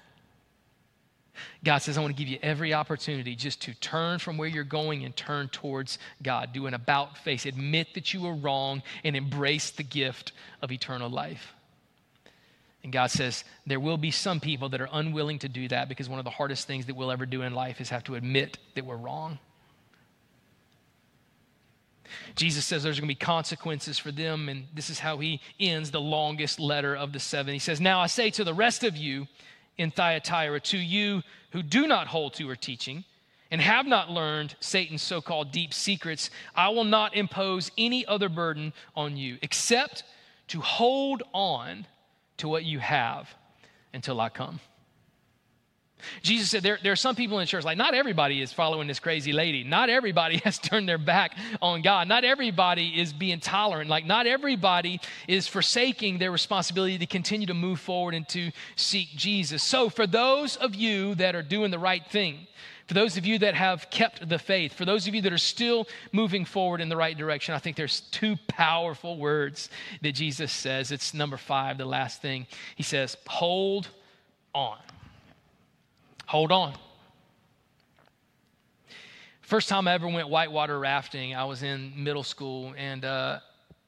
God 1.64 1.80
says, 1.80 1.98
I 1.98 2.02
want 2.02 2.16
to 2.16 2.20
give 2.20 2.32
you 2.32 2.40
every 2.42 2.74
opportunity 2.74 3.36
just 3.36 3.62
to 3.64 3.74
turn 3.76 4.18
from 4.18 4.38
where 4.38 4.48
you're 4.48 4.64
going 4.64 5.06
and 5.06 5.16
turn 5.16 5.50
towards 5.50 6.00
God. 6.24 6.52
Do 6.52 6.66
an 6.66 6.74
about 6.74 7.16
face. 7.20 7.46
Admit 7.46 7.94
that 7.94 8.12
you 8.12 8.22
were 8.22 8.34
wrong 8.34 8.82
and 9.04 9.16
embrace 9.16 9.70
the 9.70 9.84
gift 9.84 10.32
of 10.64 10.72
eternal 10.72 11.10
life. 11.10 11.54
And 12.88 12.94
God 12.94 13.12
says, 13.12 13.44
there 13.66 13.82
will 13.82 13.98
be 13.98 14.12
some 14.12 14.40
people 14.40 14.70
that 14.70 14.80
are 14.80 14.88
unwilling 14.94 15.40
to 15.40 15.50
do 15.50 15.68
that 15.68 15.90
because 15.90 16.08
one 16.08 16.20
of 16.20 16.24
the 16.24 16.32
hardest 16.32 16.68
things 16.68 16.86
that 16.86 16.96
we'll 16.96 17.12
ever 17.12 17.26
do 17.26 17.42
in 17.42 17.54
life 17.54 17.82
is 17.82 17.90
have 17.90 18.06
to 18.06 18.16
admit 18.16 18.60
that 18.76 18.86
we're 18.86 18.96
wrong. 18.96 19.40
Jesus 22.38 22.64
says 22.64 22.84
there's 22.84 22.98
going 22.98 23.10
to 23.10 23.14
be 23.14 23.20
consequences 23.20 24.00
for 24.00 24.14
them, 24.14 24.48
and 24.48 24.68
this 24.74 24.90
is 24.90 25.00
how 25.00 25.18
he 25.18 25.42
ends 25.60 25.92
the 25.92 26.00
longest 26.00 26.62
letter 26.62 26.96
of 26.96 27.12
the 27.12 27.20
seven. 27.20 27.52
He 27.52 27.60
says, 27.60 27.82
Now 27.82 28.00
I 28.00 28.08
say 28.08 28.30
to 28.30 28.46
the 28.46 28.54
rest 28.54 28.86
of 28.86 28.96
you 28.96 29.28
in 29.78 29.92
Thyatira, 29.92 30.62
to 30.62 30.78
you 30.78 31.24
who 31.52 31.64
do 31.64 31.88
not 31.88 32.08
hold 32.08 32.36
to 32.36 32.48
her 32.48 32.56
teaching, 32.56 33.04
and 33.52 33.60
have 33.60 33.86
not 33.86 34.10
learned 34.10 34.56
Satan's 34.62 35.02
so 35.02 35.20
called 35.20 35.52
deep 35.52 35.74
secrets, 35.74 36.30
I 36.56 36.70
will 36.70 36.86
not 36.86 37.18
impose 37.18 37.70
any 37.78 38.06
other 38.06 38.30
burden 38.30 38.72
on 38.96 39.18
you 39.18 39.40
except 39.42 40.06
to 40.48 40.62
hold 40.62 41.24
on 41.34 41.86
to 42.38 42.48
what 42.48 42.64
you 42.64 42.80
have 42.80 43.30
until 43.94 44.20
I 44.22 44.30
come. 44.30 44.60
Jesus 46.22 46.50
said 46.50 46.64
there, 46.64 46.78
there 46.84 46.92
are 46.92 46.98
some 46.98 47.16
people 47.16 47.40
in 47.40 47.44
the 47.44 47.48
church, 47.48 47.64
like 47.64 47.78
not 47.78 47.94
everybody 47.94 48.42
is 48.42 48.54
following 48.54 48.88
this 48.88 49.00
crazy 49.00 49.34
lady. 49.34 49.64
Not 49.64 49.90
everybody 49.90 50.38
has 50.44 50.60
turned 50.60 50.88
their 50.88 50.98
back 50.98 51.36
on 51.62 51.82
God. 51.82 52.08
Not 52.08 52.24
everybody 52.24 53.00
is 53.00 53.14
being 53.14 53.40
tolerant. 53.40 53.90
Like 53.90 54.06
not 54.06 54.28
everybody 54.28 55.00
is 55.28 55.48
forsaking 55.48 56.20
their 56.20 56.32
responsibility 56.32 56.98
to 57.00 57.06
continue 57.06 57.48
to 57.48 57.54
move 57.54 57.80
forward 57.80 58.14
and 58.14 58.28
to 58.30 58.52
seek 58.76 59.10
Jesus. 59.16 59.64
So 59.64 59.90
for 59.90 60.06
those 60.06 60.56
of 60.58 60.76
you 60.76 61.16
that 61.16 61.36
are 61.36 61.44
doing 61.44 61.72
the 61.72 61.80
right 61.80 62.06
thing, 62.06 62.48
for 62.88 62.94
those 62.94 63.18
of 63.18 63.26
you 63.26 63.38
that 63.40 63.54
have 63.54 63.90
kept 63.90 64.28
the 64.28 64.40
faith, 64.40 64.74
for 64.74 64.86
those 64.86 65.08
of 65.08 65.14
you 65.14 65.22
that 65.24 65.34
are 65.34 65.38
still 65.38 65.88
moving 66.14 66.46
forward 66.46 66.80
in 66.80 66.88
the 66.88 66.96
right 66.96 67.18
direction, 67.18 67.54
I 67.54 67.60
think 67.60 67.76
there's 67.76 68.02
two 68.12 68.38
powerful 68.48 69.18
words 69.18 69.70
that 70.02 70.14
Jesus 70.14 70.54
says. 70.54 70.92
It's 70.92 71.14
number 71.14 71.36
five, 71.36 71.78
the 71.78 71.86
last 71.86 72.22
thing. 72.22 72.48
He 72.78 72.84
says, 72.84 73.18
hold 73.28 73.90
on. 74.56 74.78
Hold 76.28 76.54
on. 76.54 76.74
First 79.42 79.68
time 79.68 79.88
I 79.88 79.94
ever 79.94 80.08
went 80.08 80.30
whitewater 80.30 80.80
rafting, 80.80 81.36
I 81.36 81.44
was 81.44 81.64
in 81.64 81.92
middle 81.96 82.24
school, 82.24 82.74
and 82.78 83.04
uh, 83.04 83.40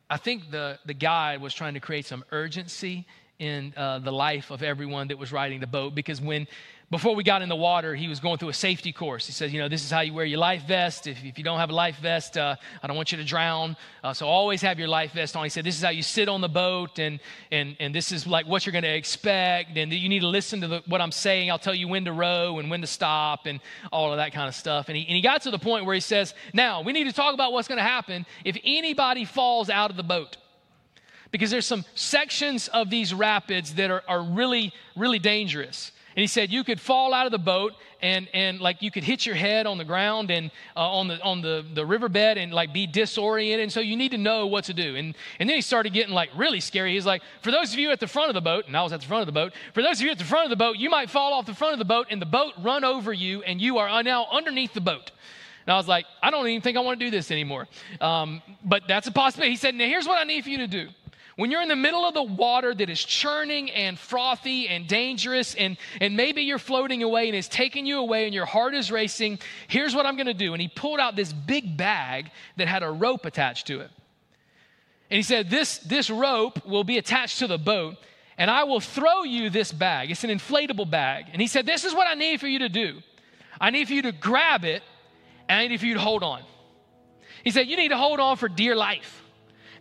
I 0.09 0.17
think 0.17 0.51
the, 0.51 0.77
the 0.85 0.93
guide 0.93 1.41
was 1.41 1.53
trying 1.53 1.73
to 1.73 1.79
create 1.79 2.05
some 2.05 2.25
urgency 2.31 3.05
in 3.39 3.73
uh, 3.77 3.99
the 3.99 4.12
life 4.12 4.51
of 4.51 4.62
everyone 4.62 5.07
that 5.07 5.17
was 5.17 5.31
riding 5.31 5.62
the 5.62 5.67
boat 5.67 5.95
because 5.95 6.19
when 6.19 6.45
before 6.91 7.15
we 7.15 7.23
got 7.23 7.43
in 7.43 7.49
the 7.49 7.56
water, 7.56 7.93
he 7.93 8.08
was 8.08 8.19
going 8.19 8.39
through 8.39 8.49
a 8.49 8.54
safety 8.54 8.91
course. 8.91 9.28
He 9.28 9.32
says, 9.32 9.54
You 9.54 9.60
know, 9.60 9.69
this 9.69 9.84
is 9.84 9.91
how 9.91 10.02
you 10.02 10.12
wear 10.12 10.25
your 10.25 10.39
life 10.39 10.63
vest. 10.63 11.06
If, 11.06 11.23
if 11.23 11.38
you 11.38 11.43
don't 11.43 11.60
have 11.60 11.69
a 11.69 11.73
life 11.73 11.97
vest, 11.97 12.36
uh, 12.36 12.56
I 12.82 12.88
don't 12.88 12.95
want 12.95 13.12
you 13.12 13.19
to 13.19 13.23
drown. 13.23 13.78
Uh, 14.04 14.12
so 14.12 14.28
always 14.28 14.62
have 14.63 14.80
your 14.80 14.88
life 14.88 15.12
vest 15.12 15.36
on. 15.36 15.43
He 15.43 15.49
said, 15.49 15.63
This 15.63 15.78
is 15.78 15.84
how 15.84 15.91
you 15.91 16.02
sit 16.02 16.28
on 16.28 16.41
the 16.41 16.49
boat, 16.49 16.97
and, 16.97 17.19
and, 17.52 17.75
and 17.80 17.93
this 17.93 18.12
is 18.12 18.25
like 18.25 18.47
what 18.47 18.65
you're 18.65 18.71
going 18.71 18.84
to 18.84 18.95
expect. 18.95 19.78
And 19.78 19.93
you 19.93 20.10
need 20.10 20.21
to 20.21 20.28
listen 20.28 20.62
to 20.62 20.67
the, 20.67 20.84
what 20.88 20.99
I'm 20.99 21.12
saying. 21.12 21.52
I'll 21.52 21.60
tell 21.60 21.75
you 21.75 21.88
when 21.88 22.06
to 22.06 22.12
row 22.12 22.58
and 22.58 22.71
when 22.71 22.82
to 22.82 22.88
stop 22.88 23.45
and 23.45 23.60
all 23.91 24.12
of 24.12 24.17
that 24.17 24.34
kind 24.34 24.47
of 24.47 24.56
stuff. 24.56 24.88
And 24.88 24.97
he, 24.97 25.06
and 25.06 25.15
he 25.15 25.21
got 25.21 25.43
to 25.43 25.52
the 25.52 25.60
point 25.60 25.86
where 25.86 25.93
he 25.93 26.02
says, 26.02 26.34
Now, 26.54 26.82
we 26.82 26.91
need 26.91 27.04
to 27.04 27.13
talk 27.13 27.36
about 27.36 27.54
what's 27.54 27.67
going 27.67 27.78
to 27.78 27.84
happen 27.84 28.25
if 28.43 28.58
anybody 28.63 29.25
falls 29.25 29.69
out 29.69 29.91
of 29.91 29.97
the 29.97 30.04
boat 30.04 30.38
because 31.32 31.52
there's 31.52 31.67
some 31.67 31.86
sections 31.93 32.67
of 32.69 32.89
these 32.89 33.13
rapids 33.13 33.75
that 33.75 33.91
are, 33.91 34.02
are 34.08 34.23
really, 34.23 34.73
really 34.95 35.19
dangerous. 35.19 35.91
And 36.19 36.21
he 36.21 36.27
said 36.27 36.51
you 36.51 36.65
could 36.65 36.82
fall 36.82 37.13
out 37.13 37.27
of 37.27 37.32
the 37.32 37.39
boat 37.39 37.75
and, 38.01 38.27
and 38.34 38.60
like 38.60 38.82
you 38.82 38.91
could 38.91 39.05
hit 39.05 39.25
your 39.25 39.36
head 39.36 39.65
on 39.65 39.77
the 39.77 39.86
ground 39.86 40.32
and 40.32 40.51
uh, 40.75 40.82
on, 40.82 41.08
the, 41.08 41.21
on 41.21 41.41
the, 41.41 41.65
the 41.73 41.86
riverbed 41.86 42.38
and 42.38 42.53
like 42.53 42.73
be 42.73 42.86
disoriented. 42.86 43.63
And 43.63 43.71
so 43.71 43.79
you 43.79 43.95
need 43.95 44.12
to 44.12 44.17
know 44.17 44.45
what 44.45 44.65
to 44.65 44.73
do. 44.73 44.97
And, 44.97 45.15
and 45.39 45.47
then 45.47 45.55
he 45.55 45.62
started 45.62 45.93
getting 45.93 46.13
like 46.13 46.29
really 46.36 46.60
scary. 46.60 46.95
He's 46.95 47.05
like, 47.05 47.21
for 47.41 47.51
those 47.51 47.71
of 47.71 47.79
you 47.79 47.89
at 47.91 48.01
the 48.01 48.08
front 48.08 48.27
of 48.27 48.34
the 48.34 48.41
boat, 48.41 48.67
and 48.67 48.75
I 48.75 48.84
was 48.84 48.91
at 48.91 48.99
the 48.99 49.08
front 49.08 49.21
of 49.21 49.27
the 49.27 49.32
boat, 49.32 49.53
for 49.73 49.82
those 49.82 50.01
of 50.01 50.01
you 50.01 50.12
at 50.12 50.17
the 50.17 50.25
front 50.25 50.43
of 50.43 50.49
the 50.49 50.58
boat, 50.58 50.75
you 50.75 50.89
might 50.89 51.10
fall 51.10 51.32
off 51.32 51.45
the 51.45 51.53
front 51.53 51.71
of 51.71 51.79
the 51.79 51.86
boat 51.86 52.08
and 52.10 52.21
the 52.21 52.25
boat 52.25 52.51
run 52.62 52.84
over 52.84 53.13
you 53.13 53.41
and 53.43 53.62
you 53.62 53.77
are 53.77 54.03
now 54.03 54.27
underneath 54.29 54.73
the 54.73 54.82
boat. 54.82 55.12
And 55.65 55.73
I 55.73 55.77
was 55.77 55.88
like, 55.88 56.05
I 56.21 56.32
don't 56.32 56.45
even 56.49 56.62
think 56.62 56.75
I 56.75 56.82
want 56.82 56.99
to 56.99 57.05
do 57.05 57.12
this 57.12 57.32
anymore. 57.32 57.69
Um, 58.01 58.41
but 58.65 58.89
that's 58.89 59.08
a 59.08 59.12
possibility. 59.13 59.51
He 59.51 59.55
said, 59.55 59.73
Now 59.73 59.86
here's 59.86 60.05
what 60.05 60.19
I 60.19 60.25
need 60.25 60.43
for 60.43 60.49
you 60.49 60.58
to 60.58 60.67
do. 60.67 60.89
When 61.39 61.52
you're 61.52 61.62
in 61.62 61.69
the 61.69 61.75
middle 61.78 62.04
of 62.04 62.13
the 62.13 62.21
water 62.21 62.75
that 62.75 62.89
is 62.89 63.02
churning 63.02 63.71
and 63.71 63.97
frothy 63.97 64.67
and 64.67 64.86
dangerous, 64.86 65.56
and, 65.56 65.78
and 66.02 66.17
maybe 66.17 66.41
you're 66.41 66.60
floating 66.60 67.02
away 67.02 67.30
and 67.30 67.38
it's 67.38 67.47
taking 67.47 67.86
you 67.86 67.99
away 67.99 68.25
and 68.25 68.34
your 68.34 68.45
heart 68.45 68.75
is 68.75 68.91
racing, 68.91 69.39
here's 69.69 69.95
what 69.95 70.06
I'm 70.06 70.17
going 70.17 70.28
to 70.28 70.34
do. 70.34 70.52
And 70.52 70.62
he 70.62 70.67
pulled 70.67 70.99
out 70.99 71.15
this 71.15 71.32
big 71.32 71.78
bag 71.78 72.30
that 72.58 72.67
had 72.67 72.84
a 72.84 72.91
rope 72.91 73.25
attached 73.25 73.67
to 73.67 73.80
it. 73.80 73.89
And 75.10 75.15
he 75.15 75.21
said, 75.21 75.49
This, 75.49 75.78
this 75.78 76.10
rope 76.10 76.65
will 76.67 76.84
be 76.84 76.97
attached 76.97 77.39
to 77.39 77.47
the 77.47 77.58
boat, 77.58 77.95
and 78.38 78.52
I 78.52 78.65
will 78.65 78.82
throw 78.82 79.23
you 79.23 79.49
this 79.49 79.71
bag. 79.71 80.12
It's 80.12 80.25
an 80.25 80.32
inflatable 80.32 80.91
bag. 80.91 81.28
And 81.32 81.41
he 81.41 81.47
said, 81.47 81.65
This 81.65 81.86
is 81.86 81.95
what 81.95 82.06
I 82.06 82.15
need 82.15 82.41
for 82.41 82.47
you 82.47 82.60
to 82.60 82.69
do. 82.69 83.02
I 83.62 83.69
need 83.69 83.88
for 83.88 83.93
you 83.93 84.02
to 84.02 84.12
grab 84.12 84.65
it, 84.65 84.84
and 85.47 85.62
I 85.62 85.67
need 85.67 85.80
for 85.80 85.86
you 85.86 85.93
to 85.93 86.02
hold 86.02 86.21
on. 86.21 86.41
He 87.45 87.52
said, 87.52 87.67
You 87.67 87.78
need 87.78 87.91
to 87.91 87.97
hold 87.97 88.19
on 88.19 88.36
for 88.36 88.49
dear 88.49 88.75
life. 88.75 89.23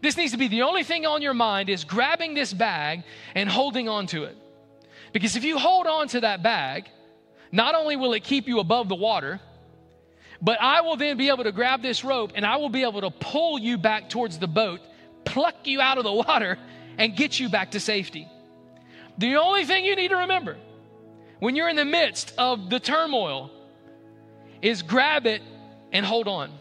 This 0.01 0.17
needs 0.17 0.33
to 0.33 0.39
be 0.39 0.49
the 0.49 0.63
only 0.63 0.85
thing 0.85 1.07
on 1.07 1.23
your 1.23 1.35
mind 1.35 1.69
is 1.69 1.85
grabbing 1.85 2.35
this 2.35 2.53
bag 2.53 3.03
and 3.35 3.49
holding 3.49 3.89
on 3.89 4.07
to 4.09 4.25
it. 4.25 4.37
Because 5.13 5.37
if 5.37 5.45
you 5.45 5.59
hold 5.59 5.87
on 5.87 6.09
to 6.09 6.21
that 6.21 6.43
bag, 6.43 6.89
not 7.51 7.75
only 7.75 7.97
will 7.97 8.13
it 8.13 8.23
keep 8.25 8.47
you 8.47 8.61
above 8.61 8.89
the 8.89 8.95
water, 8.95 9.41
but 10.41 10.61
I 10.61 10.83
will 10.83 10.97
then 10.97 11.17
be 11.17 11.29
able 11.29 11.45
to 11.45 11.53
grab 11.53 11.83
this 11.83 12.05
rope 12.05 12.33
and 12.35 12.47
I 12.47 12.57
will 12.57 12.69
be 12.69 12.83
able 12.83 13.01
to 13.01 13.11
pull 13.11 13.59
you 13.59 13.79
back 13.79 14.09
towards 14.09 14.39
the 14.39 14.47
boat, 14.47 14.81
pluck 15.25 15.67
you 15.67 15.81
out 15.81 15.99
of 15.99 16.05
the 16.05 16.13
water, 16.13 16.59
and 16.97 17.17
get 17.17 17.41
you 17.41 17.49
back 17.49 17.73
to 17.73 17.81
safety. 17.81 18.29
The 19.19 19.37
only 19.37 19.65
thing 19.65 19.85
you 19.85 19.97
need 19.97 20.09
to 20.09 20.19
remember 20.19 20.57
when 21.41 21.57
you're 21.57 21.69
in 21.69 21.77
the 21.77 21.85
midst 21.85 22.35
of 22.39 22.71
the 22.71 22.79
turmoil 22.79 23.51
is 24.63 24.83
grab 24.83 25.27
it 25.27 25.43
and 25.93 26.05
hold 26.05 26.29
on. 26.29 26.53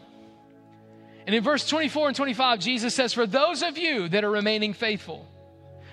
And 1.27 1.35
in 1.35 1.43
verse 1.43 1.67
24 1.67 2.07
and 2.07 2.15
25, 2.15 2.59
Jesus 2.59 2.95
says, 2.95 3.13
For 3.13 3.27
those 3.27 3.61
of 3.61 3.77
you 3.77 4.07
that 4.09 4.23
are 4.23 4.31
remaining 4.31 4.73
faithful, 4.73 5.27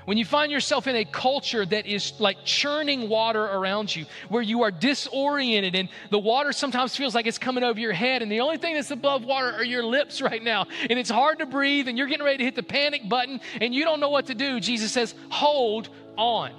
when 0.04 0.16
you 0.16 0.24
find 0.24 0.52
yourself 0.52 0.86
in 0.86 0.94
a 0.94 1.04
culture 1.04 1.66
that 1.66 1.86
is 1.86 2.12
like 2.20 2.44
churning 2.44 3.08
water 3.08 3.42
around 3.42 3.94
you, 3.94 4.06
where 4.28 4.42
you 4.42 4.62
are 4.62 4.70
disoriented 4.70 5.74
and 5.74 5.88
the 6.10 6.20
water 6.20 6.52
sometimes 6.52 6.94
feels 6.94 7.16
like 7.16 7.26
it's 7.26 7.38
coming 7.38 7.64
over 7.64 7.80
your 7.80 7.92
head, 7.92 8.22
and 8.22 8.30
the 8.30 8.40
only 8.40 8.58
thing 8.58 8.74
that's 8.74 8.92
above 8.92 9.24
water 9.24 9.50
are 9.50 9.64
your 9.64 9.84
lips 9.84 10.22
right 10.22 10.42
now, 10.42 10.66
and 10.88 11.00
it's 11.00 11.10
hard 11.10 11.40
to 11.40 11.46
breathe, 11.46 11.88
and 11.88 11.98
you're 11.98 12.06
getting 12.06 12.24
ready 12.24 12.38
to 12.38 12.44
hit 12.44 12.54
the 12.54 12.62
panic 12.62 13.08
button, 13.08 13.40
and 13.60 13.74
you 13.74 13.84
don't 13.84 13.98
know 13.98 14.10
what 14.10 14.26
to 14.26 14.36
do, 14.36 14.60
Jesus 14.60 14.92
says, 14.92 15.16
Hold 15.30 15.88
on. 16.16 16.52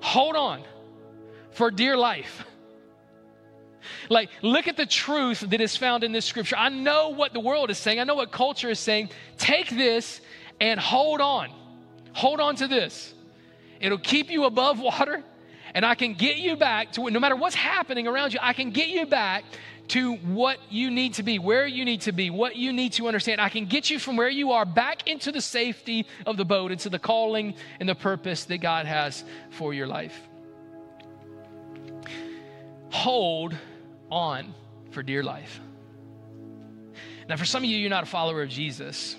Hold 0.00 0.36
on 0.36 0.62
for 1.52 1.70
dear 1.70 1.96
life. 1.96 2.44
Like, 4.08 4.30
look 4.42 4.68
at 4.68 4.76
the 4.76 4.86
truth 4.86 5.40
that 5.40 5.60
is 5.60 5.76
found 5.76 6.04
in 6.04 6.12
this 6.12 6.24
scripture. 6.24 6.56
I 6.56 6.68
know 6.68 7.10
what 7.10 7.32
the 7.32 7.40
world 7.40 7.70
is 7.70 7.78
saying, 7.78 8.00
I 8.00 8.04
know 8.04 8.14
what 8.14 8.30
culture 8.30 8.70
is 8.70 8.78
saying. 8.78 9.10
Take 9.38 9.70
this 9.70 10.20
and 10.60 10.78
hold 10.78 11.20
on. 11.20 11.50
Hold 12.12 12.40
on 12.40 12.56
to 12.56 12.68
this. 12.68 13.12
It'll 13.80 13.98
keep 13.98 14.30
you 14.30 14.44
above 14.44 14.78
water, 14.78 15.22
and 15.74 15.84
I 15.84 15.94
can 15.94 16.14
get 16.14 16.36
you 16.36 16.56
back 16.56 16.92
to 16.92 17.10
no 17.10 17.20
matter 17.20 17.36
what's 17.36 17.56
happening 17.56 18.06
around 18.06 18.32
you, 18.32 18.38
I 18.40 18.52
can 18.52 18.70
get 18.70 18.88
you 18.88 19.06
back 19.06 19.44
to 19.88 20.14
what 20.14 20.58
you 20.70 20.90
need 20.90 21.14
to 21.14 21.22
be, 21.22 21.38
where 21.38 21.66
you 21.66 21.84
need 21.84 22.02
to 22.02 22.12
be, 22.12 22.30
what 22.30 22.56
you 22.56 22.72
need 22.72 22.92
to 22.94 23.06
understand. 23.06 23.40
I 23.40 23.48
can 23.48 23.66
get 23.66 23.90
you 23.90 23.98
from 23.98 24.16
where 24.16 24.30
you 24.30 24.52
are 24.52 24.64
back 24.64 25.08
into 25.08 25.30
the 25.30 25.40
safety 25.40 26.06
of 26.24 26.36
the 26.36 26.44
boat, 26.44 26.72
into 26.72 26.88
the 26.88 26.98
calling 26.98 27.54
and 27.80 27.88
the 27.88 27.94
purpose 27.94 28.44
that 28.44 28.58
God 28.58 28.86
has 28.86 29.24
for 29.50 29.74
your 29.74 29.86
life. 29.86 30.18
Hold 32.90 33.56
on 34.14 34.54
for 34.92 35.02
dear 35.02 35.22
life. 35.22 35.60
Now, 37.28 37.36
for 37.36 37.44
some 37.44 37.64
of 37.64 37.68
you, 37.68 37.76
you're 37.76 37.90
not 37.90 38.04
a 38.04 38.06
follower 38.06 38.42
of 38.42 38.48
Jesus. 38.48 39.16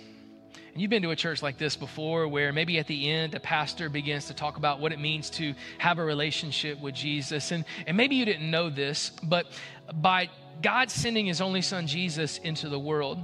And 0.72 0.82
you've 0.82 0.90
been 0.90 1.02
to 1.04 1.12
a 1.12 1.16
church 1.16 1.42
like 1.42 1.58
this 1.58 1.76
before 1.76 2.28
where 2.28 2.54
maybe 2.54 2.80
at 2.80 2.88
the 2.88 3.10
end 3.10 3.36
a 3.36 3.40
pastor 3.40 3.90
begins 3.90 4.28
to 4.28 4.34
talk 4.34 4.58
about 4.58 4.80
what 4.80 4.92
it 4.92 5.00
means 5.00 5.30
to 5.32 5.54
have 5.78 6.00
a 6.00 6.04
relationship 6.04 6.80
with 6.80 6.96
Jesus. 6.96 7.52
And, 7.52 7.66
and 7.88 7.98
maybe 7.98 8.16
you 8.16 8.26
didn't 8.26 8.50
know 8.50 8.70
this, 8.70 9.12
but 9.24 9.48
by 9.94 10.30
God 10.62 10.92
sending 10.92 11.26
his 11.26 11.42
only 11.42 11.62
son 11.62 11.88
Jesus 11.88 12.38
into 12.38 12.70
the 12.70 12.80
world, 12.80 13.24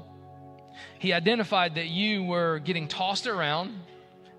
he 0.99 1.13
identified 1.13 1.75
that 1.75 1.87
you 1.87 2.23
were 2.23 2.59
getting 2.59 2.87
tossed 2.87 3.27
around, 3.27 3.79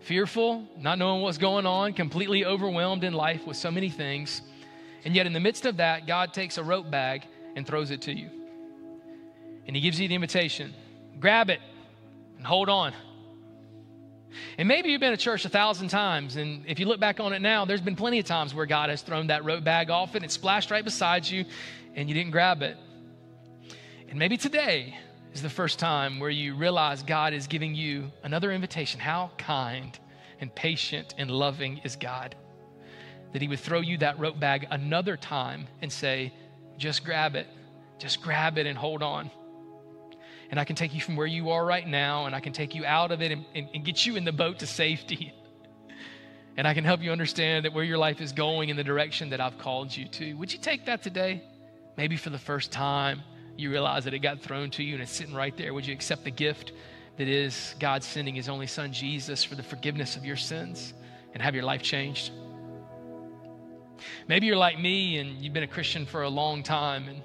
fearful, 0.00 0.66
not 0.78 0.98
knowing 0.98 1.22
what's 1.22 1.38
going 1.38 1.66
on, 1.66 1.92
completely 1.92 2.44
overwhelmed 2.44 3.04
in 3.04 3.12
life 3.12 3.46
with 3.46 3.56
so 3.56 3.70
many 3.70 3.90
things. 3.90 4.42
And 5.04 5.14
yet, 5.14 5.26
in 5.26 5.32
the 5.32 5.40
midst 5.40 5.66
of 5.66 5.78
that, 5.78 6.06
God 6.06 6.32
takes 6.32 6.58
a 6.58 6.62
rope 6.62 6.90
bag 6.90 7.26
and 7.56 7.66
throws 7.66 7.90
it 7.90 8.02
to 8.02 8.12
you. 8.12 8.30
And 9.66 9.76
he 9.76 9.82
gives 9.82 10.00
you 10.00 10.08
the 10.08 10.14
invitation 10.14 10.74
grab 11.20 11.50
it 11.50 11.60
and 12.36 12.46
hold 12.46 12.68
on. 12.68 12.92
And 14.58 14.66
maybe 14.66 14.88
you've 14.88 15.00
been 15.00 15.12
to 15.12 15.16
church 15.16 15.44
a 15.44 15.48
thousand 15.48 15.88
times, 15.88 16.36
and 16.36 16.64
if 16.66 16.80
you 16.80 16.86
look 16.86 16.98
back 16.98 17.20
on 17.20 17.32
it 17.32 17.42
now, 17.42 17.64
there's 17.64 17.80
been 17.80 17.96
plenty 17.96 18.18
of 18.18 18.24
times 18.24 18.54
where 18.54 18.66
God 18.66 18.88
has 18.90 19.02
thrown 19.02 19.26
that 19.28 19.44
rope 19.44 19.62
bag 19.62 19.90
off 19.90 20.14
and 20.14 20.24
it 20.24 20.30
splashed 20.30 20.70
right 20.70 20.82
beside 20.82 21.28
you, 21.28 21.44
and 21.94 22.08
you 22.08 22.14
didn't 22.14 22.32
grab 22.32 22.62
it. 22.62 22.76
And 24.08 24.18
maybe 24.18 24.36
today 24.36 24.96
is 25.32 25.42
the 25.42 25.50
first 25.50 25.78
time 25.78 26.18
where 26.18 26.30
you 26.30 26.54
realize 26.54 27.02
God 27.02 27.34
is 27.34 27.46
giving 27.46 27.74
you 27.74 28.10
another 28.24 28.52
invitation. 28.52 29.00
How 29.00 29.30
kind 29.38 29.98
and 30.40 30.54
patient 30.54 31.14
and 31.18 31.30
loving 31.30 31.78
is 31.84 31.94
God 31.96 32.34
that 33.32 33.42
He 33.42 33.48
would 33.48 33.60
throw 33.60 33.80
you 33.80 33.98
that 33.98 34.18
rope 34.18 34.38
bag 34.38 34.66
another 34.70 35.16
time 35.16 35.66
and 35.80 35.92
say, 35.92 36.32
just 36.78 37.04
grab 37.04 37.36
it, 37.36 37.46
just 37.98 38.22
grab 38.22 38.58
it 38.58 38.66
and 38.66 38.76
hold 38.76 39.02
on 39.02 39.30
and 40.52 40.60
I 40.60 40.64
can 40.64 40.76
take 40.76 40.92
you 40.94 41.00
from 41.00 41.16
where 41.16 41.26
you 41.26 41.48
are 41.48 41.64
right 41.64 41.88
now, 41.88 42.26
and 42.26 42.34
I 42.34 42.40
can 42.40 42.52
take 42.52 42.74
you 42.74 42.84
out 42.84 43.10
of 43.10 43.22
it 43.22 43.32
and, 43.32 43.46
and, 43.54 43.68
and 43.72 43.82
get 43.86 44.04
you 44.04 44.16
in 44.16 44.24
the 44.26 44.32
boat 44.32 44.58
to 44.58 44.66
safety. 44.66 45.32
and 46.58 46.68
I 46.68 46.74
can 46.74 46.84
help 46.84 47.00
you 47.00 47.10
understand 47.10 47.64
that 47.64 47.72
where 47.72 47.84
your 47.84 47.96
life 47.96 48.20
is 48.20 48.32
going 48.32 48.68
in 48.68 48.76
the 48.76 48.84
direction 48.84 49.30
that 49.30 49.40
I've 49.40 49.56
called 49.56 49.96
you 49.96 50.06
to. 50.08 50.34
Would 50.34 50.52
you 50.52 50.58
take 50.58 50.84
that 50.84 51.02
today? 51.02 51.42
Maybe 51.96 52.18
for 52.18 52.28
the 52.28 52.38
first 52.38 52.70
time, 52.70 53.22
you 53.56 53.70
realize 53.70 54.04
that 54.04 54.12
it 54.12 54.18
got 54.18 54.40
thrown 54.40 54.70
to 54.72 54.82
you 54.82 54.92
and 54.92 55.02
it's 55.02 55.10
sitting 55.10 55.34
right 55.34 55.56
there. 55.56 55.72
Would 55.72 55.86
you 55.86 55.94
accept 55.94 56.22
the 56.24 56.30
gift 56.30 56.72
that 57.16 57.28
is 57.28 57.74
God 57.80 58.04
sending 58.04 58.34
His 58.34 58.50
only 58.50 58.66
Son, 58.66 58.92
Jesus, 58.92 59.42
for 59.42 59.54
the 59.54 59.62
forgiveness 59.62 60.16
of 60.16 60.24
your 60.26 60.36
sins 60.36 60.92
and 61.32 61.42
have 61.42 61.54
your 61.54 61.64
life 61.64 61.80
changed? 61.80 62.30
Maybe 64.28 64.46
you're 64.46 64.56
like 64.56 64.78
me 64.78 65.18
and 65.18 65.42
you've 65.42 65.52
been 65.52 65.62
a 65.62 65.68
Christian 65.68 66.06
for 66.06 66.22
a 66.22 66.28
long 66.28 66.62
time 66.62 67.08
and 67.08 67.22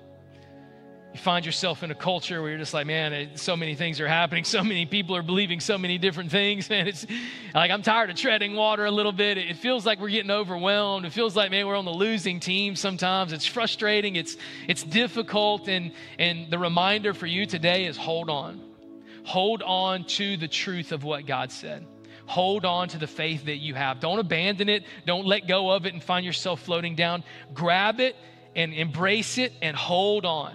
you 1.13 1.19
find 1.19 1.45
yourself 1.45 1.83
in 1.83 1.89
a 1.89 1.95
culture 1.95 2.41
where 2.41 2.51
you're 2.51 2.59
just 2.59 2.73
like, 2.73 2.85
man, 2.85 3.31
so 3.35 3.55
many 3.55 3.75
things 3.75 3.99
are 3.99 4.07
happening. 4.07 4.43
So 4.57 4.63
many 4.63 4.85
people 4.85 5.15
are 5.15 5.23
believing 5.23 5.59
so 5.59 5.77
many 5.77 5.97
different 5.97 6.31
things. 6.31 6.69
And 6.77 6.87
it's 6.87 7.05
like, 7.53 7.71
I'm 7.71 7.81
tired 7.81 8.09
of 8.09 8.15
treading 8.15 8.55
water 8.55 8.85
a 8.85 8.91
little 8.91 9.11
bit. 9.11 9.37
It 9.37 9.57
feels 9.57 9.85
like 9.85 9.99
we're 9.99 10.09
getting 10.09 10.31
overwhelmed. 10.31 11.05
It 11.05 11.13
feels 11.13 11.35
like, 11.35 11.49
man, 11.51 11.65
we're 11.65 11.75
on 11.75 11.85
the 11.85 11.91
losing 11.91 12.39
team 12.39 12.75
sometimes. 12.75 13.33
It's 13.33 13.45
frustrating. 13.45 14.15
It's, 14.15 14.37
it's 14.67 14.83
difficult. 14.83 15.67
And, 15.67 15.91
and 16.19 16.51
the 16.51 16.59
reminder 16.59 17.13
for 17.13 17.25
you 17.25 17.45
today 17.45 17.85
is 17.85 17.97
hold 17.97 18.29
on. 18.29 18.61
Hold 19.23 19.63
on 19.63 20.05
to 20.05 20.37
the 20.37 20.47
truth 20.47 20.91
of 20.91 21.03
what 21.03 21.25
God 21.25 21.51
said. 21.51 21.85
Hold 22.27 22.65
on 22.65 22.89
to 22.89 22.97
the 22.97 23.07
faith 23.07 23.45
that 23.45 23.57
you 23.57 23.73
have. 23.73 23.99
Don't 23.99 24.19
abandon 24.19 24.69
it. 24.69 24.83
Don't 25.05 25.25
let 25.25 25.47
go 25.47 25.71
of 25.71 25.85
it 25.85 25.93
and 25.93 26.03
find 26.03 26.25
yourself 26.25 26.61
floating 26.61 26.95
down. 26.95 27.23
Grab 27.53 27.99
it 27.99 28.15
and 28.55 28.73
embrace 28.73 29.37
it 29.37 29.53
and 29.61 29.75
hold 29.75 30.25
on 30.25 30.53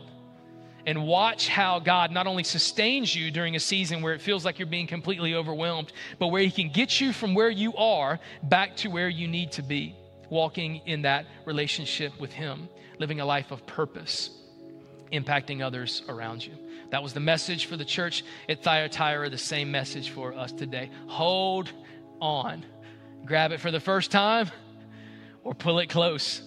and 0.87 1.07
watch 1.07 1.49
how 1.49 1.79
God 1.79 2.11
not 2.11 2.27
only 2.27 2.45
sustains 2.45 3.15
you 3.15 3.31
during 3.31 3.57
a 3.57 3.61
season 3.61 4.03
where 4.03 4.15
it 4.15 4.21
feels 4.21 4.45
like 4.45 4.59
you're 4.59 4.67
being 4.67 4.87
completely 4.87 5.35
overwhelmed, 5.35 5.93
but 6.19 6.29
where 6.29 6.43
He 6.43 6.51
can 6.51 6.71
get 6.71 7.01
you 7.01 7.13
from 7.13 7.35
where 7.35 7.51
you 7.51 7.75
are 7.77 8.19
back 8.43 8.77
to 8.79 8.89
where 8.89 9.09
you 9.09 9.29
need 9.29 9.53
to 9.53 9.63
be, 9.63 9.95
walking 10.29 10.83
in 10.87 11.03
that 11.03 11.27
relationship 11.45 12.19
with 12.21 12.33
Him, 12.33 12.69
living 12.99 13.21
a 13.21 13.25
life 13.25 13.51
of 13.51 13.65
purpose, 13.67 14.31
impacting 15.13 15.63
others 15.63 16.03
around 16.09 16.45
you. 16.45 16.55
That 16.93 17.03
was 17.03 17.15
the 17.15 17.21
message 17.21 17.65
for 17.65 17.79
the 17.79 17.87
church 17.87 18.23
at 18.51 18.63
Thyatira, 18.63 19.31
the 19.31 19.39
same 19.39 19.71
message 19.71 20.11
for 20.11 20.35
us 20.35 20.53
today. 20.53 20.91
Hold 21.07 21.73
on. 22.21 22.67
Grab 23.25 23.51
it 23.51 23.61
for 23.61 23.71
the 23.71 23.81
first 23.81 24.11
time 24.11 24.51
or 25.43 25.55
pull 25.55 25.79
it 25.79 25.89
close 25.89 26.43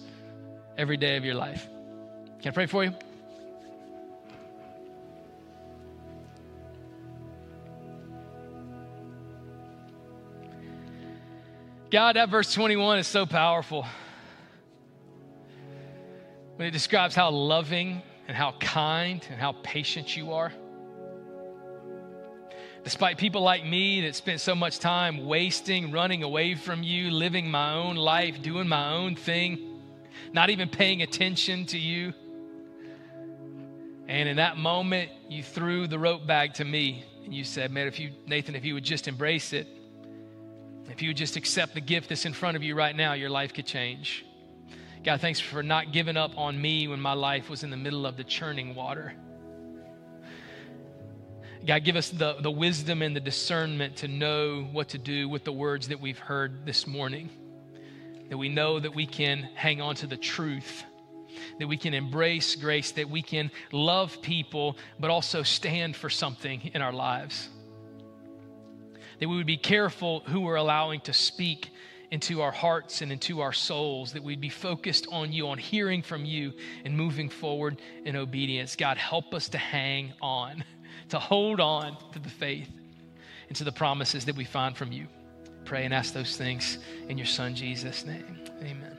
every 0.78 0.96
day 0.96 1.16
of 1.16 1.24
your 1.24 1.34
life. 1.34 1.66
Can 2.40 2.52
I 2.52 2.54
pray 2.54 2.66
for 2.66 2.84
you? 2.84 2.94
God, 11.90 12.14
that 12.14 12.28
verse 12.28 12.54
21 12.54 13.00
is 13.00 13.08
so 13.08 13.26
powerful. 13.26 13.84
When 16.54 16.68
it 16.68 16.70
describes 16.70 17.16
how 17.16 17.30
loving 17.30 18.00
and 18.26 18.36
how 18.36 18.52
kind 18.52 19.26
and 19.30 19.40
how 19.40 19.52
patient 19.62 20.16
you 20.16 20.32
are. 20.32 20.52
Despite 22.84 23.18
people 23.18 23.42
like 23.42 23.64
me 23.64 24.02
that 24.02 24.14
spent 24.14 24.40
so 24.40 24.54
much 24.54 24.78
time 24.78 25.26
wasting, 25.26 25.90
running 25.90 26.22
away 26.22 26.54
from 26.54 26.84
you, 26.84 27.10
living 27.10 27.50
my 27.50 27.74
own 27.74 27.96
life, 27.96 28.40
doing 28.42 28.68
my 28.68 28.92
own 28.92 29.16
thing, 29.16 29.80
not 30.32 30.50
even 30.50 30.68
paying 30.68 31.02
attention 31.02 31.66
to 31.66 31.78
you. 31.78 32.12
And 34.08 34.28
in 34.28 34.36
that 34.36 34.56
moment, 34.56 35.10
you 35.28 35.42
threw 35.42 35.88
the 35.88 35.98
rope 35.98 36.26
bag 36.26 36.54
to 36.54 36.64
me 36.64 37.04
and 37.24 37.34
you 37.34 37.42
said, 37.42 37.72
Man, 37.72 37.88
if 37.88 37.98
you, 37.98 38.12
Nathan, 38.24 38.54
if 38.54 38.64
you 38.64 38.74
would 38.74 38.84
just 38.84 39.08
embrace 39.08 39.52
it, 39.52 39.66
if 40.88 41.02
you 41.02 41.08
would 41.08 41.16
just 41.16 41.34
accept 41.36 41.74
the 41.74 41.80
gift 41.80 42.08
that's 42.08 42.24
in 42.24 42.32
front 42.32 42.56
of 42.56 42.62
you 42.62 42.76
right 42.76 42.94
now, 42.94 43.14
your 43.14 43.30
life 43.30 43.52
could 43.52 43.66
change. 43.66 44.24
God, 45.06 45.20
thanks 45.20 45.38
for 45.38 45.62
not 45.62 45.92
giving 45.92 46.16
up 46.16 46.36
on 46.36 46.60
me 46.60 46.88
when 46.88 47.00
my 47.00 47.12
life 47.12 47.48
was 47.48 47.62
in 47.62 47.70
the 47.70 47.76
middle 47.76 48.06
of 48.06 48.16
the 48.16 48.24
churning 48.24 48.74
water. 48.74 49.14
God, 51.64 51.84
give 51.84 51.94
us 51.94 52.10
the, 52.10 52.34
the 52.40 52.50
wisdom 52.50 53.02
and 53.02 53.14
the 53.14 53.20
discernment 53.20 53.98
to 53.98 54.08
know 54.08 54.64
what 54.72 54.88
to 54.88 54.98
do 54.98 55.28
with 55.28 55.44
the 55.44 55.52
words 55.52 55.86
that 55.88 56.00
we've 56.00 56.18
heard 56.18 56.66
this 56.66 56.88
morning. 56.88 57.30
That 58.30 58.36
we 58.36 58.48
know 58.48 58.80
that 58.80 58.96
we 58.96 59.06
can 59.06 59.48
hang 59.54 59.80
on 59.80 59.94
to 59.96 60.08
the 60.08 60.16
truth, 60.16 60.82
that 61.60 61.68
we 61.68 61.76
can 61.76 61.94
embrace 61.94 62.56
grace, 62.56 62.90
that 62.92 63.08
we 63.08 63.22
can 63.22 63.52
love 63.70 64.20
people, 64.22 64.76
but 64.98 65.08
also 65.08 65.44
stand 65.44 65.94
for 65.94 66.10
something 66.10 66.72
in 66.74 66.82
our 66.82 66.92
lives 66.92 67.48
that 69.18 69.28
we 69.28 69.36
would 69.36 69.46
be 69.46 69.56
careful 69.56 70.20
who 70.26 70.40
we're 70.40 70.56
allowing 70.56 71.00
to 71.00 71.12
speak 71.12 71.70
into 72.10 72.42
our 72.42 72.52
hearts 72.52 73.02
and 73.02 73.10
into 73.10 73.40
our 73.40 73.52
souls, 73.52 74.12
that 74.12 74.22
we'd 74.22 74.40
be 74.40 74.48
focused 74.48 75.06
on 75.10 75.32
you, 75.32 75.48
on 75.48 75.58
hearing 75.58 76.02
from 76.02 76.24
you 76.24 76.52
and 76.84 76.96
moving 76.96 77.28
forward 77.28 77.80
in 78.04 78.16
obedience. 78.16 78.76
God, 78.76 78.96
help 78.96 79.34
us 79.34 79.48
to 79.50 79.58
hang 79.58 80.12
on, 80.22 80.64
to 81.08 81.18
hold 81.18 81.60
on 81.60 81.96
to 82.12 82.18
the 82.18 82.28
faith 82.28 82.70
and 83.48 83.56
to 83.56 83.64
the 83.64 83.72
promises 83.72 84.24
that 84.24 84.36
we 84.36 84.44
find 84.44 84.76
from 84.76 84.92
you. 84.92 85.06
Pray 85.64 85.84
and 85.84 85.92
ask 85.92 86.14
those 86.14 86.36
things 86.36 86.78
in 87.08 87.18
your 87.18 87.26
Son, 87.26 87.54
Jesus' 87.54 88.04
name. 88.04 88.38
Amen. 88.62 88.96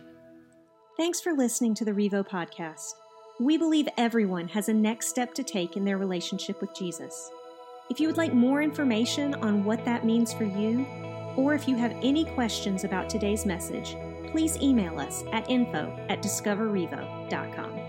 Thanks 0.97 1.21
for 1.21 1.33
listening 1.33 1.75
to 1.75 1.85
the 1.85 1.91
Revo 1.91 2.27
podcast. 2.27 2.93
We 3.39 3.57
believe 3.57 3.87
everyone 3.97 4.47
has 4.49 4.67
a 4.67 4.73
next 4.73 5.07
step 5.07 5.33
to 5.35 5.43
take 5.43 5.77
in 5.77 5.85
their 5.85 5.97
relationship 5.97 6.59
with 6.59 6.75
Jesus. 6.75 7.29
If 7.89 7.99
you 7.99 8.07
would 8.07 8.17
like 8.17 8.33
more 8.33 8.61
information 8.61 9.35
on 9.35 9.63
what 9.63 9.85
that 9.85 10.05
means 10.05 10.33
for 10.33 10.43
you, 10.43 10.85
or 11.37 11.53
if 11.53 11.67
you 11.67 11.77
have 11.77 11.95
any 12.03 12.25
questions 12.25 12.83
about 12.83 13.09
today's 13.09 13.45
message, 13.45 13.95
please 14.31 14.57
email 14.61 14.99
us 14.99 15.23
at 15.31 15.49
info 15.49 15.97
at 16.09 16.21
discoverrevo.com. 16.21 17.86